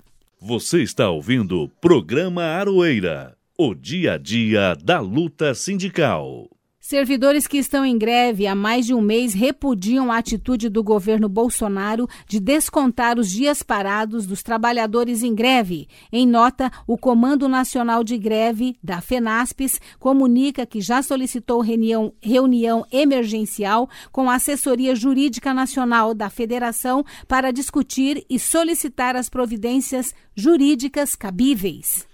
Você 0.40 0.84
está 0.84 1.10
ouvindo 1.10 1.62
o 1.62 1.68
programa 1.68 2.44
Aroeira, 2.44 3.36
o 3.58 3.74
dia 3.74 4.12
a 4.12 4.18
dia 4.18 4.76
da 4.80 5.00
luta 5.00 5.52
sindical. 5.52 6.48
Servidores 6.92 7.46
que 7.46 7.56
estão 7.56 7.86
em 7.86 7.96
greve 7.96 8.46
há 8.46 8.54
mais 8.54 8.84
de 8.84 8.92
um 8.92 9.00
mês 9.00 9.32
repudiam 9.32 10.12
a 10.12 10.18
atitude 10.18 10.68
do 10.68 10.84
governo 10.84 11.26
Bolsonaro 11.26 12.06
de 12.28 12.38
descontar 12.38 13.18
os 13.18 13.30
dias 13.30 13.62
parados 13.62 14.26
dos 14.26 14.42
trabalhadores 14.42 15.22
em 15.22 15.34
greve. 15.34 15.88
Em 16.12 16.26
nota, 16.26 16.70
o 16.86 16.98
Comando 16.98 17.48
Nacional 17.48 18.04
de 18.04 18.18
Greve 18.18 18.76
da 18.82 19.00
FENASPES 19.00 19.80
comunica 19.98 20.66
que 20.66 20.82
já 20.82 21.02
solicitou 21.02 21.62
reunião, 21.62 22.12
reunião 22.20 22.84
emergencial 22.92 23.88
com 24.12 24.28
a 24.28 24.34
Assessoria 24.34 24.94
Jurídica 24.94 25.54
Nacional 25.54 26.12
da 26.12 26.28
Federação 26.28 27.02
para 27.26 27.50
discutir 27.50 28.22
e 28.28 28.38
solicitar 28.38 29.16
as 29.16 29.30
providências 29.30 30.14
jurídicas 30.36 31.14
cabíveis. 31.14 32.11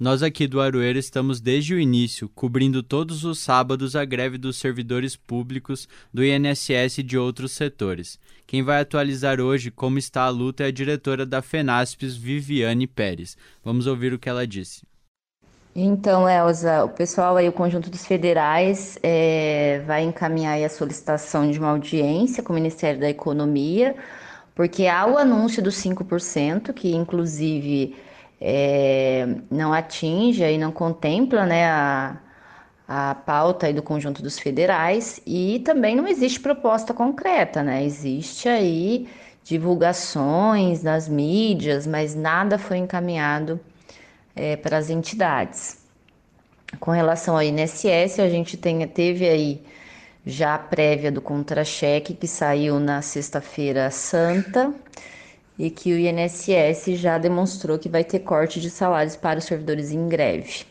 Nós 0.00 0.22
aqui 0.22 0.46
do 0.46 0.62
Aroeira 0.62 0.98
estamos 0.98 1.42
desde 1.42 1.74
o 1.74 1.78
início, 1.78 2.26
cobrindo 2.34 2.82
todos 2.82 3.22
os 3.22 3.38
sábados 3.38 3.94
a 3.94 4.02
greve 4.02 4.38
dos 4.38 4.56
servidores 4.56 5.14
públicos 5.14 5.86
do 6.10 6.24
INSS 6.24 6.96
e 6.96 7.02
de 7.02 7.18
outros 7.18 7.52
setores. 7.52 8.18
Quem 8.46 8.62
vai 8.62 8.80
atualizar 8.80 9.42
hoje 9.42 9.70
como 9.70 9.98
está 9.98 10.22
a 10.22 10.30
luta 10.30 10.64
é 10.64 10.68
a 10.68 10.72
diretora 10.72 11.26
da 11.26 11.42
FENASPES, 11.42 12.16
Viviane 12.16 12.86
Pérez. 12.86 13.36
Vamos 13.62 13.86
ouvir 13.86 14.14
o 14.14 14.18
que 14.18 14.30
ela 14.30 14.46
disse. 14.46 14.84
Então, 15.76 16.26
Elza, 16.26 16.82
o 16.82 16.88
pessoal 16.88 17.36
aí, 17.36 17.46
o 17.46 17.52
conjunto 17.52 17.90
dos 17.90 18.06
federais, 18.06 18.98
é, 19.02 19.82
vai 19.86 20.02
encaminhar 20.02 20.58
a 20.64 20.68
solicitação 20.70 21.50
de 21.50 21.58
uma 21.58 21.68
audiência 21.68 22.42
com 22.42 22.54
o 22.54 22.56
Ministério 22.56 22.98
da 22.98 23.10
Economia, 23.10 23.94
porque 24.54 24.86
há 24.86 25.06
o 25.06 25.18
anúncio 25.18 25.62
dos 25.62 25.74
5%, 25.74 26.72
que 26.72 26.90
inclusive 26.96 27.94
é, 28.40 29.26
não 29.50 29.72
atinge 29.72 30.42
e 30.42 30.56
não 30.56 30.72
contempla 30.72 31.44
né, 31.44 31.66
a, 31.66 32.16
a 32.88 33.14
pauta 33.14 33.72
do 33.72 33.82
conjunto 33.82 34.22
dos 34.22 34.38
federais 34.38 35.20
e 35.26 35.60
também 35.64 35.94
não 35.94 36.08
existe 36.08 36.40
proposta 36.40 36.94
concreta, 36.94 37.62
né? 37.62 37.84
Existe 37.84 38.48
aí 38.48 39.08
divulgações 39.44 40.82
nas 40.82 41.08
mídias, 41.08 41.86
mas 41.86 42.14
nada 42.14 42.58
foi 42.58 42.78
encaminhado 42.78 43.60
é, 44.34 44.56
para 44.56 44.78
as 44.78 44.90
entidades. 44.90 45.78
Com 46.78 46.92
relação 46.92 47.34
ao 47.34 47.42
INSS, 47.42 48.20
a 48.20 48.28
gente 48.28 48.56
tem, 48.56 48.86
teve 48.86 49.28
aí 49.28 49.62
já 50.24 50.54
a 50.54 50.58
prévia 50.58 51.10
do 51.10 51.20
contra-cheque 51.20 52.14
que 52.14 52.28
saiu 52.28 52.78
na 52.78 53.02
sexta-feira 53.02 53.90
santa, 53.90 54.72
e 55.60 55.68
que 55.68 55.92
o 55.92 55.98
INSS 55.98 56.98
já 56.98 57.18
demonstrou 57.18 57.78
que 57.78 57.86
vai 57.86 58.02
ter 58.02 58.20
corte 58.20 58.58
de 58.58 58.70
salários 58.70 59.14
para 59.14 59.38
os 59.38 59.44
servidores 59.44 59.90
em 59.90 60.08
greve. 60.08 60.64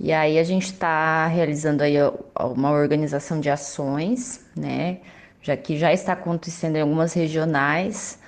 E 0.00 0.14
aí 0.14 0.38
a 0.38 0.42
gente 0.42 0.64
está 0.64 1.26
realizando 1.26 1.82
aí 1.82 1.96
uma 2.34 2.70
organização 2.70 3.38
de 3.38 3.50
ações, 3.50 4.40
né? 4.56 5.00
Já 5.42 5.54
que 5.58 5.76
já 5.76 5.92
está 5.92 6.14
acontecendo 6.14 6.76
em 6.76 6.80
algumas 6.80 7.12
regionais, 7.12 8.18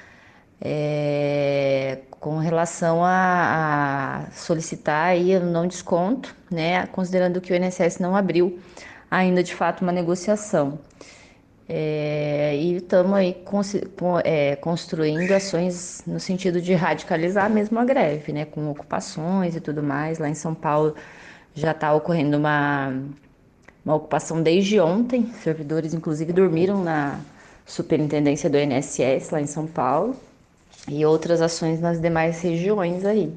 é, 0.60 2.00
com 2.10 2.36
relação 2.36 3.02
a, 3.02 4.26
a, 4.28 4.30
solicitar 4.32 5.06
aí 5.08 5.34
o 5.36 5.46
não 5.46 5.66
desconto, 5.66 6.36
né? 6.50 6.86
Considerando 6.88 7.40
que 7.40 7.54
o 7.54 7.56
INSS 7.56 8.00
não 8.00 8.14
abriu 8.14 8.58
ainda 9.10 9.42
de 9.42 9.54
fato 9.54 9.80
uma 9.80 9.92
negociação. 9.92 10.78
É, 11.68 12.56
e 12.56 12.76
estamos 12.76 13.12
aí 13.14 13.36
é, 14.24 14.54
construindo 14.56 15.32
ações 15.32 16.02
no 16.06 16.20
sentido 16.20 16.60
de 16.60 16.74
radicalizar 16.74 17.50
mesmo 17.50 17.78
a 17.78 17.84
greve, 17.84 18.32
né, 18.32 18.44
com 18.44 18.70
ocupações 18.70 19.56
e 19.56 19.60
tudo 19.60 19.82
mais. 19.82 20.18
Lá 20.18 20.28
em 20.28 20.34
São 20.34 20.54
Paulo 20.54 20.94
já 21.54 21.72
está 21.72 21.92
ocorrendo 21.92 22.36
uma, 22.36 22.94
uma 23.84 23.96
ocupação 23.96 24.42
desde 24.42 24.78
ontem. 24.78 25.32
Servidores, 25.42 25.92
inclusive, 25.92 26.32
dormiram 26.32 26.84
na 26.84 27.18
superintendência 27.66 28.48
do 28.48 28.56
INSS 28.58 29.30
lá 29.30 29.40
em 29.40 29.46
São 29.46 29.66
Paulo 29.66 30.16
e 30.88 31.04
outras 31.04 31.40
ações 31.40 31.80
nas 31.80 32.00
demais 32.00 32.40
regiões 32.42 33.04
aí. 33.04 33.32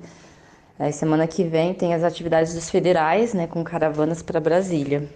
Aí, 0.78 0.94
semana 0.94 1.28
que 1.28 1.44
vem 1.44 1.74
tem 1.74 1.94
as 1.94 2.04
atividades 2.04 2.54
dos 2.54 2.70
federais, 2.70 3.34
né, 3.34 3.48
com 3.48 3.64
caravanas 3.64 4.22
para 4.22 4.40
Brasília. 4.40 5.10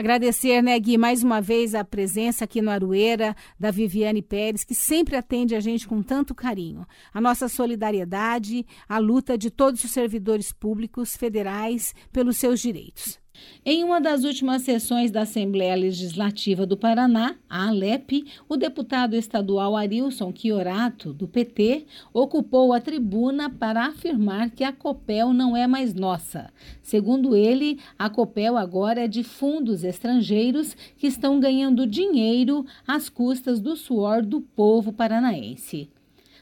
Agradecer, 0.00 0.62
né, 0.62 0.78
Gui, 0.78 0.96
mais 0.96 1.22
uma 1.22 1.42
vez 1.42 1.74
a 1.74 1.84
presença 1.84 2.44
aqui 2.44 2.62
no 2.62 2.70
Aroeira 2.70 3.36
da 3.58 3.70
Viviane 3.70 4.22
Pérez, 4.22 4.64
que 4.64 4.74
sempre 4.74 5.14
atende 5.14 5.54
a 5.54 5.60
gente 5.60 5.86
com 5.86 6.02
tanto 6.02 6.34
carinho. 6.34 6.86
A 7.12 7.20
nossa 7.20 7.50
solidariedade, 7.50 8.64
a 8.88 8.96
luta 8.96 9.36
de 9.36 9.50
todos 9.50 9.84
os 9.84 9.90
servidores 9.90 10.52
públicos 10.52 11.14
federais 11.14 11.94
pelos 12.10 12.38
seus 12.38 12.60
direitos. 12.60 13.19
Em 13.64 13.84
uma 13.84 14.00
das 14.00 14.24
últimas 14.24 14.62
sessões 14.62 15.10
da 15.10 15.22
Assembleia 15.22 15.74
Legislativa 15.74 16.64
do 16.64 16.76
Paraná, 16.76 17.36
a 17.48 17.68
ALEP, 17.68 18.24
o 18.48 18.56
deputado 18.56 19.14
estadual 19.14 19.76
Arilson 19.76 20.32
Chiorato, 20.34 21.12
do 21.12 21.28
PT, 21.28 21.84
ocupou 22.12 22.72
a 22.72 22.80
tribuna 22.80 23.50
para 23.50 23.86
afirmar 23.86 24.50
que 24.50 24.64
a 24.64 24.72
COPEL 24.72 25.34
não 25.34 25.54
é 25.54 25.66
mais 25.66 25.92
nossa. 25.92 26.50
Segundo 26.82 27.36
ele, 27.36 27.78
a 27.98 28.08
COPEL 28.08 28.56
agora 28.56 29.04
é 29.04 29.08
de 29.08 29.22
fundos 29.22 29.84
estrangeiros 29.84 30.74
que 30.96 31.06
estão 31.06 31.38
ganhando 31.38 31.86
dinheiro 31.86 32.64
às 32.86 33.10
custas 33.10 33.60
do 33.60 33.76
suor 33.76 34.22
do 34.22 34.40
povo 34.40 34.92
paranaense. 34.92 35.90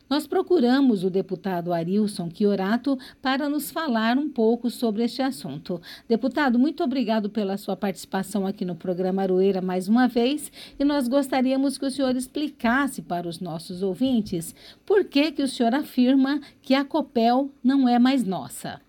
Nós 0.09 0.27
procuramos 0.27 1.05
o 1.05 1.11
deputado 1.11 1.71
Arilson 1.71 2.31
Chiorato 2.35 2.99
para 3.21 3.47
nos 3.47 3.71
falar 3.71 4.17
um 4.17 4.31
pouco 4.31 4.71
sobre 4.71 5.05
este 5.05 5.21
assunto. 5.21 5.83
Deputado, 6.09 6.59
muito 6.59 6.83
obrigado 6.83 7.29
pela 7.29 7.59
sua 7.59 7.77
participação 7.77 8.47
aqui 8.47 8.65
no 8.65 8.75
programa 8.75 9.23
Aroeira 9.23 9.61
mais 9.61 9.87
uma 9.87 10.09
vez 10.09 10.51
e 10.79 10.85
nós 10.85 11.09
gostaríamos 11.09 11.77
que 11.77 11.85
o 11.85 11.91
senhor 11.91 12.17
explicasse 12.17 13.03
para 13.03 13.29
os 13.29 13.39
nossos 13.39 13.83
ouvintes 13.83 14.55
por 14.87 15.05
que, 15.05 15.31
que 15.31 15.43
o 15.43 15.49
senhor 15.49 15.75
afirma 15.75 16.41
que 16.63 16.75
a 16.75 16.87
COPEL 16.87 17.51
não 17.63 17.87
é 17.87 17.99
mais 17.99 18.25
nossa. 18.25 18.81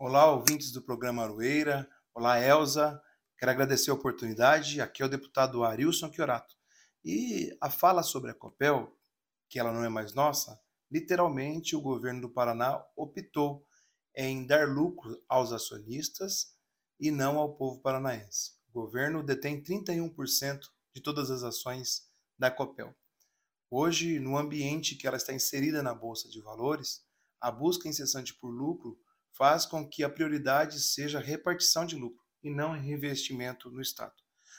Olá, 0.00 0.32
ouvintes 0.32 0.72
do 0.72 0.82
programa 0.82 1.22
Aroeira. 1.22 1.88
Olá, 2.12 2.40
Elza. 2.40 3.00
Quero 3.38 3.52
agradecer 3.52 3.92
a 3.92 3.94
oportunidade. 3.94 4.80
Aqui 4.80 5.00
é 5.00 5.06
o 5.06 5.08
deputado 5.08 5.62
Arilson 5.62 6.12
Chiorato. 6.12 6.56
E 7.04 7.56
a 7.60 7.70
fala 7.70 8.02
sobre 8.02 8.32
a 8.32 8.34
COPEL 8.34 8.92
que 9.48 9.58
ela 9.58 9.72
não 9.72 9.84
é 9.84 9.88
mais 9.88 10.14
nossa, 10.14 10.60
literalmente 10.90 11.76
o 11.76 11.80
governo 11.80 12.22
do 12.22 12.30
Paraná 12.30 12.84
optou 12.96 13.66
em 14.14 14.46
dar 14.46 14.68
lucro 14.68 15.22
aos 15.28 15.52
acionistas 15.52 16.54
e 16.98 17.10
não 17.10 17.38
ao 17.38 17.54
povo 17.54 17.80
paranaense. 17.80 18.52
O 18.68 18.72
governo 18.72 19.22
detém 19.22 19.62
31% 19.62 20.60
de 20.94 21.02
todas 21.02 21.30
as 21.30 21.42
ações 21.42 22.08
da 22.38 22.50
Copel. 22.50 22.94
Hoje, 23.70 24.18
no 24.18 24.38
ambiente 24.38 24.94
que 24.94 25.06
ela 25.06 25.16
está 25.16 25.32
inserida 25.32 25.82
na 25.82 25.94
bolsa 25.94 26.28
de 26.28 26.40
valores, 26.40 27.04
a 27.40 27.50
busca 27.50 27.88
incessante 27.88 28.32
por 28.34 28.48
lucro 28.48 28.98
faz 29.32 29.66
com 29.66 29.86
que 29.86 30.02
a 30.02 30.08
prioridade 30.08 30.80
seja 30.80 31.18
a 31.18 31.22
repartição 31.22 31.84
de 31.84 31.96
lucro 31.96 32.24
e 32.42 32.50
não 32.50 32.72
reinvestimento 32.72 33.70
no 33.70 33.82
Estado. 33.82 34.14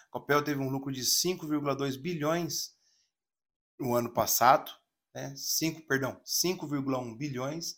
A 0.07 0.11
Copel 0.11 0.43
teve 0.43 0.59
um 0.59 0.69
lucro 0.69 0.91
de 0.91 1.01
5,2 1.01 1.99
bilhões 1.99 2.76
no 3.79 3.93
ano 3.93 4.11
passado, 4.11 4.71
né, 5.13 5.33
5, 5.35 5.87
perdão, 5.87 6.21
5,1 6.25 7.17
bilhões, 7.17 7.75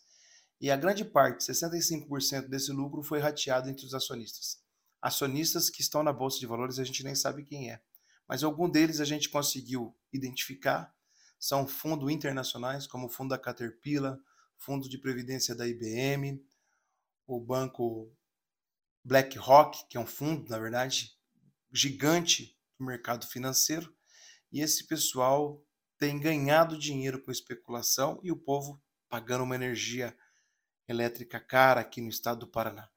e 0.60 0.70
a 0.70 0.76
grande 0.76 1.04
parte, 1.04 1.44
65% 1.44 2.48
desse 2.48 2.70
lucro 2.70 3.02
foi 3.02 3.18
rateado 3.18 3.70
entre 3.70 3.86
os 3.86 3.94
acionistas. 3.94 4.62
Acionistas 5.00 5.70
que 5.70 5.80
estão 5.80 6.02
na 6.02 6.12
bolsa 6.12 6.38
de 6.38 6.46
valores 6.46 6.78
a 6.78 6.84
gente 6.84 7.02
nem 7.02 7.14
sabe 7.14 7.44
quem 7.44 7.70
é, 7.70 7.82
mas 8.28 8.44
algum 8.44 8.68
deles 8.68 9.00
a 9.00 9.04
gente 9.04 9.28
conseguiu 9.28 9.96
identificar, 10.12 10.94
são 11.38 11.66
fundos 11.66 12.10
internacionais, 12.10 12.86
como 12.86 13.06
o 13.06 13.08
fundo 13.08 13.30
da 13.30 13.38
Caterpillar, 13.38 14.18
fundo 14.58 14.88
de 14.88 14.98
previdência 14.98 15.54
da 15.54 15.66
IBM, 15.66 16.44
o 17.26 17.40
banco 17.40 18.14
BlackRock, 19.02 19.88
que 19.88 19.96
é 19.96 20.00
um 20.00 20.06
fundo, 20.06 20.48
na 20.50 20.58
verdade, 20.58 21.16
gigante 21.72 22.56
do 22.78 22.84
mercado 22.84 23.26
financeiro, 23.26 23.94
e 24.52 24.60
esse 24.60 24.86
pessoal 24.86 25.64
tem 26.00 26.18
ganhado 26.18 26.78
dinheiro 26.78 27.22
com 27.22 27.30
especulação 27.30 28.18
e 28.22 28.32
o 28.32 28.36
povo 28.36 28.82
pagando 29.06 29.44
uma 29.44 29.54
energia 29.54 30.16
elétrica 30.88 31.38
cara 31.38 31.82
aqui 31.82 32.00
no 32.00 32.08
estado 32.08 32.40
do 32.40 32.48
Paraná. 32.48 32.88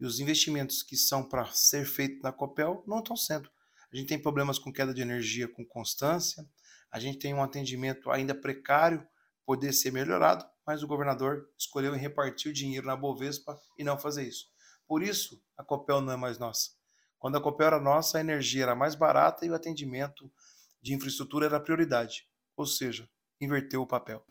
E 0.00 0.06
os 0.06 0.20
investimentos 0.20 0.82
que 0.82 0.96
são 0.96 1.22
para 1.22 1.44
ser 1.52 1.84
feitos 1.84 2.22
na 2.22 2.32
Copel 2.32 2.82
não 2.86 3.00
estão 3.00 3.14
sendo. 3.14 3.50
A 3.92 3.94
gente 3.94 4.08
tem 4.08 4.18
problemas 4.20 4.58
com 4.58 4.72
queda 4.72 4.94
de 4.94 5.02
energia 5.02 5.46
com 5.46 5.66
constância, 5.66 6.48
a 6.90 6.98
gente 6.98 7.18
tem 7.18 7.34
um 7.34 7.42
atendimento 7.42 8.10
ainda 8.10 8.34
precário, 8.34 9.06
poder 9.44 9.74
ser 9.74 9.92
melhorado, 9.92 10.42
mas 10.66 10.82
o 10.82 10.86
governador 10.86 11.46
escolheu 11.58 11.92
repartir 11.92 12.50
o 12.50 12.54
dinheiro 12.54 12.86
na 12.86 12.96
Bovespa 12.96 13.60
e 13.78 13.84
não 13.84 13.98
fazer 13.98 14.26
isso. 14.26 14.46
Por 14.88 15.02
isso, 15.02 15.42
a 15.58 15.62
Copel 15.62 16.00
não 16.00 16.14
é 16.14 16.16
mais 16.16 16.38
nossa. 16.38 16.70
Quando 17.18 17.36
a 17.36 17.40
Copel 17.40 17.66
era 17.66 17.80
nossa, 17.80 18.16
a 18.16 18.20
energia 18.22 18.62
era 18.62 18.74
mais 18.74 18.94
barata 18.94 19.44
e 19.44 19.50
o 19.50 19.54
atendimento 19.54 20.32
de 20.80 20.94
infraestrutura 20.94 21.44
era 21.44 21.60
prioridade 21.60 22.26
ou 22.56 22.66
seja, 22.66 23.08
inverteu 23.40 23.82
o 23.82 23.86
papel. 23.86 24.22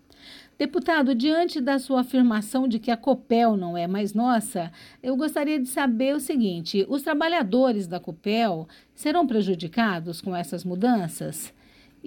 Deputado, 0.57 1.13
diante 1.13 1.59
da 1.59 1.77
sua 1.77 2.01
afirmação 2.01 2.67
de 2.67 2.79
que 2.79 2.89
a 2.89 2.97
Copel 2.97 3.57
não 3.57 3.77
é 3.77 3.87
mais 3.87 4.13
nossa, 4.13 4.71
eu 5.03 5.15
gostaria 5.15 5.59
de 5.59 5.67
saber 5.67 6.15
o 6.15 6.19
seguinte: 6.19 6.85
os 6.89 7.01
trabalhadores 7.01 7.87
da 7.87 7.99
Copel 7.99 8.67
serão 8.93 9.27
prejudicados 9.27 10.21
com 10.21 10.35
essas 10.35 10.63
mudanças? 10.63 11.53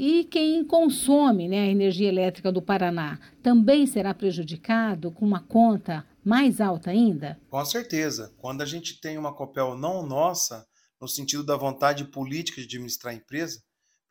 E 0.01 0.23
quem 0.25 0.65
consome 0.65 1.49
né, 1.49 1.63
a 1.63 1.67
energia 1.67 2.09
elétrica 2.09 2.53
do 2.53 2.63
Paraná 2.63 3.19
também 3.43 3.85
será 3.85 4.15
prejudicado 4.15 5.11
com 5.11 5.27
uma 5.27 5.41
conta 5.41 6.07
mais 6.25 6.61
alta 6.61 6.91
ainda? 6.91 7.37
Com 7.51 7.65
certeza. 7.65 8.33
Quando 8.39 8.63
a 8.63 8.65
gente 8.65 9.01
tem 9.01 9.19
uma 9.19 9.35
Copel 9.35 9.77
não 9.77 10.07
nossa, 10.07 10.65
no 11.01 11.09
sentido 11.09 11.43
da 11.43 11.57
vontade 11.57 12.05
política 12.05 12.61
de 12.61 12.67
administrar 12.69 13.13
a 13.13 13.17
empresa, 13.17 13.61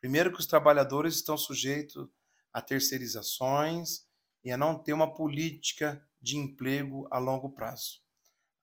Primeiro, 0.00 0.32
que 0.32 0.40
os 0.40 0.46
trabalhadores 0.46 1.16
estão 1.16 1.36
sujeitos 1.36 2.08
a 2.52 2.62
terceirizações 2.62 4.06
e 4.44 4.50
a 4.50 4.56
não 4.56 4.78
ter 4.78 4.92
uma 4.92 5.12
política 5.12 6.04
de 6.20 6.36
emprego 6.36 7.06
a 7.10 7.18
longo 7.18 7.50
prazo. 7.50 8.00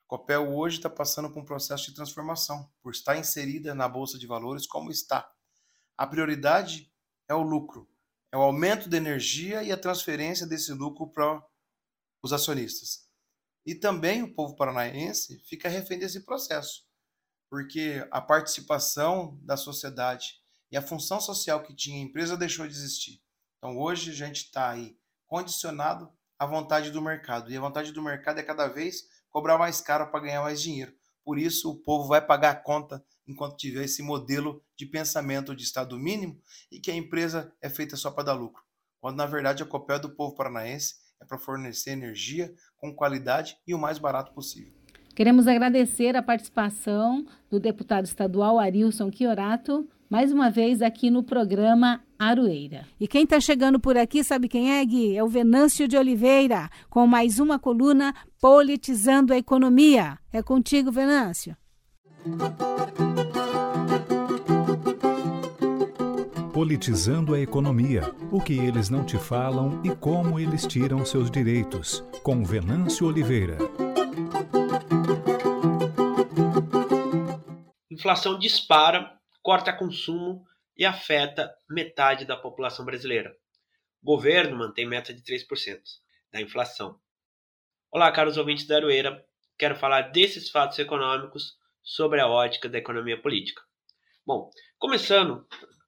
A 0.06 0.08
Copel 0.08 0.56
hoje 0.56 0.78
está 0.78 0.90
passando 0.90 1.30
por 1.32 1.42
um 1.42 1.46
processo 1.46 1.86
de 1.88 1.96
transformação, 1.96 2.72
por 2.82 2.92
estar 2.92 3.18
inserida 3.18 3.74
na 3.74 3.88
Bolsa 3.88 4.18
de 4.18 4.28
Valores 4.28 4.68
como 4.68 4.92
está. 4.92 5.30
A 5.98 6.06
prioridade 6.06 6.92
é 7.28 7.34
o 7.34 7.42
lucro, 7.42 7.90
é 8.32 8.38
o 8.38 8.42
aumento 8.42 8.88
da 8.88 8.98
energia 8.98 9.64
e 9.64 9.72
a 9.72 9.78
transferência 9.78 10.46
desse 10.46 10.72
lucro 10.74 11.08
para 11.08 11.44
os 12.22 12.32
acionistas. 12.32 13.10
E 13.66 13.74
também 13.74 14.22
o 14.22 14.34
povo 14.34 14.56
paranaense 14.56 15.40
fica 15.40 15.68
refém 15.68 15.98
desse 15.98 16.24
processo, 16.24 16.86
porque 17.50 18.08
a 18.12 18.22
participação 18.22 19.40
da 19.42 19.58
sociedade 19.58 20.45
e 20.72 20.78
a 20.78 20.82
função 20.82 21.20
social 21.20 21.64
que 21.64 21.76
tinha 21.76 21.98
a 21.98 22.02
empresa 22.02 22.38
deixou 22.38 22.68
de 22.68 22.74
existir. 22.74 23.22
Então 23.58 23.78
hoje 23.78 24.12
a 24.12 24.14
gente 24.14 24.44
está 24.44 24.70
aí 24.70 24.98
condicionado 25.28 26.12
à 26.38 26.46
vontade 26.46 26.92
do 26.92 27.02
mercado. 27.02 27.52
E 27.52 27.58
a 27.58 27.62
vontade 27.62 27.92
do 27.92 28.02
mercado 28.02 28.40
é 28.40 28.44
cada 28.44 28.68
vez 28.68 29.04
cobrar 29.30 29.58
mais 29.58 29.82
caro 29.82 30.12
para 30.12 30.22
ganhar 30.22 30.42
mais 30.42 30.62
dinheiro. 30.62 30.94
Por 31.24 31.40
isso 31.40 31.72
o 31.72 31.76
povo 31.76 32.08
vai 32.08 32.22
pagar 32.22 32.52
a 32.52 32.56
conta 32.56 33.04
enquanto 33.28 33.58
tiver 33.58 33.84
esse 33.84 34.04
modelo 34.04 34.64
de 34.78 34.86
pensamento 34.86 35.56
de 35.56 35.64
Estado 35.64 35.98
mínimo 35.98 36.40
e 36.72 36.80
que 36.80 36.92
a 36.92 36.96
empresa 36.96 37.52
é 37.62 37.70
feita 37.70 37.96
só 37.96 38.12
para 38.12 38.26
dar 38.26 38.34
lucro. 38.34 38.64
Quando 39.00 39.18
na 39.18 39.26
verdade 39.26 39.64
a 39.64 39.66
Copel 39.66 40.00
do 40.00 40.16
povo 40.16 40.36
paranaense 40.36 40.96
é 41.20 41.26
para 41.26 41.40
fornecer 41.40 41.92
energia 41.92 42.54
com 42.78 42.94
qualidade 42.94 43.58
e 43.66 43.74
o 43.74 43.80
mais 43.80 43.98
barato 43.98 44.34
possível. 44.34 44.75
Queremos 45.16 45.48
agradecer 45.48 46.18
a 46.18 46.22
participação 46.22 47.26
do 47.50 47.58
deputado 47.58 48.04
estadual 48.04 48.60
Arilson 48.60 49.10
Chiorato 49.10 49.88
mais 50.10 50.30
uma 50.30 50.52
vez 50.52 50.82
aqui 50.82 51.10
no 51.10 51.24
programa 51.24 52.02
Aroeira. 52.20 52.86
E 53.00 53.08
quem 53.08 53.24
está 53.24 53.40
chegando 53.40 53.80
por 53.80 53.98
aqui, 53.98 54.26
sabe 54.26 54.50
quem 54.50 54.74
é, 54.74 54.84
Gui? 54.84 55.16
É 55.16 55.24
o 55.24 55.30
Venâncio 55.30 55.88
de 55.88 55.98
Oliveira, 55.98 56.70
com 56.90 57.08
mais 57.08 57.40
uma 57.40 57.58
coluna 57.58 58.14
Politizando 58.42 59.34
a 59.34 59.38
Economia. 59.38 60.20
É 60.34 60.44
contigo, 60.44 60.92
Venâncio. 60.92 61.56
Politizando 66.52 67.34
a 67.34 67.40
economia. 67.40 68.14
O 68.32 68.42
que 68.42 68.54
eles 68.54 68.90
não 68.90 69.06
te 69.06 69.18
falam 69.18 69.80
e 69.84 69.90
como 69.92 70.40
eles 70.40 70.68
tiram 70.68 71.06
seus 71.06 71.32
direitos. 71.32 72.04
Com 72.22 72.44
Venâncio 72.44 73.08
Oliveira. 73.08 73.58
Inflação 78.06 78.38
dispara 78.38 79.20
corta 79.42 79.74
consumo 79.74 80.46
e 80.78 80.86
afeta 80.86 81.52
metade 81.68 82.24
da 82.24 82.38
população 82.38 82.86
brasileira. 82.86 83.36
O 84.00 84.06
governo 84.06 84.56
mantém 84.56 84.86
meta 84.86 85.12
de 85.12 85.24
3% 85.24 85.82
da 86.32 86.40
inflação. 86.40 87.00
Olá, 87.90 88.12
caros 88.12 88.38
ouvintes 88.38 88.68
da 88.68 88.76
Aroeira. 88.76 89.26
Quero 89.58 89.76
falar 89.76 90.12
desses 90.12 90.52
fatos 90.52 90.78
econômicos 90.78 91.58
sobre 91.82 92.22
a 92.22 92.28
ótica 92.28 92.70
da 92.70 92.78
economia 92.78 93.20
política. 93.20 93.64
Bom, 94.24 94.52
começando 94.78 95.44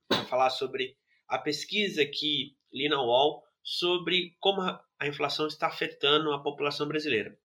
a 0.09 0.25
falar 0.25 0.49
sobre 0.49 0.97
a 1.27 1.37
pesquisa 1.37 2.03
que 2.03 2.57
li 2.73 2.89
na 2.89 2.99
UOL 2.99 3.43
sobre 3.61 4.35
como 4.39 4.61
a 4.61 5.07
inflação 5.07 5.45
está 5.45 5.67
afetando 5.67 6.33
a 6.33 6.41
população 6.41 6.87
brasileira. 6.87 7.37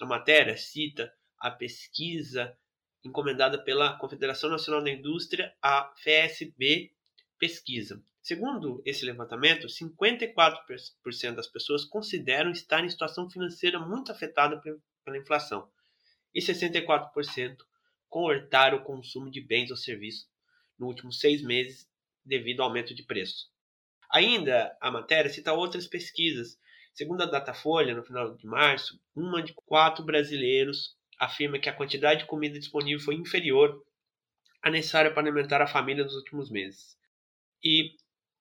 A 0.00 0.04
matéria 0.04 0.56
cita 0.56 1.14
a 1.38 1.48
pesquisa 1.48 2.58
encomendada 3.04 3.62
pela 3.62 3.96
Confederação 3.96 4.50
Nacional 4.50 4.82
da 4.82 4.90
Indústria, 4.90 5.54
a 5.62 5.92
FSB 5.96 6.92
Pesquisa. 7.38 8.02
Segundo 8.22 8.82
esse 8.84 9.04
levantamento, 9.04 9.66
54% 9.66 11.34
das 11.34 11.46
pessoas 11.46 11.84
consideram 11.84 12.50
estar 12.50 12.84
em 12.84 12.88
situação 12.88 13.30
financeira 13.30 13.78
muito 13.78 14.12
afetada 14.12 14.60
pela 15.02 15.18
inflação 15.18 15.70
e 16.34 16.40
64% 16.40 17.56
cortaram 18.08 18.78
o 18.78 18.84
consumo 18.84 19.30
de 19.30 19.40
bens 19.40 19.70
ou 19.70 19.76
serviços 19.76 20.28
nos 20.78 20.88
últimos 20.88 21.18
seis 21.18 21.42
meses 21.42 21.88
devido 22.24 22.60
ao 22.60 22.68
aumento 22.68 22.94
de 22.94 23.02
preço. 23.02 23.50
Ainda 24.12 24.76
a 24.80 24.90
matéria 24.90 25.30
cita 25.30 25.52
outras 25.52 25.86
pesquisas. 25.86 26.58
Segundo 26.92 27.22
a 27.22 27.26
Datafolha, 27.26 27.94
no 27.94 28.02
final 28.02 28.34
de 28.36 28.46
março, 28.46 29.00
uma 29.14 29.42
de 29.42 29.54
quatro 29.54 30.04
brasileiros 30.04 30.96
afirma 31.20 31.58
que 31.58 31.68
a 31.68 31.72
quantidade 31.72 32.20
de 32.20 32.26
comida 32.26 32.58
disponível 32.58 33.04
foi 33.04 33.14
inferior 33.14 33.84
à 34.62 34.70
necessária 34.70 35.12
para 35.12 35.22
alimentar 35.22 35.60
a 35.60 35.66
família 35.66 36.02
nos 36.02 36.14
últimos 36.14 36.50
meses. 36.50 36.98
E 37.62 37.94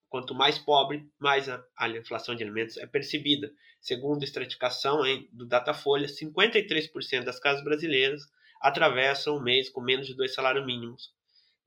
quanto 0.07 0.34
mais 0.34 0.57
pobre, 0.57 1.05
mais 1.19 1.49
a, 1.49 1.61
a 1.77 1.89
inflação 1.89 2.34
de 2.34 2.41
alimentos 2.41 2.77
é 2.77 2.88
percebida. 2.88 3.51
Segundo 3.82 4.21
a 4.21 4.25
estratificação 4.25 5.05
hein, 5.05 5.27
do 5.34 5.45
Datafolha, 5.45 6.07
53% 6.07 7.23
das 7.25 7.39
casas 7.39 7.63
brasileiras 7.63 8.23
atravessam 8.61 9.36
o 9.36 9.41
mês 9.41 9.69
com 9.69 9.82
menos 9.82 10.07
de 10.07 10.15
dois 10.15 10.34
salários 10.34 10.65
mínimos. 10.65 11.13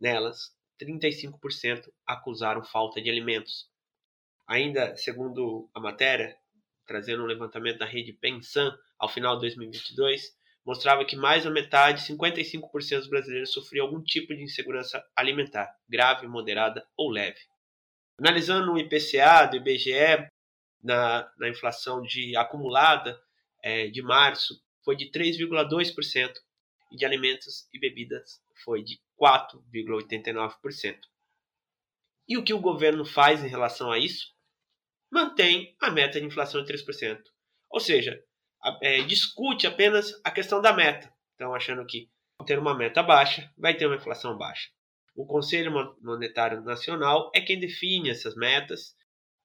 Nelas, 0.01 0.57
35% 0.81 1.93
acusaram 2.07 2.65
falta 2.65 3.03
de 3.03 3.11
alimentos. 3.11 3.71
Ainda 4.47 4.97
segundo 4.97 5.71
a 5.75 5.81
matéria, 5.81 6.37
trazendo 6.87 7.23
um 7.23 7.27
levantamento 7.27 7.79
da 7.79 7.87
rede 7.87 8.13
Pensan 8.15 8.77
ao 8.99 9.09
final 9.09 9.35
de 9.37 9.43
2022, 9.43 10.42
mostrava 10.65 11.05
que 11.05 11.17
mais 11.17 11.45
da 11.45 11.51
metade, 11.51 12.07
55% 12.07 12.99
dos 12.99 13.09
brasileiros 13.09 13.53
sofriam 13.53 13.87
algum 13.87 14.03
tipo 14.03 14.35
de 14.35 14.43
insegurança 14.43 15.05
alimentar, 15.17 15.75
grave, 15.89 16.27
moderada 16.27 16.87
ou 16.97 17.11
leve. 17.11 17.41
Analisando 18.19 18.73
o 18.73 18.79
IPCA 18.79 19.47
do 19.47 19.57
IBGE, 19.57 20.29
na, 20.83 21.31
na 21.39 21.49
inflação 21.49 22.03
de 22.03 22.37
acumulada 22.37 23.21
é, 23.63 23.89
de 23.89 24.03
março, 24.03 24.61
foi 24.85 24.97
de 24.97 25.11
3,2%, 25.11 26.33
e 26.93 26.97
de 26.97 27.05
alimentos 27.05 27.69
e 27.73 27.79
bebidas 27.79 28.41
foi 28.63 28.83
de 28.83 29.01
4,89%. 29.19 30.99
E 32.29 32.37
o 32.37 32.45
que 32.45 32.53
o 32.55 32.61
governo 32.61 33.05
faz 33.05 33.43
em 33.43 33.49
relação 33.49 33.91
a 33.91 33.99
isso? 33.99 34.33
Mantém 35.11 35.75
a 35.81 35.91
meta 35.91 36.21
de 36.21 36.27
inflação 36.27 36.63
de 36.63 36.73
3%. 36.73 37.23
Ou 37.71 37.81
seja, 37.81 38.23
é, 38.81 39.03
discute 39.03 39.67
apenas 39.67 40.21
a 40.25 40.31
questão 40.31 40.61
da 40.61 40.73
meta. 40.73 41.13
Então, 41.35 41.55
achando 41.55 41.85
que 41.85 42.09
ter 42.47 42.59
uma 42.59 42.77
meta 42.77 43.03
baixa, 43.03 43.51
vai 43.57 43.75
ter 43.75 43.87
uma 43.87 43.97
inflação 43.97 44.37
baixa. 44.37 44.69
O 45.15 45.27
Conselho 45.27 45.97
Monetário 46.01 46.63
Nacional 46.63 47.31
é 47.35 47.41
quem 47.41 47.59
define 47.59 48.11
essas 48.11 48.35
metas 48.35 48.97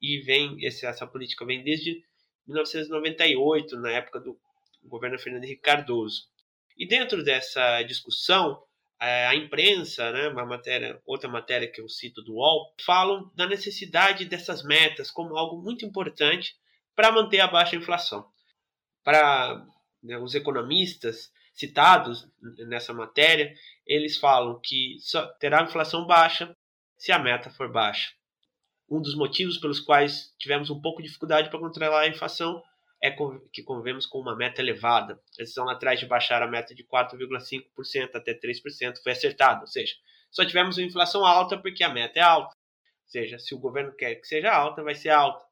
e 0.02 0.20
vem 0.20 0.58
essa 0.66 1.06
política 1.06 1.46
vem 1.46 1.64
desde 1.64 2.04
1998, 2.48 3.78
na 3.78 3.92
época 3.92 4.20
do 4.20 4.40
governo 4.84 5.20
Fernando 5.20 5.44
Henrique 5.44 5.62
Cardoso. 5.62 6.24
E 6.78 6.88
dentro 6.88 7.24
dessa 7.24 7.82
discussão, 7.84 8.64
a 9.00 9.36
imprensa, 9.36 10.12
né, 10.12 10.30
uma 10.30 10.46
matéria, 10.46 11.02
outra 11.06 11.30
matéria 11.30 11.70
que 11.70 11.82
eu 11.82 11.90
cito 11.90 12.22
do 12.22 12.36
UOL, 12.36 12.74
falam 12.86 13.32
da 13.36 13.46
necessidade 13.46 14.26
dessas 14.26 14.64
metas 14.64 15.12
como 15.12 15.36
algo 15.36 15.62
muito 15.62 15.86
importante 15.86 16.56
para 16.96 17.12
manter 17.12 17.40
a 17.40 17.48
baixa 17.48 17.76
inflação. 17.76 18.26
Para 19.08 19.66
né, 20.04 20.18
os 20.18 20.36
economistas 20.36 21.32
citados 21.54 22.28
nessa 22.68 22.94
matéria, 22.94 23.54
eles 23.86 24.18
falam 24.18 24.60
que 24.62 24.98
só 25.00 25.26
terá 25.40 25.64
inflação 25.64 26.06
baixa 26.06 26.54
se 26.98 27.14
a 27.14 27.18
meta 27.18 27.50
for 27.50 27.72
baixa. 27.72 28.12
Um 28.90 29.02
dos 29.02 29.16
motivos 29.16 29.58
pelos 29.60 29.80
quais 29.80 30.36
tivemos 30.38 30.70
um 30.70 30.82
pouco 30.82 31.02
de 31.02 31.08
dificuldade 31.08 31.50
para 31.50 31.58
controlar 31.58 32.02
a 32.02 32.08
inflação 32.10 32.62
é 33.02 33.10
que 33.54 33.64
convivemos 33.64 34.06
com 34.06 34.20
uma 34.20 34.36
meta 34.36 34.62
elevada. 34.62 35.14
A 35.14 35.38
decisão 35.38 35.70
atrás 35.70 36.02
de 36.02 36.06
baixar 36.06 36.44
a 36.44 36.48
meta 36.48 36.76
de 36.76 36.84
4,5% 36.84 38.14
até 38.14 38.34
3% 38.34 39.02
foi 39.02 39.14
acertada, 39.14 39.62
ou 39.62 39.68
seja, 39.68 39.96
só 40.30 40.44
tivemos 40.44 40.78
uma 40.78 40.86
inflação 40.86 41.26
alta 41.26 41.58
porque 41.58 41.82
a 41.82 41.90
meta 41.90 42.20
é 42.20 42.24
alta. 42.24 42.50
Ou 42.50 43.10
seja, 43.10 43.40
se 43.40 43.56
o 43.56 43.60
governo 43.60 43.96
quer 43.96 44.16
que 44.16 44.28
seja 44.28 44.52
alta, 44.52 44.84
vai 44.84 44.96
ser 44.96 45.12
alta. 45.12 45.47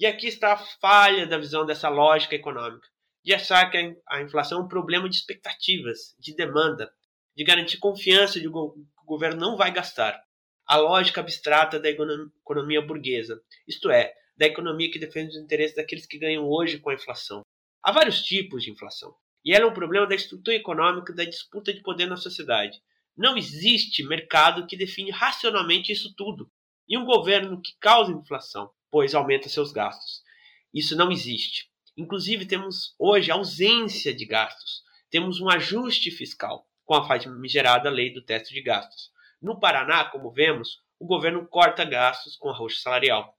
E 0.00 0.06
aqui 0.06 0.28
está 0.28 0.54
a 0.54 0.56
falha 0.56 1.26
da 1.26 1.36
visão 1.36 1.66
dessa 1.66 1.90
lógica 1.90 2.34
econômica, 2.34 2.88
de 3.22 3.34
achar 3.34 3.70
que 3.70 3.76
a 4.08 4.22
inflação 4.22 4.58
é 4.58 4.64
um 4.64 4.66
problema 4.66 5.06
de 5.06 5.14
expectativas, 5.14 6.16
de 6.18 6.34
demanda, 6.34 6.90
de 7.36 7.44
garantir 7.44 7.76
confiança 7.76 8.40
de 8.40 8.48
que 8.48 8.56
o 8.56 8.86
governo 9.04 9.38
não 9.38 9.58
vai 9.58 9.70
gastar. 9.70 10.18
A 10.66 10.78
lógica 10.78 11.20
abstrata 11.20 11.78
da 11.78 11.90
economia 11.90 12.80
burguesa, 12.80 13.42
isto 13.68 13.90
é, 13.90 14.14
da 14.34 14.46
economia 14.46 14.90
que 14.90 14.98
defende 14.98 15.32
os 15.32 15.36
interesses 15.36 15.76
daqueles 15.76 16.06
que 16.06 16.18
ganham 16.18 16.48
hoje 16.48 16.78
com 16.78 16.88
a 16.88 16.94
inflação. 16.94 17.42
Há 17.82 17.92
vários 17.92 18.22
tipos 18.22 18.64
de 18.64 18.70
inflação, 18.70 19.14
e 19.44 19.52
ela 19.52 19.66
é 19.66 19.68
um 19.68 19.74
problema 19.74 20.06
da 20.06 20.14
estrutura 20.14 20.56
econômica 20.56 21.12
da 21.12 21.26
disputa 21.26 21.74
de 21.74 21.82
poder 21.82 22.06
na 22.06 22.16
sociedade. 22.16 22.80
Não 23.14 23.36
existe 23.36 24.02
mercado 24.02 24.66
que 24.66 24.78
define 24.78 25.10
racionalmente 25.10 25.92
isso 25.92 26.14
tudo, 26.16 26.50
e 26.88 26.96
um 26.96 27.04
governo 27.04 27.60
que 27.60 27.72
causa 27.78 28.12
inflação, 28.12 28.70
pois 28.90 29.14
aumenta 29.14 29.48
seus 29.48 29.72
gastos. 29.72 30.22
Isso 30.72 30.96
não 30.96 31.10
existe. 31.10 31.70
Inclusive, 31.96 32.46
temos 32.46 32.94
hoje 32.98 33.30
ausência 33.30 34.14
de 34.14 34.24
gastos. 34.24 34.82
Temos 35.10 35.40
um 35.40 35.50
ajuste 35.50 36.10
fiscal 36.10 36.66
com 36.84 36.94
a 36.94 37.04
famigerada 37.04 37.90
lei 37.90 38.12
do 38.12 38.22
teto 38.22 38.48
de 38.50 38.62
gastos. 38.62 39.10
No 39.40 39.58
Paraná, 39.58 40.04
como 40.04 40.30
vemos, 40.30 40.78
o 40.98 41.06
governo 41.06 41.46
corta 41.46 41.84
gastos 41.84 42.36
com 42.36 42.48
arroxo 42.48 42.80
salarial. 42.80 43.36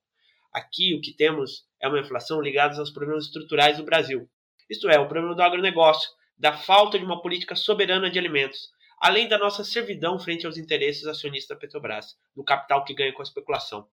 Aqui 0.53 0.95
o 0.95 1.01
que 1.01 1.13
temos 1.13 1.65
é 1.81 1.87
uma 1.87 1.99
inflação 1.99 2.41
ligada 2.41 2.77
aos 2.79 2.89
problemas 2.89 3.25
estruturais 3.25 3.77
do 3.77 3.85
Brasil. 3.85 4.29
Isto 4.69 4.89
é, 4.89 4.99
o 4.99 5.07
problema 5.07 5.35
do 5.35 5.41
agronegócio, 5.41 6.09
da 6.37 6.57
falta 6.57 6.97
de 6.97 7.05
uma 7.05 7.21
política 7.21 7.55
soberana 7.55 8.09
de 8.09 8.17
alimentos, 8.17 8.69
além 8.99 9.27
da 9.27 9.37
nossa 9.37 9.63
servidão 9.63 10.19
frente 10.19 10.45
aos 10.45 10.57
interesses 10.57 11.05
acionistas 11.05 11.55
da 11.55 11.59
Petrobras, 11.59 12.17
do 12.35 12.43
capital 12.43 12.83
que 12.83 12.93
ganha 12.93 13.13
com 13.13 13.21
a 13.21 13.23
especulação. 13.23 13.87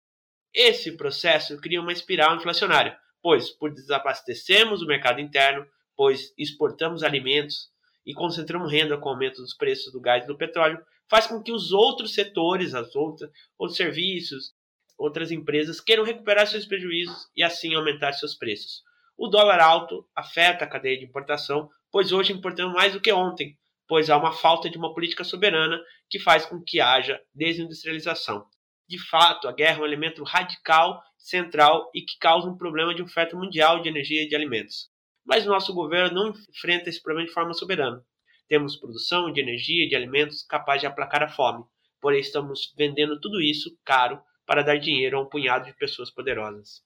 Esse 0.54 0.96
processo 0.96 1.60
cria 1.60 1.80
uma 1.80 1.92
espiral 1.92 2.36
inflacionária, 2.36 2.96
pois, 3.20 3.50
por 3.50 3.74
desabastecermos 3.74 4.82
o 4.82 4.86
mercado 4.86 5.20
interno, 5.20 5.66
pois 5.96 6.32
exportamos 6.38 7.02
alimentos 7.02 7.70
e 8.06 8.14
concentramos 8.14 8.70
renda 8.70 8.96
com 8.96 9.08
o 9.08 9.12
aumento 9.12 9.42
dos 9.42 9.52
preços 9.52 9.92
do 9.92 10.00
gás 10.00 10.22
e 10.22 10.26
do 10.28 10.36
petróleo, 10.36 10.78
faz 11.10 11.26
com 11.26 11.42
que 11.42 11.50
os 11.50 11.72
outros 11.72 12.14
setores, 12.14 12.72
as 12.72 12.94
outras, 12.94 13.30
os 13.58 13.74
serviços, 13.74 14.52
outras 14.96 15.32
empresas 15.32 15.80
queiram 15.80 16.04
recuperar 16.04 16.46
seus 16.46 16.66
prejuízos 16.66 17.28
e 17.36 17.42
assim 17.42 17.74
aumentar 17.74 18.12
seus 18.12 18.34
preços. 18.34 18.82
O 19.16 19.26
dólar 19.26 19.60
alto 19.60 20.06
afeta 20.14 20.64
a 20.64 20.68
cadeia 20.68 20.98
de 20.98 21.04
importação, 21.04 21.68
pois 21.90 22.12
hoje 22.12 22.32
importamos 22.32 22.74
mais 22.74 22.92
do 22.92 23.00
que 23.00 23.12
ontem, 23.12 23.58
pois 23.88 24.08
há 24.08 24.16
uma 24.16 24.32
falta 24.32 24.70
de 24.70 24.78
uma 24.78 24.94
política 24.94 25.24
soberana 25.24 25.82
que 26.08 26.20
faz 26.20 26.46
com 26.46 26.62
que 26.62 26.80
haja 26.80 27.20
desindustrialização. 27.34 28.46
De 28.86 28.98
fato, 28.98 29.48
a 29.48 29.52
guerra 29.52 29.78
é 29.78 29.82
um 29.82 29.86
elemento 29.86 30.22
radical, 30.24 31.02
central 31.16 31.90
e 31.94 32.02
que 32.02 32.18
causa 32.18 32.48
um 32.48 32.56
problema 32.56 32.94
de 32.94 33.02
oferta 33.02 33.36
mundial 33.36 33.80
de 33.80 33.88
energia 33.88 34.22
e 34.22 34.28
de 34.28 34.36
alimentos. 34.36 34.90
Mas 35.24 35.46
nosso 35.46 35.72
governo 35.72 36.14
não 36.14 36.34
enfrenta 36.50 36.90
esse 36.90 37.02
problema 37.02 37.26
de 37.26 37.32
forma 37.32 37.54
soberana. 37.54 38.04
Temos 38.46 38.76
produção 38.76 39.32
de 39.32 39.40
energia 39.40 39.86
e 39.86 39.88
de 39.88 39.96
alimentos 39.96 40.42
capaz 40.42 40.80
de 40.80 40.86
aplacar 40.86 41.22
a 41.22 41.28
fome, 41.28 41.64
porém 41.98 42.20
estamos 42.20 42.74
vendendo 42.76 43.18
tudo 43.18 43.40
isso 43.40 43.74
caro 43.82 44.20
para 44.46 44.62
dar 44.62 44.76
dinheiro 44.76 45.16
a 45.16 45.22
um 45.22 45.28
punhado 45.28 45.64
de 45.64 45.72
pessoas 45.72 46.10
poderosas. 46.10 46.82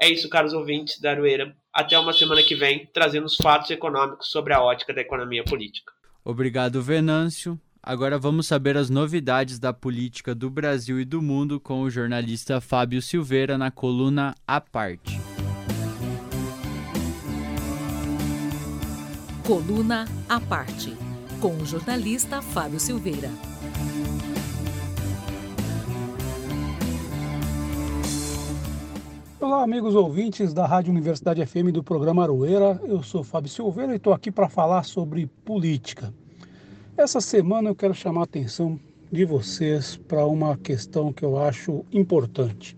É 0.00 0.08
isso, 0.08 0.30
caros 0.30 0.54
ouvintes 0.54 1.00
da 1.00 1.10
Arueira. 1.10 1.54
Até 1.72 1.98
uma 1.98 2.12
semana 2.12 2.42
que 2.42 2.54
vem, 2.54 2.86
trazendo 2.86 3.26
os 3.26 3.36
fatos 3.36 3.70
econômicos 3.70 4.30
sobre 4.30 4.54
a 4.54 4.62
ótica 4.62 4.94
da 4.94 5.00
economia 5.00 5.44
política. 5.44 5.92
Obrigado, 6.24 6.80
Venâncio. 6.80 7.60
Agora 7.82 8.18
vamos 8.18 8.46
saber 8.46 8.76
as 8.76 8.90
novidades 8.90 9.58
da 9.58 9.72
política 9.72 10.34
do 10.34 10.50
Brasil 10.50 11.00
e 11.00 11.04
do 11.04 11.22
mundo 11.22 11.58
com 11.58 11.80
o 11.80 11.88
jornalista 11.88 12.60
Fábio 12.60 13.00
Silveira 13.00 13.56
na 13.56 13.70
coluna 13.70 14.34
A 14.46 14.60
Parte. 14.60 15.18
Coluna 19.46 20.06
A 20.28 20.38
Parte, 20.38 20.94
com 21.40 21.56
o 21.56 21.64
jornalista 21.64 22.42
Fábio 22.42 22.78
Silveira. 22.78 23.30
Olá, 29.40 29.62
amigos 29.64 29.94
ouvintes 29.94 30.52
da 30.52 30.66
Rádio 30.66 30.90
Universidade 30.90 31.44
FM 31.46 31.72
do 31.72 31.82
programa 31.82 32.24
Aroeira. 32.24 32.78
Eu 32.84 33.02
sou 33.02 33.24
Fábio 33.24 33.50
Silveira 33.50 33.94
e 33.94 33.96
estou 33.96 34.12
aqui 34.12 34.30
para 34.30 34.50
falar 34.50 34.82
sobre 34.82 35.26
política. 35.26 36.12
Essa 37.00 37.18
semana 37.18 37.70
eu 37.70 37.74
quero 37.74 37.94
chamar 37.94 38.20
a 38.20 38.24
atenção 38.24 38.78
de 39.10 39.24
vocês 39.24 39.96
para 39.96 40.26
uma 40.26 40.58
questão 40.58 41.14
que 41.14 41.24
eu 41.24 41.38
acho 41.38 41.82
importante. 41.90 42.76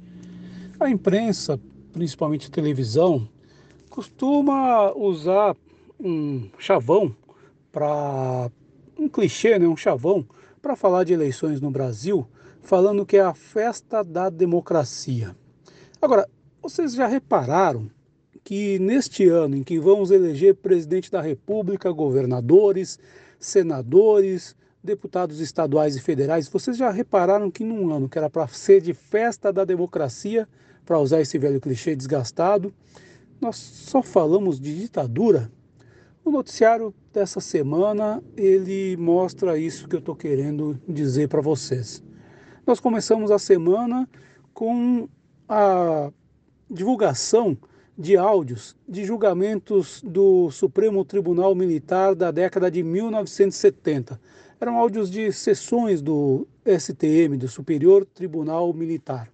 A 0.79 0.89
imprensa, 0.89 1.59
principalmente 1.93 2.47
a 2.47 2.51
televisão, 2.51 3.29
costuma 3.91 4.93
usar 4.93 5.57
um 5.99 6.49
chavão 6.57 7.12
para 7.73 8.49
um 8.97 9.09
clichê, 9.09 9.59
né, 9.59 9.66
um 9.66 9.77
chavão, 9.77 10.25
para 10.62 10.77
falar 10.77 11.03
de 11.03 11.12
eleições 11.12 11.61
no 11.61 11.73
Brasil, 11.73 12.25
falando 12.62 13.05
que 13.05 13.16
é 13.16 13.23
a 13.23 13.35
festa 13.35 14.05
da 14.05 14.31
democracia. 14.31 15.35
Agora, 16.01 16.29
vocês 16.62 16.95
já 16.95 17.09
repararam 17.09 17.91
que 18.45 18.79
neste 18.79 19.29
ano 19.29 19.57
em 19.57 19.64
que 19.64 19.81
vamos 19.81 20.12
eleger 20.12 20.55
presidente 20.55 21.11
da 21.11 21.20
República, 21.20 21.91
governadores, 21.91 23.01
senadores, 23.43 24.57
deputados 24.82 25.40
estaduais 25.40 25.97
e 25.97 26.01
federais, 26.01 26.49
vocês 26.49 26.76
já 26.76 26.90
repararam 26.90 27.51
que 27.51 27.64
num 27.64 27.93
ano 27.93 28.09
que 28.09 28.16
era 28.16 28.30
para 28.30 28.49
ser 28.49 28.80
de 28.80 28.95
festa 28.95 29.53
da 29.53 29.64
democracia, 29.64 30.49
para 30.84 30.99
usar 30.99 31.20
esse 31.20 31.38
velho 31.38 31.61
clichê 31.61 31.95
desgastado, 31.95 32.72
nós 33.40 33.57
só 33.57 34.03
falamos 34.03 34.59
de 34.59 34.80
ditadura? 34.80 35.51
O 36.24 36.30
noticiário 36.30 36.95
dessa 37.12 37.40
semana, 37.40 38.22
ele 38.36 38.97
mostra 38.97 39.59
isso 39.59 39.88
que 39.88 39.97
eu 39.97 40.01
estou 40.01 40.14
querendo 40.14 40.80
dizer 40.88 41.28
para 41.28 41.40
vocês. 41.40 42.03
Nós 42.64 42.78
começamos 42.78 43.32
a 43.32 43.38
semana 43.40 44.09
com 44.55 45.09
a 45.49 46.12
divulgação 46.70 47.59
de 48.03 48.16
áudios 48.16 48.74
de 48.88 49.05
julgamentos 49.05 50.03
do 50.05 50.50
Supremo 50.50 51.05
Tribunal 51.05 51.55
Militar 51.55 52.16
da 52.16 52.32
década 52.32 52.68
de 52.68 52.82
1970. 52.82 54.20
Eram 54.61 54.76
áudios 54.76 55.09
de 55.09 55.30
sessões 55.30 56.03
do 56.03 56.44
STM, 56.66 57.36
do 57.38 57.46
Superior 57.46 58.05
Tribunal 58.05 58.74
Militar. 58.74 59.30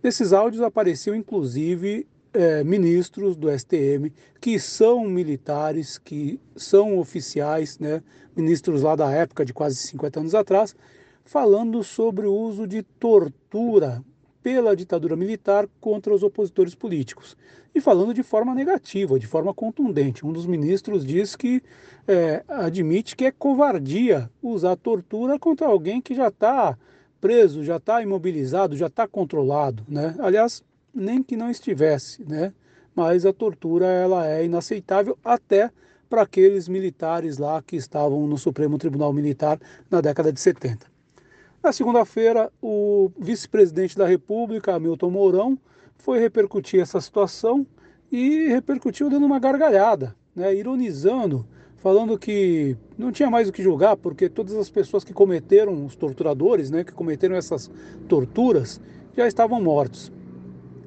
Nesses 0.00 0.32
áudios 0.32 0.62
apareciam 0.62 1.16
inclusive 1.16 2.06
é, 2.32 2.62
ministros 2.62 3.36
do 3.36 3.50
STM 3.50 4.12
que 4.40 4.60
são 4.60 5.04
militares, 5.04 5.98
que 5.98 6.38
são 6.54 7.00
oficiais, 7.00 7.80
né, 7.80 8.00
ministros 8.36 8.82
lá 8.82 8.94
da 8.94 9.10
época 9.10 9.44
de 9.44 9.52
quase 9.52 9.74
50 9.74 10.20
anos 10.20 10.34
atrás, 10.36 10.76
falando 11.24 11.82
sobre 11.82 12.28
o 12.28 12.32
uso 12.32 12.64
de 12.64 12.84
tortura 12.84 14.04
pela 14.42 14.76
ditadura 14.76 15.16
militar 15.16 15.68
contra 15.80 16.14
os 16.14 16.22
opositores 16.22 16.74
políticos. 16.74 17.36
E 17.74 17.80
falando 17.80 18.14
de 18.14 18.22
forma 18.22 18.54
negativa, 18.54 19.18
de 19.18 19.26
forma 19.26 19.52
contundente. 19.52 20.26
Um 20.26 20.32
dos 20.32 20.46
ministros 20.46 21.04
diz 21.04 21.36
que 21.36 21.62
é, 22.06 22.42
admite 22.48 23.14
que 23.14 23.26
é 23.26 23.30
covardia 23.30 24.30
usar 24.42 24.76
tortura 24.76 25.38
contra 25.38 25.66
alguém 25.66 26.00
que 26.00 26.14
já 26.14 26.28
está 26.28 26.76
preso, 27.20 27.64
já 27.64 27.76
está 27.76 28.02
imobilizado, 28.02 28.76
já 28.76 28.86
está 28.86 29.06
controlado. 29.06 29.84
Né? 29.88 30.14
Aliás, 30.18 30.62
nem 30.94 31.22
que 31.22 31.36
não 31.36 31.50
estivesse, 31.50 32.24
né? 32.24 32.52
mas 32.94 33.26
a 33.26 33.32
tortura 33.32 33.86
ela 33.86 34.26
é 34.26 34.44
inaceitável 34.44 35.16
até 35.24 35.70
para 36.08 36.22
aqueles 36.22 36.68
militares 36.68 37.38
lá 37.38 37.62
que 37.62 37.76
estavam 37.76 38.26
no 38.26 38.38
Supremo 38.38 38.78
Tribunal 38.78 39.12
Militar 39.12 39.60
na 39.90 40.00
década 40.00 40.32
de 40.32 40.40
70. 40.40 40.97
Na 41.60 41.72
segunda-feira, 41.72 42.52
o 42.62 43.10
vice-presidente 43.18 43.96
da 43.98 44.06
República, 44.06 44.74
Hamilton 44.74 45.10
Mourão, 45.10 45.58
foi 45.96 46.20
repercutir 46.20 46.80
essa 46.80 47.00
situação 47.00 47.66
e 48.12 48.46
repercutiu 48.46 49.10
dando 49.10 49.26
uma 49.26 49.40
gargalhada, 49.40 50.14
né, 50.36 50.54
ironizando, 50.54 51.44
falando 51.76 52.16
que 52.16 52.76
não 52.96 53.10
tinha 53.10 53.28
mais 53.28 53.48
o 53.48 53.52
que 53.52 53.60
julgar, 53.62 53.96
porque 53.96 54.28
todas 54.28 54.54
as 54.54 54.70
pessoas 54.70 55.02
que 55.02 55.12
cometeram, 55.12 55.84
os 55.84 55.96
torturadores, 55.96 56.70
né, 56.70 56.84
que 56.84 56.92
cometeram 56.92 57.34
essas 57.34 57.68
torturas, 58.08 58.80
já 59.16 59.26
estavam 59.26 59.60
mortos. 59.60 60.12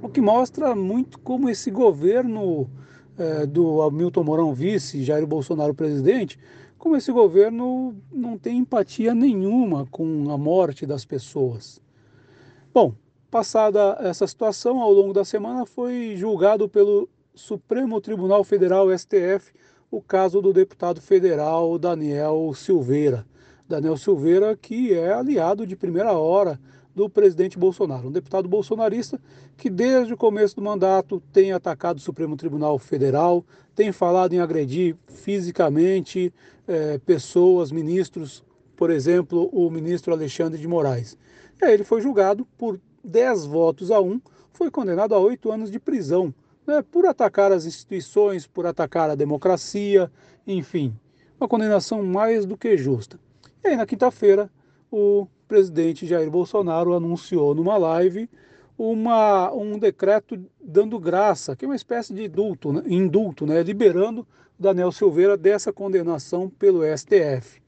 O 0.02 0.08
que 0.08 0.22
mostra 0.22 0.74
muito 0.74 1.20
como 1.20 1.50
esse 1.50 1.70
governo 1.70 2.70
é, 3.18 3.46
do 3.46 3.82
Hamilton 3.82 4.24
Mourão 4.24 4.54
vice, 4.54 5.04
Jair 5.04 5.28
Bolsonaro 5.28 5.74
presidente, 5.74 6.40
como 6.82 6.98
esse 6.98 7.12
governo 7.12 7.96
não 8.12 8.40
tem 8.40 8.58
empatia 8.58 9.14
nenhuma 9.14 9.86
com 9.92 10.32
a 10.32 10.38
morte 10.38 10.84
das 10.84 11.06
pessoas. 11.06 11.80
Bom, 12.74 12.96
passada 13.30 13.98
essa 14.00 14.26
situação, 14.26 14.82
ao 14.82 14.92
longo 14.92 15.14
da 15.14 15.24
semana 15.24 15.64
foi 15.64 16.16
julgado 16.18 16.68
pelo 16.68 17.08
Supremo 17.36 18.02
Tribunal 18.02 18.44
Federal, 18.44 18.88
STF, 18.98 19.54
o 19.92 20.02
caso 20.02 20.42
do 20.42 20.52
deputado 20.52 21.00
federal 21.00 21.78
Daniel 21.78 22.52
Silveira. 22.56 23.28
Daniel 23.70 23.96
Silveira, 23.96 24.58
que 24.58 24.92
é 24.92 25.14
aliado 25.14 25.68
de 25.68 25.76
primeira 25.76 26.14
hora 26.14 26.60
do 26.94 27.10
presidente 27.10 27.58
Bolsonaro, 27.58 28.08
um 28.08 28.12
deputado 28.12 28.50
bolsonarista 28.50 29.20
que 29.58 29.70
desde 29.70 30.14
o 30.14 30.18
começo 30.18 30.56
do 30.56 30.62
mandato 30.62 31.22
tem 31.32 31.54
atacado 31.54 31.98
o 31.98 32.02
Supremo 32.02 32.36
Tribunal 32.36 32.78
Federal, 32.78 33.46
tem 33.76 33.92
falado 33.92 34.34
em 34.34 34.40
agredir 34.40 34.96
fisicamente 35.08 36.34
é, 36.68 36.98
pessoas, 37.00 37.72
ministros, 37.72 38.44
por 38.76 38.90
exemplo, 38.90 39.50
o 39.54 39.70
ministro 39.70 40.14
Alexandre 40.14 40.60
de 40.60 40.68
Moraes. 40.68 41.18
E 41.62 41.66
aí 41.66 41.74
ele 41.74 41.84
foi 41.84 42.02
julgado 42.02 42.46
por 42.58 42.80
10 43.04 43.46
votos 43.46 43.92
a 43.92 44.02
1, 44.02 44.22
foi 44.52 44.70
condenado 44.70 45.16
a 45.16 45.20
8 45.20 45.52
anos 45.52 45.72
de 45.72 45.80
prisão, 45.80 46.34
né, 46.68 46.84
por 46.92 47.06
atacar 47.06 47.52
as 47.52 47.66
instituições, 47.66 48.46
por 48.46 48.66
atacar 48.66 49.10
a 49.10 49.16
democracia, 49.16 50.12
enfim, 50.46 50.94
uma 51.40 51.48
condenação 51.48 52.04
mais 52.04 52.46
do 52.46 52.58
que 52.58 52.78
justa. 52.78 53.20
E 53.64 53.70
aí 53.70 53.76
na 53.76 53.86
quinta-feira, 53.86 54.50
o 54.92 55.28
presidente 55.52 56.08
Jair 56.08 56.32
Bolsonaro 56.32 56.94
anunciou 56.94 57.54
numa 57.54 57.78
live 57.78 58.30
uma, 58.78 59.54
um 59.54 59.78
decreto 59.78 60.40
dando 60.64 60.98
graça, 60.98 61.58
que 61.58 61.66
é 61.66 61.68
uma 61.68 61.76
espécie 61.76 62.14
de 62.14 62.24
indulto, 62.24 62.72
né, 62.72 62.84
indulto 62.88 63.46
né, 63.46 63.62
liberando 63.62 64.26
Daniel 64.58 64.94
Silveira 64.94 65.36
dessa 65.36 65.74
condenação 65.74 66.50
pelo 66.50 66.84
STF, 66.98 67.62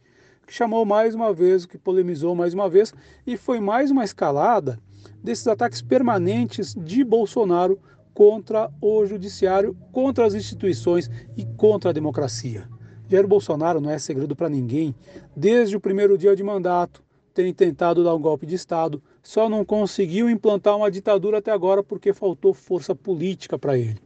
que 0.48 0.54
chamou 0.54 0.86
mais 0.86 1.14
uma 1.14 1.34
vez, 1.34 1.66
que 1.66 1.78
polemizou 1.78 2.34
mais 2.34 2.54
uma 2.54 2.70
vez, 2.70 2.94
e 3.28 3.36
foi 3.36 3.60
mais 3.60 3.92
uma 3.92 4.06
escalada 4.06 4.80
desses 5.22 5.46
ataques 5.46 5.82
permanentes 5.82 6.74
de 6.74 7.04
Bolsonaro 7.04 7.78
contra 8.14 8.72
o 8.80 9.06
judiciário, 9.06 9.76
contra 9.92 10.26
as 10.26 10.34
instituições 10.34 11.12
e 11.36 11.44
contra 11.58 11.90
a 11.90 11.94
democracia. 11.94 12.66
Jair 13.10 13.28
Bolsonaro 13.28 13.82
não 13.82 13.90
é 13.90 14.00
segredo 14.00 14.38
para 14.38 14.48
ninguém, 14.48 14.96
desde 15.36 15.76
o 15.76 15.82
primeiro 15.82 16.18
dia 16.18 16.34
de 16.34 16.44
mandato, 16.44 17.03
tem 17.34 17.54
tentado 17.54 18.04
dar 18.04 18.14
um 18.14 18.22
golpe 18.22 18.46
de 18.46 18.56
Estado, 18.56 19.02
só 19.22 19.50
não 19.50 19.66
conseguiu 19.66 20.30
implantar 20.30 20.78
uma 20.78 20.92
ditadura 20.92 21.40
até 21.40 21.52
agora 21.52 21.84
porque 21.84 22.14
faltou 22.14 22.54
força 22.54 22.94
política 22.94 23.58
para 23.58 23.78
ele. 23.78 24.00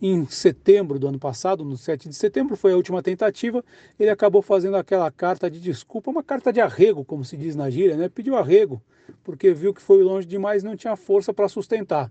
Em 0.00 0.24
setembro 0.26 0.98
do 0.98 1.08
ano 1.08 1.18
passado, 1.18 1.62
no 1.62 1.76
7 1.76 2.08
de 2.08 2.14
setembro, 2.14 2.56
foi 2.56 2.72
a 2.72 2.76
última 2.76 3.02
tentativa. 3.02 3.62
Ele 3.98 4.08
acabou 4.08 4.40
fazendo 4.40 4.76
aquela 4.76 5.10
carta 5.10 5.50
de 5.50 5.60
desculpa, 5.60 6.10
uma 6.10 6.22
carta 6.22 6.50
de 6.50 6.60
arrego, 6.60 7.04
como 7.04 7.22
se 7.22 7.36
diz 7.36 7.54
na 7.54 7.68
gíria, 7.68 7.96
né? 7.96 8.08
Pediu 8.08 8.36
arrego, 8.36 8.80
porque 9.22 9.52
viu 9.52 9.74
que 9.74 9.82
foi 9.82 10.02
longe 10.02 10.26
demais 10.26 10.62
e 10.62 10.66
não 10.66 10.74
tinha 10.74 10.96
força 10.96 11.34
para 11.34 11.48
sustentar. 11.48 12.10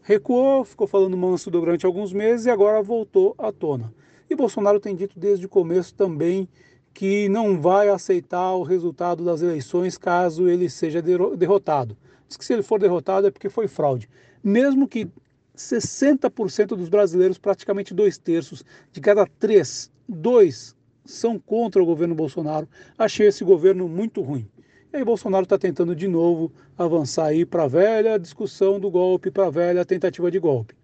Recuou, 0.00 0.64
ficou 0.64 0.86
falando 0.86 1.16
manso 1.16 1.50
durante 1.50 1.84
alguns 1.84 2.10
meses 2.12 2.46
e 2.46 2.50
agora 2.50 2.80
voltou 2.80 3.34
à 3.36 3.52
tona. 3.52 3.92
E 4.30 4.34
Bolsonaro 4.34 4.80
tem 4.80 4.96
dito 4.96 5.18
desde 5.18 5.44
o 5.44 5.48
começo 5.48 5.94
também 5.94 6.48
que 6.96 7.28
não 7.28 7.60
vai 7.60 7.90
aceitar 7.90 8.54
o 8.54 8.62
resultado 8.62 9.22
das 9.22 9.42
eleições 9.42 9.98
caso 9.98 10.48
ele 10.48 10.70
seja 10.70 11.02
derrotado. 11.02 11.94
Diz 12.26 12.38
que 12.38 12.44
se 12.44 12.54
ele 12.54 12.62
for 12.62 12.80
derrotado 12.80 13.26
é 13.26 13.30
porque 13.30 13.50
foi 13.50 13.68
fraude. 13.68 14.08
Mesmo 14.42 14.88
que 14.88 15.06
60% 15.54 16.68
dos 16.68 16.88
brasileiros, 16.88 17.36
praticamente 17.36 17.92
dois 17.92 18.16
terços, 18.16 18.64
de 18.90 18.98
cada 19.02 19.26
três, 19.38 19.92
dois 20.08 20.74
são 21.04 21.38
contra 21.38 21.82
o 21.82 21.84
governo 21.84 22.14
Bolsonaro. 22.14 22.66
Achei 22.96 23.26
esse 23.26 23.44
governo 23.44 23.86
muito 23.86 24.22
ruim. 24.22 24.48
E 24.90 24.96
aí 24.96 25.04
Bolsonaro 25.04 25.44
está 25.44 25.58
tentando 25.58 25.94
de 25.94 26.08
novo 26.08 26.50
avançar 26.78 27.26
aí 27.26 27.44
para 27.44 27.64
a 27.64 27.68
velha 27.68 28.18
discussão 28.18 28.80
do 28.80 28.90
golpe, 28.90 29.30
para 29.30 29.48
a 29.48 29.50
velha 29.50 29.84
tentativa 29.84 30.30
de 30.30 30.38
golpe. 30.38 30.74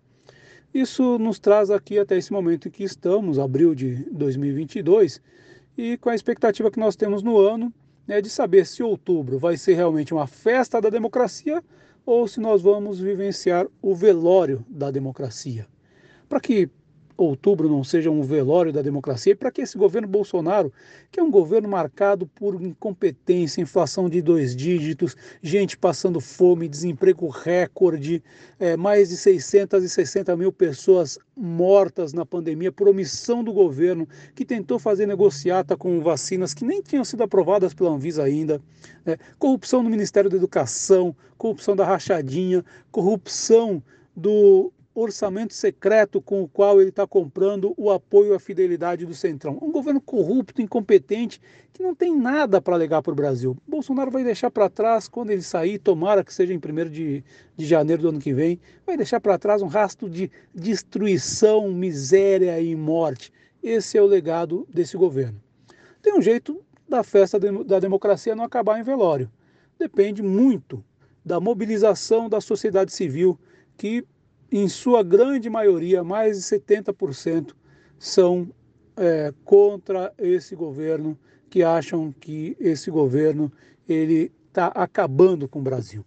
Isso 0.75 1.19
nos 1.19 1.39
traz 1.39 1.71
aqui 1.71 1.99
até 1.99 2.19
esse 2.19 2.31
momento 2.31 2.69
em 2.69 2.71
que 2.71 2.85
estamos, 2.85 3.39
abril 3.39 3.75
de 3.75 3.95
2022, 4.11 5.23
e 5.77 5.97
com 5.99 6.11
a 6.11 6.15
expectativa 6.15 6.71
que 6.71 6.79
nós 6.79 6.97
temos 6.97 7.23
no 7.23 7.39
ano 7.39 7.73
né, 8.07 8.21
de 8.21 8.29
saber 8.29 8.67
se 8.67 8.83
outubro 8.83 9.39
vai 9.39 9.57
ser 9.57 9.75
realmente 9.75 10.13
uma 10.13 10.27
festa 10.27 10.81
da 10.81 10.91
democracia 10.91 11.63
ou 12.05 12.27
se 12.27 12.41
nós 12.41 12.61
vamos 12.61 12.99
vivenciar 12.99 13.67
o 13.81 13.95
velório 13.95 14.65
da 14.69 14.91
democracia. 14.91 15.67
Para 16.29 16.41
que 16.41 16.69
outubro 17.17 17.69
não 17.69 17.85
seja 17.85 18.11
um 18.11 18.23
velório 18.23 18.73
da 18.73 18.83
democracia 18.83 19.33
e 19.33 19.37
para 19.37 19.51
que 19.51 19.63
esse 19.63 19.77
governo 19.77 20.09
Bolsonaro, 20.09 20.73
que 21.11 21.21
é 21.21 21.23
um 21.23 21.31
governo 21.31 21.69
marcado 21.69 22.27
por 22.27 22.61
incompetência, 22.61 23.61
inflação 23.61 24.09
de 24.09 24.21
dois 24.23 24.55
dígitos, 24.55 25.17
gente 25.43 25.77
passando 25.77 26.21
fome, 26.21 26.69
desemprego 26.69 27.29
recorde, 27.29 28.23
é, 28.59 28.77
mais 28.77 29.09
de 29.11 29.17
660 29.17 30.37
mil 30.37 30.53
pessoas 30.53 31.19
mortas 31.37 32.13
na 32.13 32.27
pandemia 32.27 32.71
por 32.71 32.89
omissão 32.89 33.43
do 33.43 33.53
governo, 33.53 34.09
que 34.35 34.45
tentou 34.45 34.79
fazer 34.79 35.07
negociata 35.07 35.77
com 35.77 36.01
vacinas 36.01 36.55
que 36.55 36.65
nem 36.65 36.83
tinham 36.83 37.05
sido 37.05 37.23
aprovadas 37.23 37.75
pela 37.75 37.91
Anvisa 37.91 38.23
ainda, 38.23 38.61
é, 39.07 39.19
corrupção 39.39 39.83
no 39.83 39.91
Ministério 39.91 40.31
da 40.31 40.37
Educação, 40.37 41.15
corrupção 41.39 41.75
da 41.75 41.85
rachadinha, 41.85 42.65
corrupção 42.91 43.83
do 44.15 44.73
orçamento 44.95 45.55
secreto 45.55 46.21
com 46.21 46.43
o 46.43 46.49
qual 46.49 46.81
ele 46.81 46.91
está 46.91 47.07
comprando 47.07 47.73
o 47.77 47.91
apoio 47.91 48.35
à 48.35 48.39
fidelidade 48.39 49.07
do 49.07 49.15
Centrão. 49.15 49.59
Um 49.63 49.73
governo 49.73 50.01
corrupto, 50.01 50.61
incompetente, 50.61 51.41
que 51.73 51.83
não 51.83 51.95
tem 51.95 52.17
nada 52.17 52.61
para 52.61 52.75
alegar 52.75 53.03
para 53.03 53.13
o 53.13 53.17
Brasil. 53.17 53.57
Bolsonaro 53.67 54.11
vai 54.11 54.23
deixar 54.23 54.51
para 54.51 54.69
trás, 54.69 55.09
quando 55.09 55.31
ele 55.31 55.43
sair, 55.43 55.79
tomara 55.79 56.23
que 56.23 56.33
seja 56.33 56.53
em 56.53 56.59
1 56.59 56.91
de, 56.91 57.25
de 57.57 57.67
janeiro 57.67 58.03
do 58.03 58.09
ano 58.09 58.19
que 58.19 58.35
vem, 58.35 58.61
vai 58.87 58.97
deixar 58.97 59.21
para 59.21 59.39
trás 59.39 59.63
um 59.63 59.67
rastro 59.67 60.09
de 60.11 60.31
destruição, 60.55 61.71
miséria 61.73 62.61
e 62.61 62.77
morte. 62.77 63.33
Esse 63.63 63.97
é 63.97 64.03
o 64.03 64.07
legado 64.07 64.67
desse 64.73 64.97
governo. 64.97 65.41
Tem 66.03 66.15
um 66.15 66.21
jeito 66.21 66.63
da 66.89 67.03
festa 67.03 67.39
da 67.39 67.79
democracia 67.79 68.35
não 68.35 68.45
acabar 68.45 68.79
em 68.79 68.83
velório. 68.83 69.31
Depende 69.79 70.23
muito 70.23 70.85
da 71.25 71.41
mobilização 71.41 72.29
da 72.29 72.41
sociedade 72.41 72.93
civil, 72.93 73.39
que 73.77 74.05
em 74.53 74.69
sua 74.69 75.03
grande 75.03 75.49
maioria, 75.49 76.05
mais 76.05 76.37
de 76.37 76.45
70%, 76.45 77.55
são 77.99 78.49
é, 78.97 79.33
contra 79.45 80.13
esse 80.19 80.55
governo, 80.55 81.19
que 81.49 81.63
acham 81.63 82.13
que 82.13 82.57
esse 82.59 82.91
governo 82.91 83.53
ele 83.89 84.33
está 84.49 84.69
acabando 84.69 85.49
com 85.49 85.59
o 85.59 85.63
Brasil. 85.63 86.05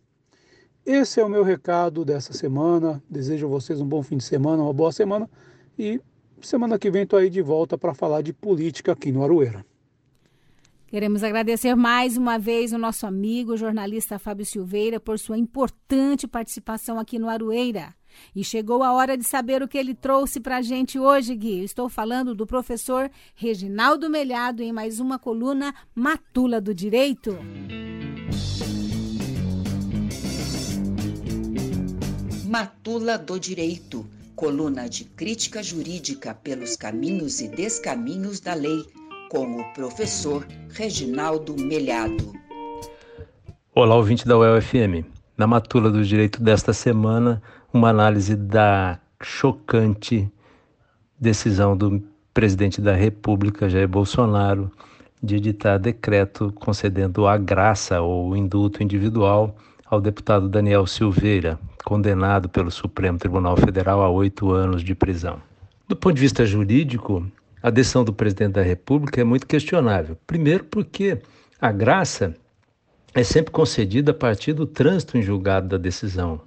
Esse 0.86 1.20
é 1.20 1.26
o 1.26 1.30
meu 1.30 1.44
recado 1.44 2.06
dessa 2.06 2.34
semana. 2.34 3.02
Desejo 3.10 3.48
a 3.48 3.50
vocês 3.50 3.82
um 3.82 3.88
bom 3.88 4.04
fim 4.04 4.18
de 4.18 4.24
semana, 4.24 4.64
uma 4.64 4.74
boa 4.74 4.92
semana 4.92 5.30
e 5.78 6.00
semana 6.42 6.78
que 6.78 6.92
vem 6.92 7.04
estou 7.04 7.18
aí 7.18 7.30
de 7.30 7.42
volta 7.42 7.78
para 7.78 7.94
falar 7.94 8.22
de 8.22 8.32
política 8.32 8.92
aqui 8.92 9.12
no 9.12 9.24
Aroeira. 9.24 9.66
Queremos 10.88 11.24
agradecer 11.24 11.76
mais 11.76 12.16
uma 12.16 12.38
vez 12.38 12.72
o 12.72 12.78
nosso 12.78 13.08
amigo, 13.08 13.54
o 13.54 13.58
jornalista 13.58 14.20
Fábio 14.20 14.46
Silveira, 14.46 15.00
por 15.00 15.18
sua 15.18 15.38
importante 15.38 16.28
participação 16.28 17.00
aqui 17.00 17.18
no 17.18 17.28
Aroeira. 17.28 17.94
E 18.36 18.44
chegou 18.44 18.84
a 18.84 18.94
hora 18.94 19.18
de 19.18 19.24
saber 19.24 19.62
o 19.64 19.68
que 19.68 19.78
ele 19.78 19.94
trouxe 19.94 20.40
para 20.40 20.58
a 20.58 20.62
gente 20.62 21.00
hoje, 21.00 21.36
Gui. 21.36 21.64
estou 21.64 21.90
falando 21.90 22.36
do 22.36 22.46
professor 22.46 23.10
Reginaldo 23.36 24.10
Melhado 24.10 24.62
em 24.62 24.72
mais 24.72 25.00
uma 25.00 25.18
coluna 25.18 25.74
Matula 25.94 26.60
do 26.60 26.74
Direito. 26.74 27.38
Matula 32.46 33.18
do 33.18 33.40
Direito, 33.40 34.06
coluna 34.36 34.88
de 34.88 35.04
crítica 35.06 35.62
jurídica 35.64 36.34
pelos 36.34 36.76
caminhos 36.76 37.42
e 37.42 37.48
descaminhos 37.48 38.40
da 38.40 38.54
lei, 38.54 38.86
com 39.30 39.60
o 39.60 39.74
professor 39.74 40.48
Reginaldo 40.70 41.56
Melhado. 41.58 42.34
Olá, 43.74 43.96
ouvinte 43.96 44.26
da 44.26 44.38
UEL-FM. 44.38 45.15
Na 45.38 45.46
Matula 45.46 45.92
do 45.92 46.02
Direito 46.02 46.42
desta 46.42 46.72
semana, 46.72 47.42
uma 47.74 47.90
análise 47.90 48.38
da 48.38 48.98
chocante 49.22 50.32
decisão 51.20 51.76
do 51.76 52.02
presidente 52.34 52.80
da 52.80 52.94
República, 52.94 53.68
Jair 53.68 53.88
Bolsonaro, 53.88 54.72
de 55.22 55.36
editar 55.36 55.78
decreto 55.78 56.54
concedendo 56.56 57.28
a 57.28 57.38
graça 57.38 58.00
ou 58.00 58.36
indulto 58.38 58.82
individual 58.82 59.56
ao 59.86 60.00
deputado 60.00 60.48
Daniel 60.48 60.88
Silveira, 60.88 61.60
condenado 61.84 62.48
pelo 62.48 62.72
Supremo 62.72 63.18
Tribunal 63.18 63.58
Federal 63.58 64.02
a 64.02 64.10
oito 64.10 64.52
anos 64.52 64.82
de 64.84 64.96
prisão. 64.96 65.42
Do 65.86 65.98
ponto 65.98 66.16
de 66.16 66.22
vista 66.22 66.46
jurídico, 66.46 67.26
a 67.62 67.70
decisão 67.70 68.06
do 68.06 68.14
presidente 68.14 68.54
da 68.54 68.62
República 68.62 69.20
é 69.20 69.24
muito 69.26 69.46
questionável. 69.46 70.18
Primeiro, 70.26 70.64
porque 70.64 71.22
a 71.60 71.74
graça 71.74 72.34
é 73.16 73.24
sempre 73.24 73.52
concedida 73.52 74.12
a 74.12 74.14
partir 74.14 74.52
do 74.52 74.68
trânsito 74.68 75.18
em 75.18 75.22
julgado 75.22 75.70
da 75.70 75.78
decisão 75.78 76.42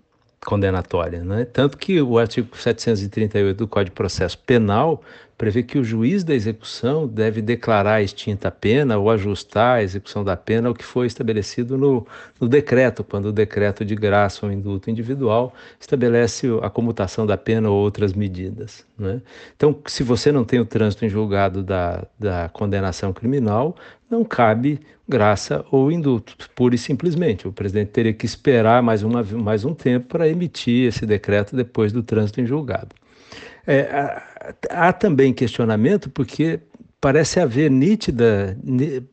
condenatória. 0.45 1.25
Né? 1.25 1.47
Tanto 1.47 1.79
que 1.79 2.01
o 2.01 2.19
artigo 2.19 2.55
738 2.55 3.57
do 3.57 3.67
Código 3.67 3.91
de 3.91 3.97
Processo 3.97 4.39
Penal 4.39 5.03
prevê 5.37 5.63
que 5.63 5.79
o 5.79 5.85
juiz 5.85 6.25
da 6.25 6.35
execução 6.35 7.07
deve 7.07 7.41
declarar 7.41 8.03
extinta 8.03 8.49
a 8.49 8.51
pena 8.51 8.99
ou 8.99 9.09
ajustar 9.09 9.79
a 9.79 9.83
execução 9.83 10.23
da 10.23 10.37
pena 10.37 10.69
ao 10.69 10.75
que 10.75 10.85
foi 10.85 11.07
estabelecido 11.07 11.79
no, 11.79 12.07
no 12.41 12.49
decreto, 12.49 13.03
quando 13.03 13.27
o 13.27 13.33
decreto 13.33 13.85
de 13.85 13.95
graça 13.95 14.45
ou 14.45 14.53
indulto 14.53 14.91
individual 14.91 15.55
estabelece 15.81 16.49
a 16.61 16.69
comutação 16.69 17.25
da 17.25 17.39
pena 17.39 17.71
ou 17.71 17.77
outras 17.77 18.13
medidas. 18.13 18.85
Né? 18.99 19.23
Então, 19.57 19.79
se 19.87 20.03
você 20.03 20.31
não 20.31 20.45
tem 20.45 20.61
o 20.61 20.67
trânsito 20.67 21.07
em 21.07 21.09
julgado 21.09 21.63
da, 21.63 22.05
da 22.19 22.49
condenação 22.49 23.13
criminal, 23.13 23.77
não 24.11 24.25
cabe 24.25 24.81
graça 25.09 25.65
ou 25.71 25.91
indulto, 25.91 26.37
pura 26.55 26.75
e 26.75 26.79
simplesmente. 26.79 27.49
O 27.49 27.53
presidente 27.53 27.89
teria 27.89 28.13
que 28.13 28.27
esperar 28.27 28.83
mais, 28.83 29.03
uma, 29.03 29.23
mais 29.23 29.65
um 29.65 29.75
tempo 29.75 30.07
para 30.09 30.29
emitir 30.29 30.89
esse 30.89 31.07
decreto 31.07 31.57
depois 31.57 31.93
do 31.93 32.03
trânsito 32.03 32.41
em 32.41 32.47
julgado. 32.47 32.95
É, 33.67 33.81
há, 33.81 34.55
há 34.71 34.93
também 34.93 35.33
questionamento 35.33 36.11
porque 36.11 36.61
parece 37.01 37.41
haver 37.41 37.71
nítida, 37.71 38.57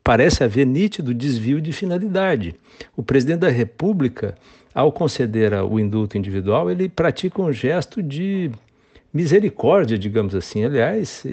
parece 0.04 0.44
haver 0.44 0.66
nítido 0.66 1.14
desvio 1.14 1.62
de 1.62 1.72
finalidade. 1.72 2.56
O 2.96 3.04
presidente 3.04 3.40
da 3.40 3.50
República, 3.50 4.36
ao 4.74 4.92
conceder 4.92 5.54
o 5.54 5.80
indulto 5.80 6.18
individual, 6.18 6.70
ele 6.70 6.90
pratica 6.90 7.42
um 7.42 7.54
gesto 7.54 8.02
de 8.04 8.52
misericórdia, 9.14 9.98
digamos 9.98 10.36
assim, 10.36 10.66
aliás, 10.66 11.24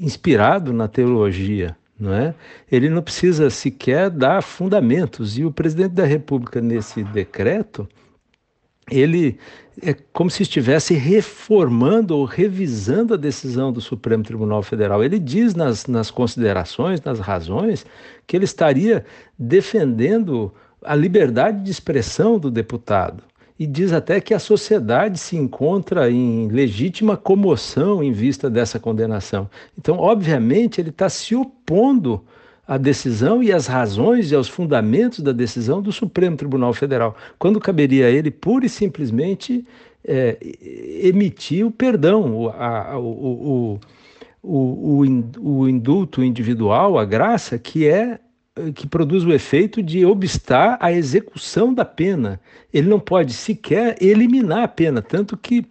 inspirado 0.00 0.72
na 0.72 0.88
teologia. 0.88 1.76
Não 2.02 2.12
é? 2.12 2.34
Ele 2.70 2.88
não 2.88 3.00
precisa 3.00 3.48
sequer 3.48 4.10
dar 4.10 4.42
fundamentos. 4.42 5.38
E 5.38 5.44
o 5.44 5.52
presidente 5.52 5.92
da 5.92 6.04
República, 6.04 6.60
nesse 6.60 7.04
decreto, 7.04 7.88
ele 8.90 9.38
é 9.80 9.94
como 10.12 10.28
se 10.28 10.42
estivesse 10.42 10.94
reformando 10.94 12.16
ou 12.16 12.24
revisando 12.24 13.14
a 13.14 13.16
decisão 13.16 13.72
do 13.72 13.80
Supremo 13.80 14.24
Tribunal 14.24 14.64
Federal. 14.64 15.04
Ele 15.04 15.16
diz 15.16 15.54
nas, 15.54 15.86
nas 15.86 16.10
considerações, 16.10 17.00
nas 17.02 17.20
razões, 17.20 17.86
que 18.26 18.36
ele 18.36 18.46
estaria 18.46 19.06
defendendo 19.38 20.52
a 20.84 20.96
liberdade 20.96 21.62
de 21.62 21.70
expressão 21.70 22.36
do 22.36 22.50
deputado. 22.50 23.22
E 23.62 23.66
diz 23.66 23.92
até 23.92 24.20
que 24.20 24.34
a 24.34 24.40
sociedade 24.40 25.20
se 25.20 25.36
encontra 25.36 26.10
em 26.10 26.48
legítima 26.48 27.16
comoção 27.16 28.02
em 28.02 28.10
vista 28.10 28.50
dessa 28.50 28.80
condenação. 28.80 29.48
Então, 29.78 29.98
obviamente, 29.98 30.80
ele 30.80 30.90
está 30.90 31.08
se 31.08 31.36
opondo 31.36 32.24
a 32.66 32.76
decisão 32.76 33.40
e 33.40 33.52
as 33.52 33.68
razões 33.68 34.32
e 34.32 34.34
aos 34.34 34.48
fundamentos 34.48 35.20
da 35.20 35.30
decisão 35.30 35.80
do 35.80 35.92
Supremo 35.92 36.36
Tribunal 36.36 36.74
Federal, 36.74 37.16
quando 37.38 37.60
caberia 37.60 38.06
a 38.06 38.10
ele 38.10 38.32
pura 38.32 38.66
e 38.66 38.68
simplesmente 38.68 39.64
é, 40.04 40.36
emitir 41.00 41.64
o 41.64 41.70
perdão, 41.70 42.48
a, 42.48 42.98
o, 42.98 43.78
o, 44.42 45.00
o, 45.00 45.04
o 45.40 45.68
indulto 45.68 46.24
individual, 46.24 46.98
a 46.98 47.04
graça, 47.04 47.56
que 47.60 47.86
é 47.86 48.18
que 48.74 48.86
produz 48.86 49.24
o 49.24 49.32
efeito 49.32 49.82
de 49.82 50.04
obstar 50.04 50.76
a 50.80 50.92
execução 50.92 51.72
da 51.72 51.84
pena. 51.84 52.40
Ele 52.72 52.88
não 52.88 53.00
pode 53.00 53.32
sequer 53.32 53.96
eliminar 54.00 54.64
a 54.64 54.68
pena, 54.68 55.00
tanto 55.00 55.36
que 55.36 55.64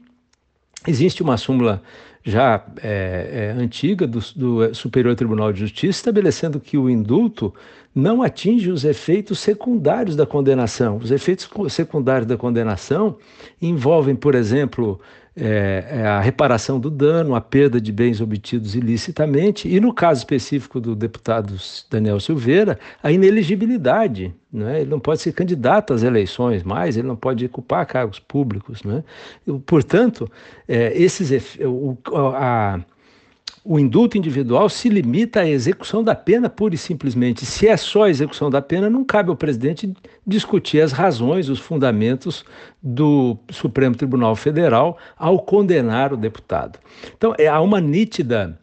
existe 0.88 1.21
uma 1.21 1.38
súmula 1.38 1.82
já 2.23 2.63
é, 2.84 3.53
é, 3.57 3.61
antiga 3.61 4.05
do, 4.05 4.19
do, 4.36 4.75
Superior 4.75 5.15
Tribunal 5.15 5.51
de 5.51 5.59
Justiça, 5.59 5.99
estabelecendo 5.99 6.59
que 6.59 6.77
o 6.77 6.89
indulto 6.89 7.53
não 7.93 8.21
atinge 8.21 8.71
os 8.71 8.86
efeitos 8.86 9.39
secundários 9.39 10.15
da 10.15 10.25
condenação. 10.25 10.97
Os 10.97 11.11
efeitos 11.11 11.49
secundários 11.69 12.27
da 12.27 12.38
condenação 12.38 13.17
envolvem, 13.61 14.15
por 14.15 14.36
exemplo, 14.36 14.99
é, 15.36 15.86
é, 15.89 16.05
a 16.05 16.19
reparação 16.19 16.79
do 16.79 16.89
dano, 16.89 17.36
a 17.36 17.41
perda 17.41 17.79
de 17.79 17.91
bens 17.91 18.19
obtidos 18.19 18.75
ilicitamente 18.75 19.67
e, 19.67 19.79
no 19.79 19.93
caso 19.93 20.19
específico 20.19 20.79
do 20.79 20.93
deputado 20.93 21.55
Daniel 21.89 22.19
Silveira, 22.19 22.77
a 23.01 23.11
ineligibilidade. 23.11 24.34
Né? 24.51 24.82
Ele 24.82 24.89
não 24.89 24.99
pode 24.99 25.21
ser 25.21 25.32
candidato 25.32 25.93
às 25.93 26.03
eleições 26.03 26.63
mais, 26.63 26.97
ele 26.97 27.07
não 27.07 27.15
pode 27.15 27.45
ocupar 27.45 27.86
cargos 27.86 28.19
públicos. 28.19 28.84
Né? 28.84 29.03
Portanto, 29.65 30.29
é, 30.67 30.91
esses, 31.01 31.32
a, 32.36 32.79
o 33.64 33.78
indulto 33.78 34.18
individual 34.18 34.68
se 34.70 34.89
limita 34.89 35.41
à 35.41 35.47
execução 35.47 36.03
da 36.03 36.16
pena 36.16 36.49
pura 36.49 36.74
e 36.74 36.78
simplesmente. 36.78 37.45
Se 37.45 37.68
é 37.68 37.78
só 37.78 38.03
a 38.03 38.09
execução 38.09 38.49
da 38.49 38.62
pena, 38.62 38.89
não 38.89 39.03
cabe 39.03 39.30
ao 39.30 39.36
presidente 39.36 39.93
discutir 40.26 40.82
as 40.82 40.91
razões, 40.91 41.47
os 41.47 41.59
fundamentos 41.59 42.43
do 42.82 43.38
Supremo 43.51 43.95
Tribunal 43.95 44.36
Federal 44.36 44.97
ao 45.18 45.39
condenar 45.39 46.12
o 46.12 46.18
deputado. 46.18 46.80
Então, 47.16 47.36
é, 47.38 47.47
há 47.47 47.62
uma 47.62 47.80
nítida 47.80 48.59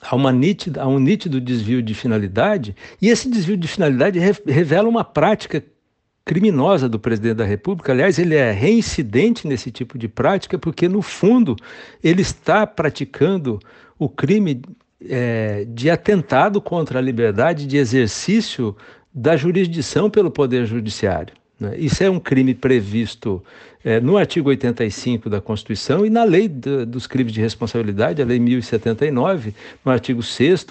há, 0.00 0.16
uma 0.16 0.32
nítida, 0.32 0.82
há 0.82 0.88
um 0.88 0.98
nítido 0.98 1.40
desvio 1.40 1.82
de 1.82 1.94
finalidade, 1.94 2.74
e 3.00 3.08
esse 3.08 3.28
desvio 3.28 3.56
de 3.56 3.68
finalidade 3.68 4.18
revela 4.18 4.88
uma 4.88 5.04
prática 5.04 5.62
criminosa 6.24 6.88
do 6.88 6.98
presidente 6.98 7.36
da 7.36 7.44
República. 7.44 7.92
Aliás, 7.92 8.18
ele 8.18 8.34
é 8.34 8.50
reincidente 8.52 9.46
nesse 9.46 9.70
tipo 9.70 9.98
de 9.98 10.08
prática, 10.08 10.58
porque, 10.58 10.88
no 10.88 11.02
fundo, 11.02 11.56
ele 12.02 12.22
está 12.22 12.66
praticando 12.66 13.58
o 13.98 14.08
crime 14.08 14.62
é, 15.08 15.64
de 15.68 15.90
atentado 15.90 16.60
contra 16.60 16.98
a 16.98 17.02
liberdade 17.02 17.66
de 17.66 17.76
exercício 17.76 18.76
da 19.12 19.36
jurisdição 19.36 20.08
pelo 20.08 20.30
Poder 20.30 20.64
Judiciário. 20.66 21.34
Né? 21.58 21.76
Isso 21.76 22.02
é 22.02 22.10
um 22.10 22.20
crime 22.20 22.54
previsto 22.54 23.42
é, 23.84 24.00
no 24.00 24.16
artigo 24.16 24.48
85 24.48 25.28
da 25.28 25.40
Constituição 25.40 26.06
e 26.06 26.10
na 26.10 26.24
lei 26.24 26.48
do, 26.48 26.86
dos 26.86 27.06
crimes 27.06 27.32
de 27.32 27.40
responsabilidade, 27.40 28.22
a 28.22 28.24
lei 28.24 28.38
1079, 28.38 29.54
no 29.84 29.92
artigo 29.92 30.22
6 30.22 30.66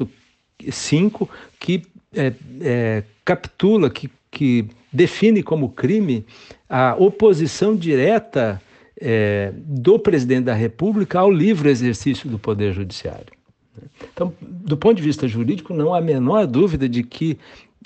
5, 0.70 1.30
que 1.60 1.84
é, 2.16 2.34
é, 2.62 3.04
capitula, 3.24 3.90
que, 3.90 4.10
que 4.30 4.68
define 4.92 5.42
como 5.42 5.70
crime 5.70 6.26
a 6.70 6.96
oposição 6.98 7.76
direta 7.76 8.62
é, 9.00 9.52
do 9.56 9.98
presidente 9.98 10.46
da 10.46 10.54
República 10.54 11.20
ao 11.20 11.32
livre 11.32 11.70
exercício 11.70 12.30
do 12.30 12.38
Poder 12.38 12.74
Judiciário. 12.74 13.34
Então, 14.14 14.34
do 14.42 14.78
ponto 14.78 14.98
de 14.98 15.04
vista 15.04 15.28
jurídico, 15.28 15.74
não 15.74 15.94
há 15.94 16.00
a 16.00 16.02
menor 16.02 16.46
dúvida 16.46 16.88
de 16.88 17.04
que 17.04 17.38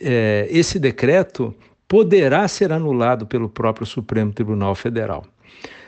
é, 0.01 0.47
esse 0.49 0.80
decreto 0.80 1.53
poderá 1.88 2.47
ser 2.47 2.72
anulado 2.72 3.26
pelo 3.26 3.47
próprio 3.47 3.86
Supremo 3.86 4.34
Tribunal 4.34 4.76
Federal. 4.76 5.24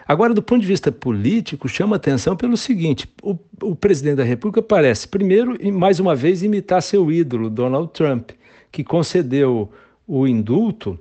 Agora, 0.08 0.34
do 0.34 0.42
ponto 0.42 0.62
de 0.62 0.68
vista 0.68 0.90
político, 0.92 1.68
chama 1.68 1.98
atenção 1.98 2.38
pelo 2.38 2.56
seguinte: 2.56 3.10
o, 3.22 3.38
o 3.62 3.76
presidente 3.76 4.18
da 4.18 4.24
República 4.24 4.62
parece, 4.62 5.08
primeiro, 5.08 5.58
mais 5.74 6.00
uma 6.00 6.16
vez, 6.16 6.44
imitar 6.44 6.82
seu 6.82 7.12
ídolo, 7.12 7.50
Donald 7.50 7.92
Trump, 7.92 8.30
que 8.72 8.84
concedeu 8.84 9.70
o 10.08 10.26
indulto 10.26 10.98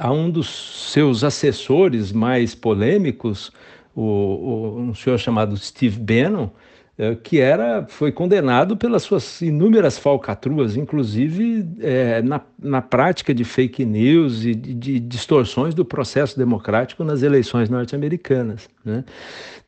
a 0.00 0.10
um 0.10 0.30
dos 0.30 0.90
seus 0.92 1.22
assessores 1.22 2.10
mais 2.10 2.54
polêmicos, 2.54 3.52
o, 3.94 4.02
o, 4.02 4.80
um 4.80 4.94
senhor 4.94 5.18
chamado 5.18 5.54
Steve 5.58 5.98
Bannon, 6.00 6.48
é, 6.96 7.14
que 7.14 7.38
era, 7.38 7.86
foi 7.86 8.10
condenado 8.10 8.78
pelas 8.78 9.02
suas 9.02 9.42
inúmeras 9.42 9.98
falcatruas, 9.98 10.74
inclusive 10.74 11.68
é, 11.80 12.22
na, 12.22 12.40
na 12.58 12.80
prática 12.80 13.34
de 13.34 13.44
fake 13.44 13.84
news 13.84 14.44
e 14.44 14.54
de, 14.54 14.74
de, 14.74 15.00
distorções 15.00 15.74
do 15.74 15.84
processo 15.84 16.36
democrático 16.36 17.04
nas 17.04 17.22
eleições 17.22 17.68
norte-americanas. 17.68 18.68
Né? 18.82 19.04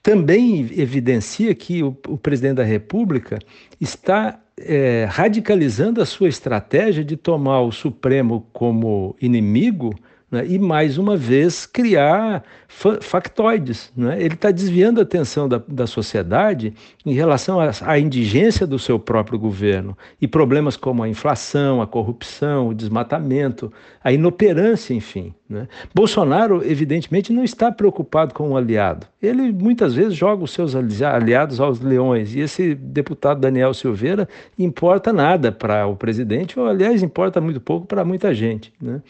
Também 0.03 0.69
evidencia 0.79 1.55
que 1.55 1.83
o, 1.83 1.97
o, 2.09 2.17
presidente 2.17 2.57
da 2.57 2.65
República 2.65 3.39
está 3.79 4.41
é, 4.59 5.07
radicalizando 5.11 6.01
a 6.01 6.07
sua 6.07 6.29
estratégia 6.29 7.05
de 7.05 7.17
tomar 7.17 7.61
o 7.61 7.71
Supremo 7.71 8.47
como 8.53 9.15
inimigo 9.21 9.95
né, 10.33 10.47
e, 10.47 10.59
mais 10.59 10.97
uma 10.97 11.15
vez, 11.15 11.67
criar 11.67 12.43
fa 12.67 12.99
factoides. 13.03 13.93
Né? 13.95 14.17
Ele 14.19 14.33
está 14.33 14.51
desviando 14.51 14.99
a 14.99 15.03
atenção 15.03 15.47
da, 15.47 15.63
da 15.69 15.87
sociedade 15.87 16.73
em 17.05 17.13
relação 17.13 17.59
à 17.61 17.99
indigência 17.99 18.67
do 18.67 18.79
seu 18.79 18.99
próprio 18.99 19.39
governo 19.39 19.97
e 20.19 20.27
problemas 20.27 20.75
como 20.75 21.03
a 21.03 21.09
inflação, 21.09 21.83
a 21.83 21.87
corrupção, 21.87 22.69
o 22.69 22.75
desmatamento, 22.75 23.71
a 24.03 24.11
inoperância, 24.11 24.95
enfim. 24.95 25.35
Né? 25.47 25.69
Bolsonaro, 25.95 26.65
evidentemente, 26.65 27.31
não 27.31 27.45
está 27.45 27.71
preocupado 27.71 28.33
com 28.33 28.49
o 28.49 28.51
um 28.53 28.57
aliado. 28.57 29.07
Ele 29.23 29.53
muitas 29.53 29.93
vezes 29.93 30.15
joga 30.15 30.43
os 30.43 30.51
seus 30.53 30.75
aliados 30.75 31.61
aos 31.61 31.79
leões 31.79 32.35
e 32.35 32.41
esse 32.41 32.75
deputado 32.75 33.39
Daniel 33.39 33.75
Silveira 33.75 34.27
importa 34.59 35.13
nada 35.13 35.53
para 35.53 35.87
o 35.87 35.95
presidente, 35.95 36.59
ou 36.59 36.67
aliás, 36.67 37.03
importa 37.03 37.39
muito 37.39 37.61
pouco 37.61 37.87
para 37.87 38.03
muita 38.03 38.33
gente. 38.35 38.73
Né? 38.81 39.03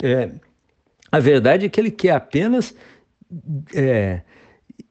É, 0.00 0.30
a 1.10 1.18
verdade 1.18 1.66
é 1.66 1.68
que 1.68 1.80
ele 1.80 1.90
quer 1.90 2.12
apenas 2.12 2.74
é, 3.74 4.20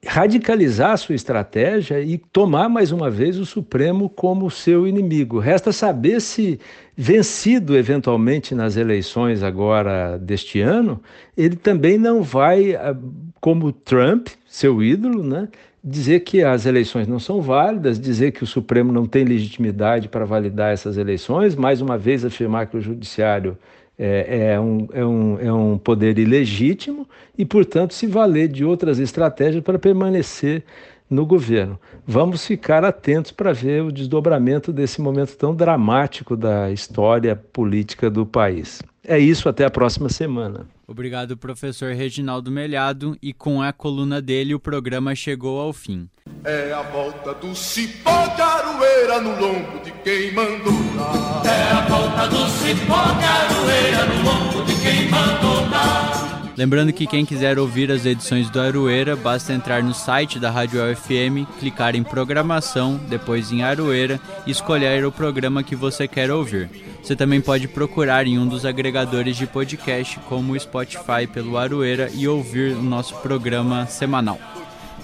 radicalizar 0.05 0.91
a 0.91 0.97
sua 0.97 1.15
estratégia 1.15 1.99
e 2.01 2.17
tomar 2.17 2.69
mais 2.69 2.91
uma 2.91 3.09
vez 3.09 3.37
o 3.37 3.45
Supremo 3.45 4.09
como 4.09 4.49
seu 4.49 4.87
inimigo. 4.87 5.39
Resta 5.39 5.71
saber 5.71 6.21
se, 6.21 6.59
vencido 6.95 7.77
eventualmente 7.77 8.55
nas 8.55 8.77
eleições 8.77 9.43
agora 9.43 10.17
deste 10.17 10.61
ano, 10.61 11.01
ele 11.35 11.55
também 11.55 11.97
não 11.97 12.21
vai, 12.21 12.75
ah, 12.75 12.95
como 13.41 13.71
Trump, 13.71 14.29
seu 14.45 14.81
ídolo, 14.81 15.23
né, 15.23 15.49
dizer 15.83 16.21
que 16.21 16.43
as 16.43 16.65
eleições 16.65 17.07
não 17.07 17.19
são 17.19 17.41
válidas, 17.41 17.99
dizer 17.99 18.31
que 18.31 18.43
o 18.43 18.47
Supremo 18.47 18.91
não 18.91 19.05
tem 19.05 19.23
legitimidade 19.23 20.07
para 20.07 20.25
validar 20.25 20.73
essas 20.73 20.97
eleições, 20.97 21.55
mais 21.55 21.81
uma 21.81 21.97
vez 21.97 22.23
afirmar 22.23 22.67
que 22.67 22.77
o 22.77 22.81
Judiciário 22.81 23.57
é, 23.99 24.53
é, 24.53 24.59
um, 24.59 24.87
é, 24.93 25.05
um, 25.05 25.39
é 25.39 25.51
um 25.51 25.77
poder 25.77 26.17
ilegítimo 26.17 27.05
e, 27.37 27.45
portanto, 27.45 27.93
se 27.93 28.07
valer 28.07 28.47
de 28.47 28.63
outras 28.63 28.97
estratégias 28.97 29.61
para 29.61 29.77
permanecer 29.77 30.63
no 31.09 31.25
governo. 31.25 31.77
Vamos 32.07 32.45
ficar 32.45 32.85
atentos 32.85 33.31
para 33.31 33.51
ver 33.51 33.83
o 33.83 33.91
desdobramento 33.91 34.71
desse 34.71 35.01
momento 35.01 35.35
tão 35.35 35.53
dramático 35.53 36.37
da 36.37 36.71
história 36.71 37.35
política 37.35 38.09
do 38.09 38.25
país. 38.25 38.81
É 39.09 39.17
isso, 39.17 39.49
até 39.49 39.65
a 39.65 39.71
próxima 39.71 40.07
semana. 40.07 40.67
Obrigado, 40.87 41.35
professor 41.35 41.95
Reginaldo 41.95 42.51
Melhado. 42.51 43.17
E 43.23 43.33
com 43.33 43.59
a 43.59 43.73
coluna 43.73 44.21
dele, 44.21 44.53
o 44.53 44.59
programa 44.59 45.15
chegou 45.15 45.59
ao 45.59 45.73
fim. 45.73 46.07
É 46.43 46.71
a 46.71 46.83
volta 46.83 47.33
do 47.33 47.55
cipó 47.55 48.27
de 48.27 48.39
aroeira 48.39 49.19
no 49.19 49.31
lombo 49.31 49.83
de 49.83 49.91
quem 50.03 50.31
mandou 50.31 50.73
dar. 50.95 51.41
É 51.43 51.71
a 51.71 51.81
volta 51.87 52.27
do 52.27 52.47
cipó 52.49 53.03
de 53.13 53.25
aroeira 53.25 54.05
no 54.05 54.23
lombo 54.23 54.63
de 54.63 54.79
quem 54.79 55.09
mandou 55.09 55.67
dar. 55.71 56.19
Lembrando 56.55 56.93
que 56.93 57.07
quem 57.07 57.25
quiser 57.25 57.57
ouvir 57.57 57.89
as 57.89 58.05
edições 58.05 58.49
do 58.49 58.59
Aroeira, 58.59 59.15
basta 59.15 59.53
entrar 59.53 59.81
no 59.81 59.93
site 59.93 60.37
da 60.37 60.51
Rádio 60.51 60.81
UFM, 60.83 61.47
clicar 61.57 61.95
em 61.95 62.03
programação, 62.03 62.99
depois 63.09 63.49
em 63.49 63.63
Aroeira 63.63 64.19
e 64.45 64.51
escolher 64.51 65.05
o 65.05 65.11
programa 65.11 65.63
que 65.63 65.73
você 65.73 66.05
quer 66.05 66.29
ouvir. 66.29 66.69
Você 67.09 67.15
também 67.15 67.41
pode 67.41 67.67
procurar 67.67 68.27
em 68.27 68.37
um 68.37 68.45
dos 68.45 68.67
agregadores 68.67 69.35
de 69.35 69.47
podcast, 69.47 70.19
como 70.29 70.53
o 70.53 70.59
Spotify 70.59 71.25
pelo 71.25 71.57
Aroeira, 71.57 72.07
e 72.13 72.27
ouvir 72.27 72.75
o 72.75 72.83
nosso 72.83 73.15
programa 73.15 73.87
semanal. 73.87 74.37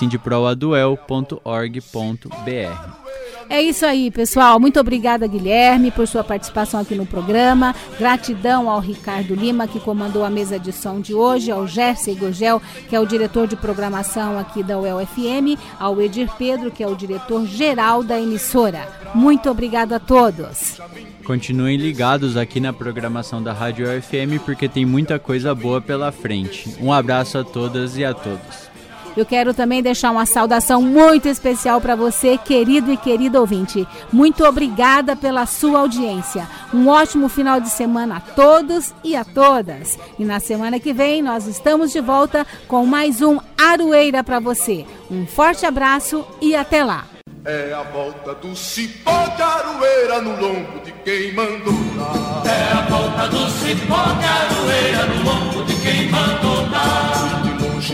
É 3.50 3.62
isso 3.62 3.86
aí, 3.86 4.12
pessoal. 4.12 4.60
Muito 4.60 4.80
obrigada, 4.80 5.26
Guilherme, 5.26 5.90
por 5.90 6.08
sua 6.08 6.24
participação 6.24 6.80
aqui 6.80 6.96
no 6.96 7.06
programa. 7.06 7.74
Gratidão 7.98 8.70
ao 8.70 8.80
Ricardo 8.80 9.34
Lima, 9.34 9.68
que 9.68 9.80
comandou 9.80 10.26
a 10.26 10.30
mesa 10.30 10.60
de 10.60 10.74
som 10.74 11.00
de 11.00 11.14
hoje, 11.14 11.50
ao 11.50 11.66
Jersey 11.66 12.16
Gogel, 12.16 12.62
que 12.90 12.96
é 12.96 13.00
o 13.00 13.06
diretor 13.06 13.48
de 13.48 13.56
programação 13.56 14.38
aqui 14.38 14.62
da 14.62 14.78
UEL-FM, 14.78 15.58
ao 15.80 16.02
Edir 16.02 16.30
Pedro, 16.38 16.72
que 16.72 16.84
é 16.84 16.88
o 16.88 16.96
diretor 16.96 17.46
geral 17.46 18.04
da 18.04 18.20
emissora. 18.20 18.88
Muito 19.16 19.50
obrigada 19.50 19.96
a 19.96 20.00
todos. 20.00 20.80
Continuem 21.24 21.78
ligados 21.78 22.38
aqui 22.38 22.60
na 22.60 22.72
programação 22.72 23.42
da 23.42 23.54
Rádio 23.54 23.86
UFM 23.86 24.40
porque 24.46 24.68
tem 24.70 24.86
muita 24.86 25.20
coisa 25.20 25.54
boa 25.54 25.82
pela 25.82 26.12
frente. 26.12 26.76
Um 26.82 26.92
abraço 26.92 27.38
a 27.38 27.44
todas 27.44 27.98
e 27.98 28.06
a 28.06 28.14
todos. 28.14 28.77
Eu 29.18 29.26
quero 29.26 29.52
também 29.52 29.82
deixar 29.82 30.12
uma 30.12 30.28
saudação 30.28 30.80
muito 30.80 31.28
especial 31.28 31.82
para 31.82 31.96
você, 31.96 32.38
querido 32.38 32.92
e 32.92 32.98
querida 32.98 33.42
ouvinte. 33.42 33.88
Muito 34.14 34.46
obrigada 34.46 35.16
pela 35.16 35.48
sua 35.48 35.80
audiência. 35.80 36.48
Um 36.72 36.88
ótimo 36.88 37.28
final 37.28 37.60
de 37.60 37.72
semana 37.72 38.18
a 38.18 38.20
todos 38.20 38.94
e 39.04 39.16
a 39.16 39.26
todas. 39.26 39.98
E 40.20 40.24
na 40.24 40.40
semana 40.40 40.80
que 40.80 40.94
vem 40.94 41.24
nós 41.24 41.48
estamos 41.48 41.92
de 41.92 42.00
volta 42.00 42.46
com 42.68 42.86
mais 42.86 43.20
um 43.20 43.40
Aroeira 43.58 44.24
para 44.24 44.40
você. 44.40 44.86
Um 45.10 45.26
forte 45.26 45.66
abraço 45.66 46.24
e 46.40 46.56
até 46.56 46.84
lá. 46.84 47.06
É 47.44 47.74
a 47.74 47.82
volta 47.82 48.36
do 48.36 48.56
cipó 48.56 49.26
de 49.36 49.42
aroeira 49.42 50.22
no 50.22 50.40
lombo 50.40 50.80
de 50.86 50.92
quem 51.04 51.34
mandou 51.34 51.74
dar. 51.96 52.44
É 52.46 52.72
a 52.72 52.82
volta 52.82 53.28
do 53.30 53.50
cipó 53.50 54.04
de 54.14 54.26
aroeira 54.26 55.06
no 55.08 55.24
lombo 55.24 55.64
de 55.64 55.76
quem 55.82 56.08
mandou 56.08 56.68
dar. 56.68 57.47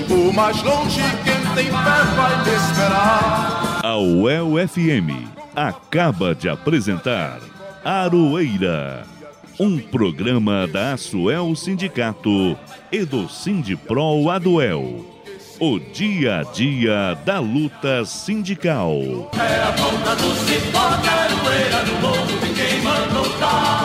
O 0.09 0.33
mais 0.33 0.61
longe 0.63 1.01
quem 1.23 1.53
tem 1.53 1.65
fé 1.65 1.71
vai 1.71 2.43
te 2.43 2.49
esperar. 2.49 3.79
A 3.83 3.97
UEL 3.97 4.67
FM 4.67 5.27
acaba 5.55 6.33
de 6.33 6.49
apresentar 6.49 7.39
Aroeira, 7.85 9.05
um 9.59 9.77
programa 9.77 10.65
da 10.67 10.93
Asuel 10.93 11.55
Sindicato 11.55 12.57
e 12.91 13.05
do 13.05 13.29
Sindiprol 13.29 14.31
Aduel. 14.31 15.05
O 15.59 15.79
dia 15.79 16.39
a 16.39 16.43
dia 16.43 17.15
da 17.23 17.39
luta 17.39 18.03
sindical. 18.03 19.29
É 19.33 19.63
a 19.63 19.71
ponta 19.73 20.15
do 20.15 20.33
cipó, 20.45 20.89
caroeira 21.03 21.83
no 21.83 22.01
morro, 22.01 22.55
quem 22.55 22.81
manda 22.81 23.19
lutar. 23.19 23.82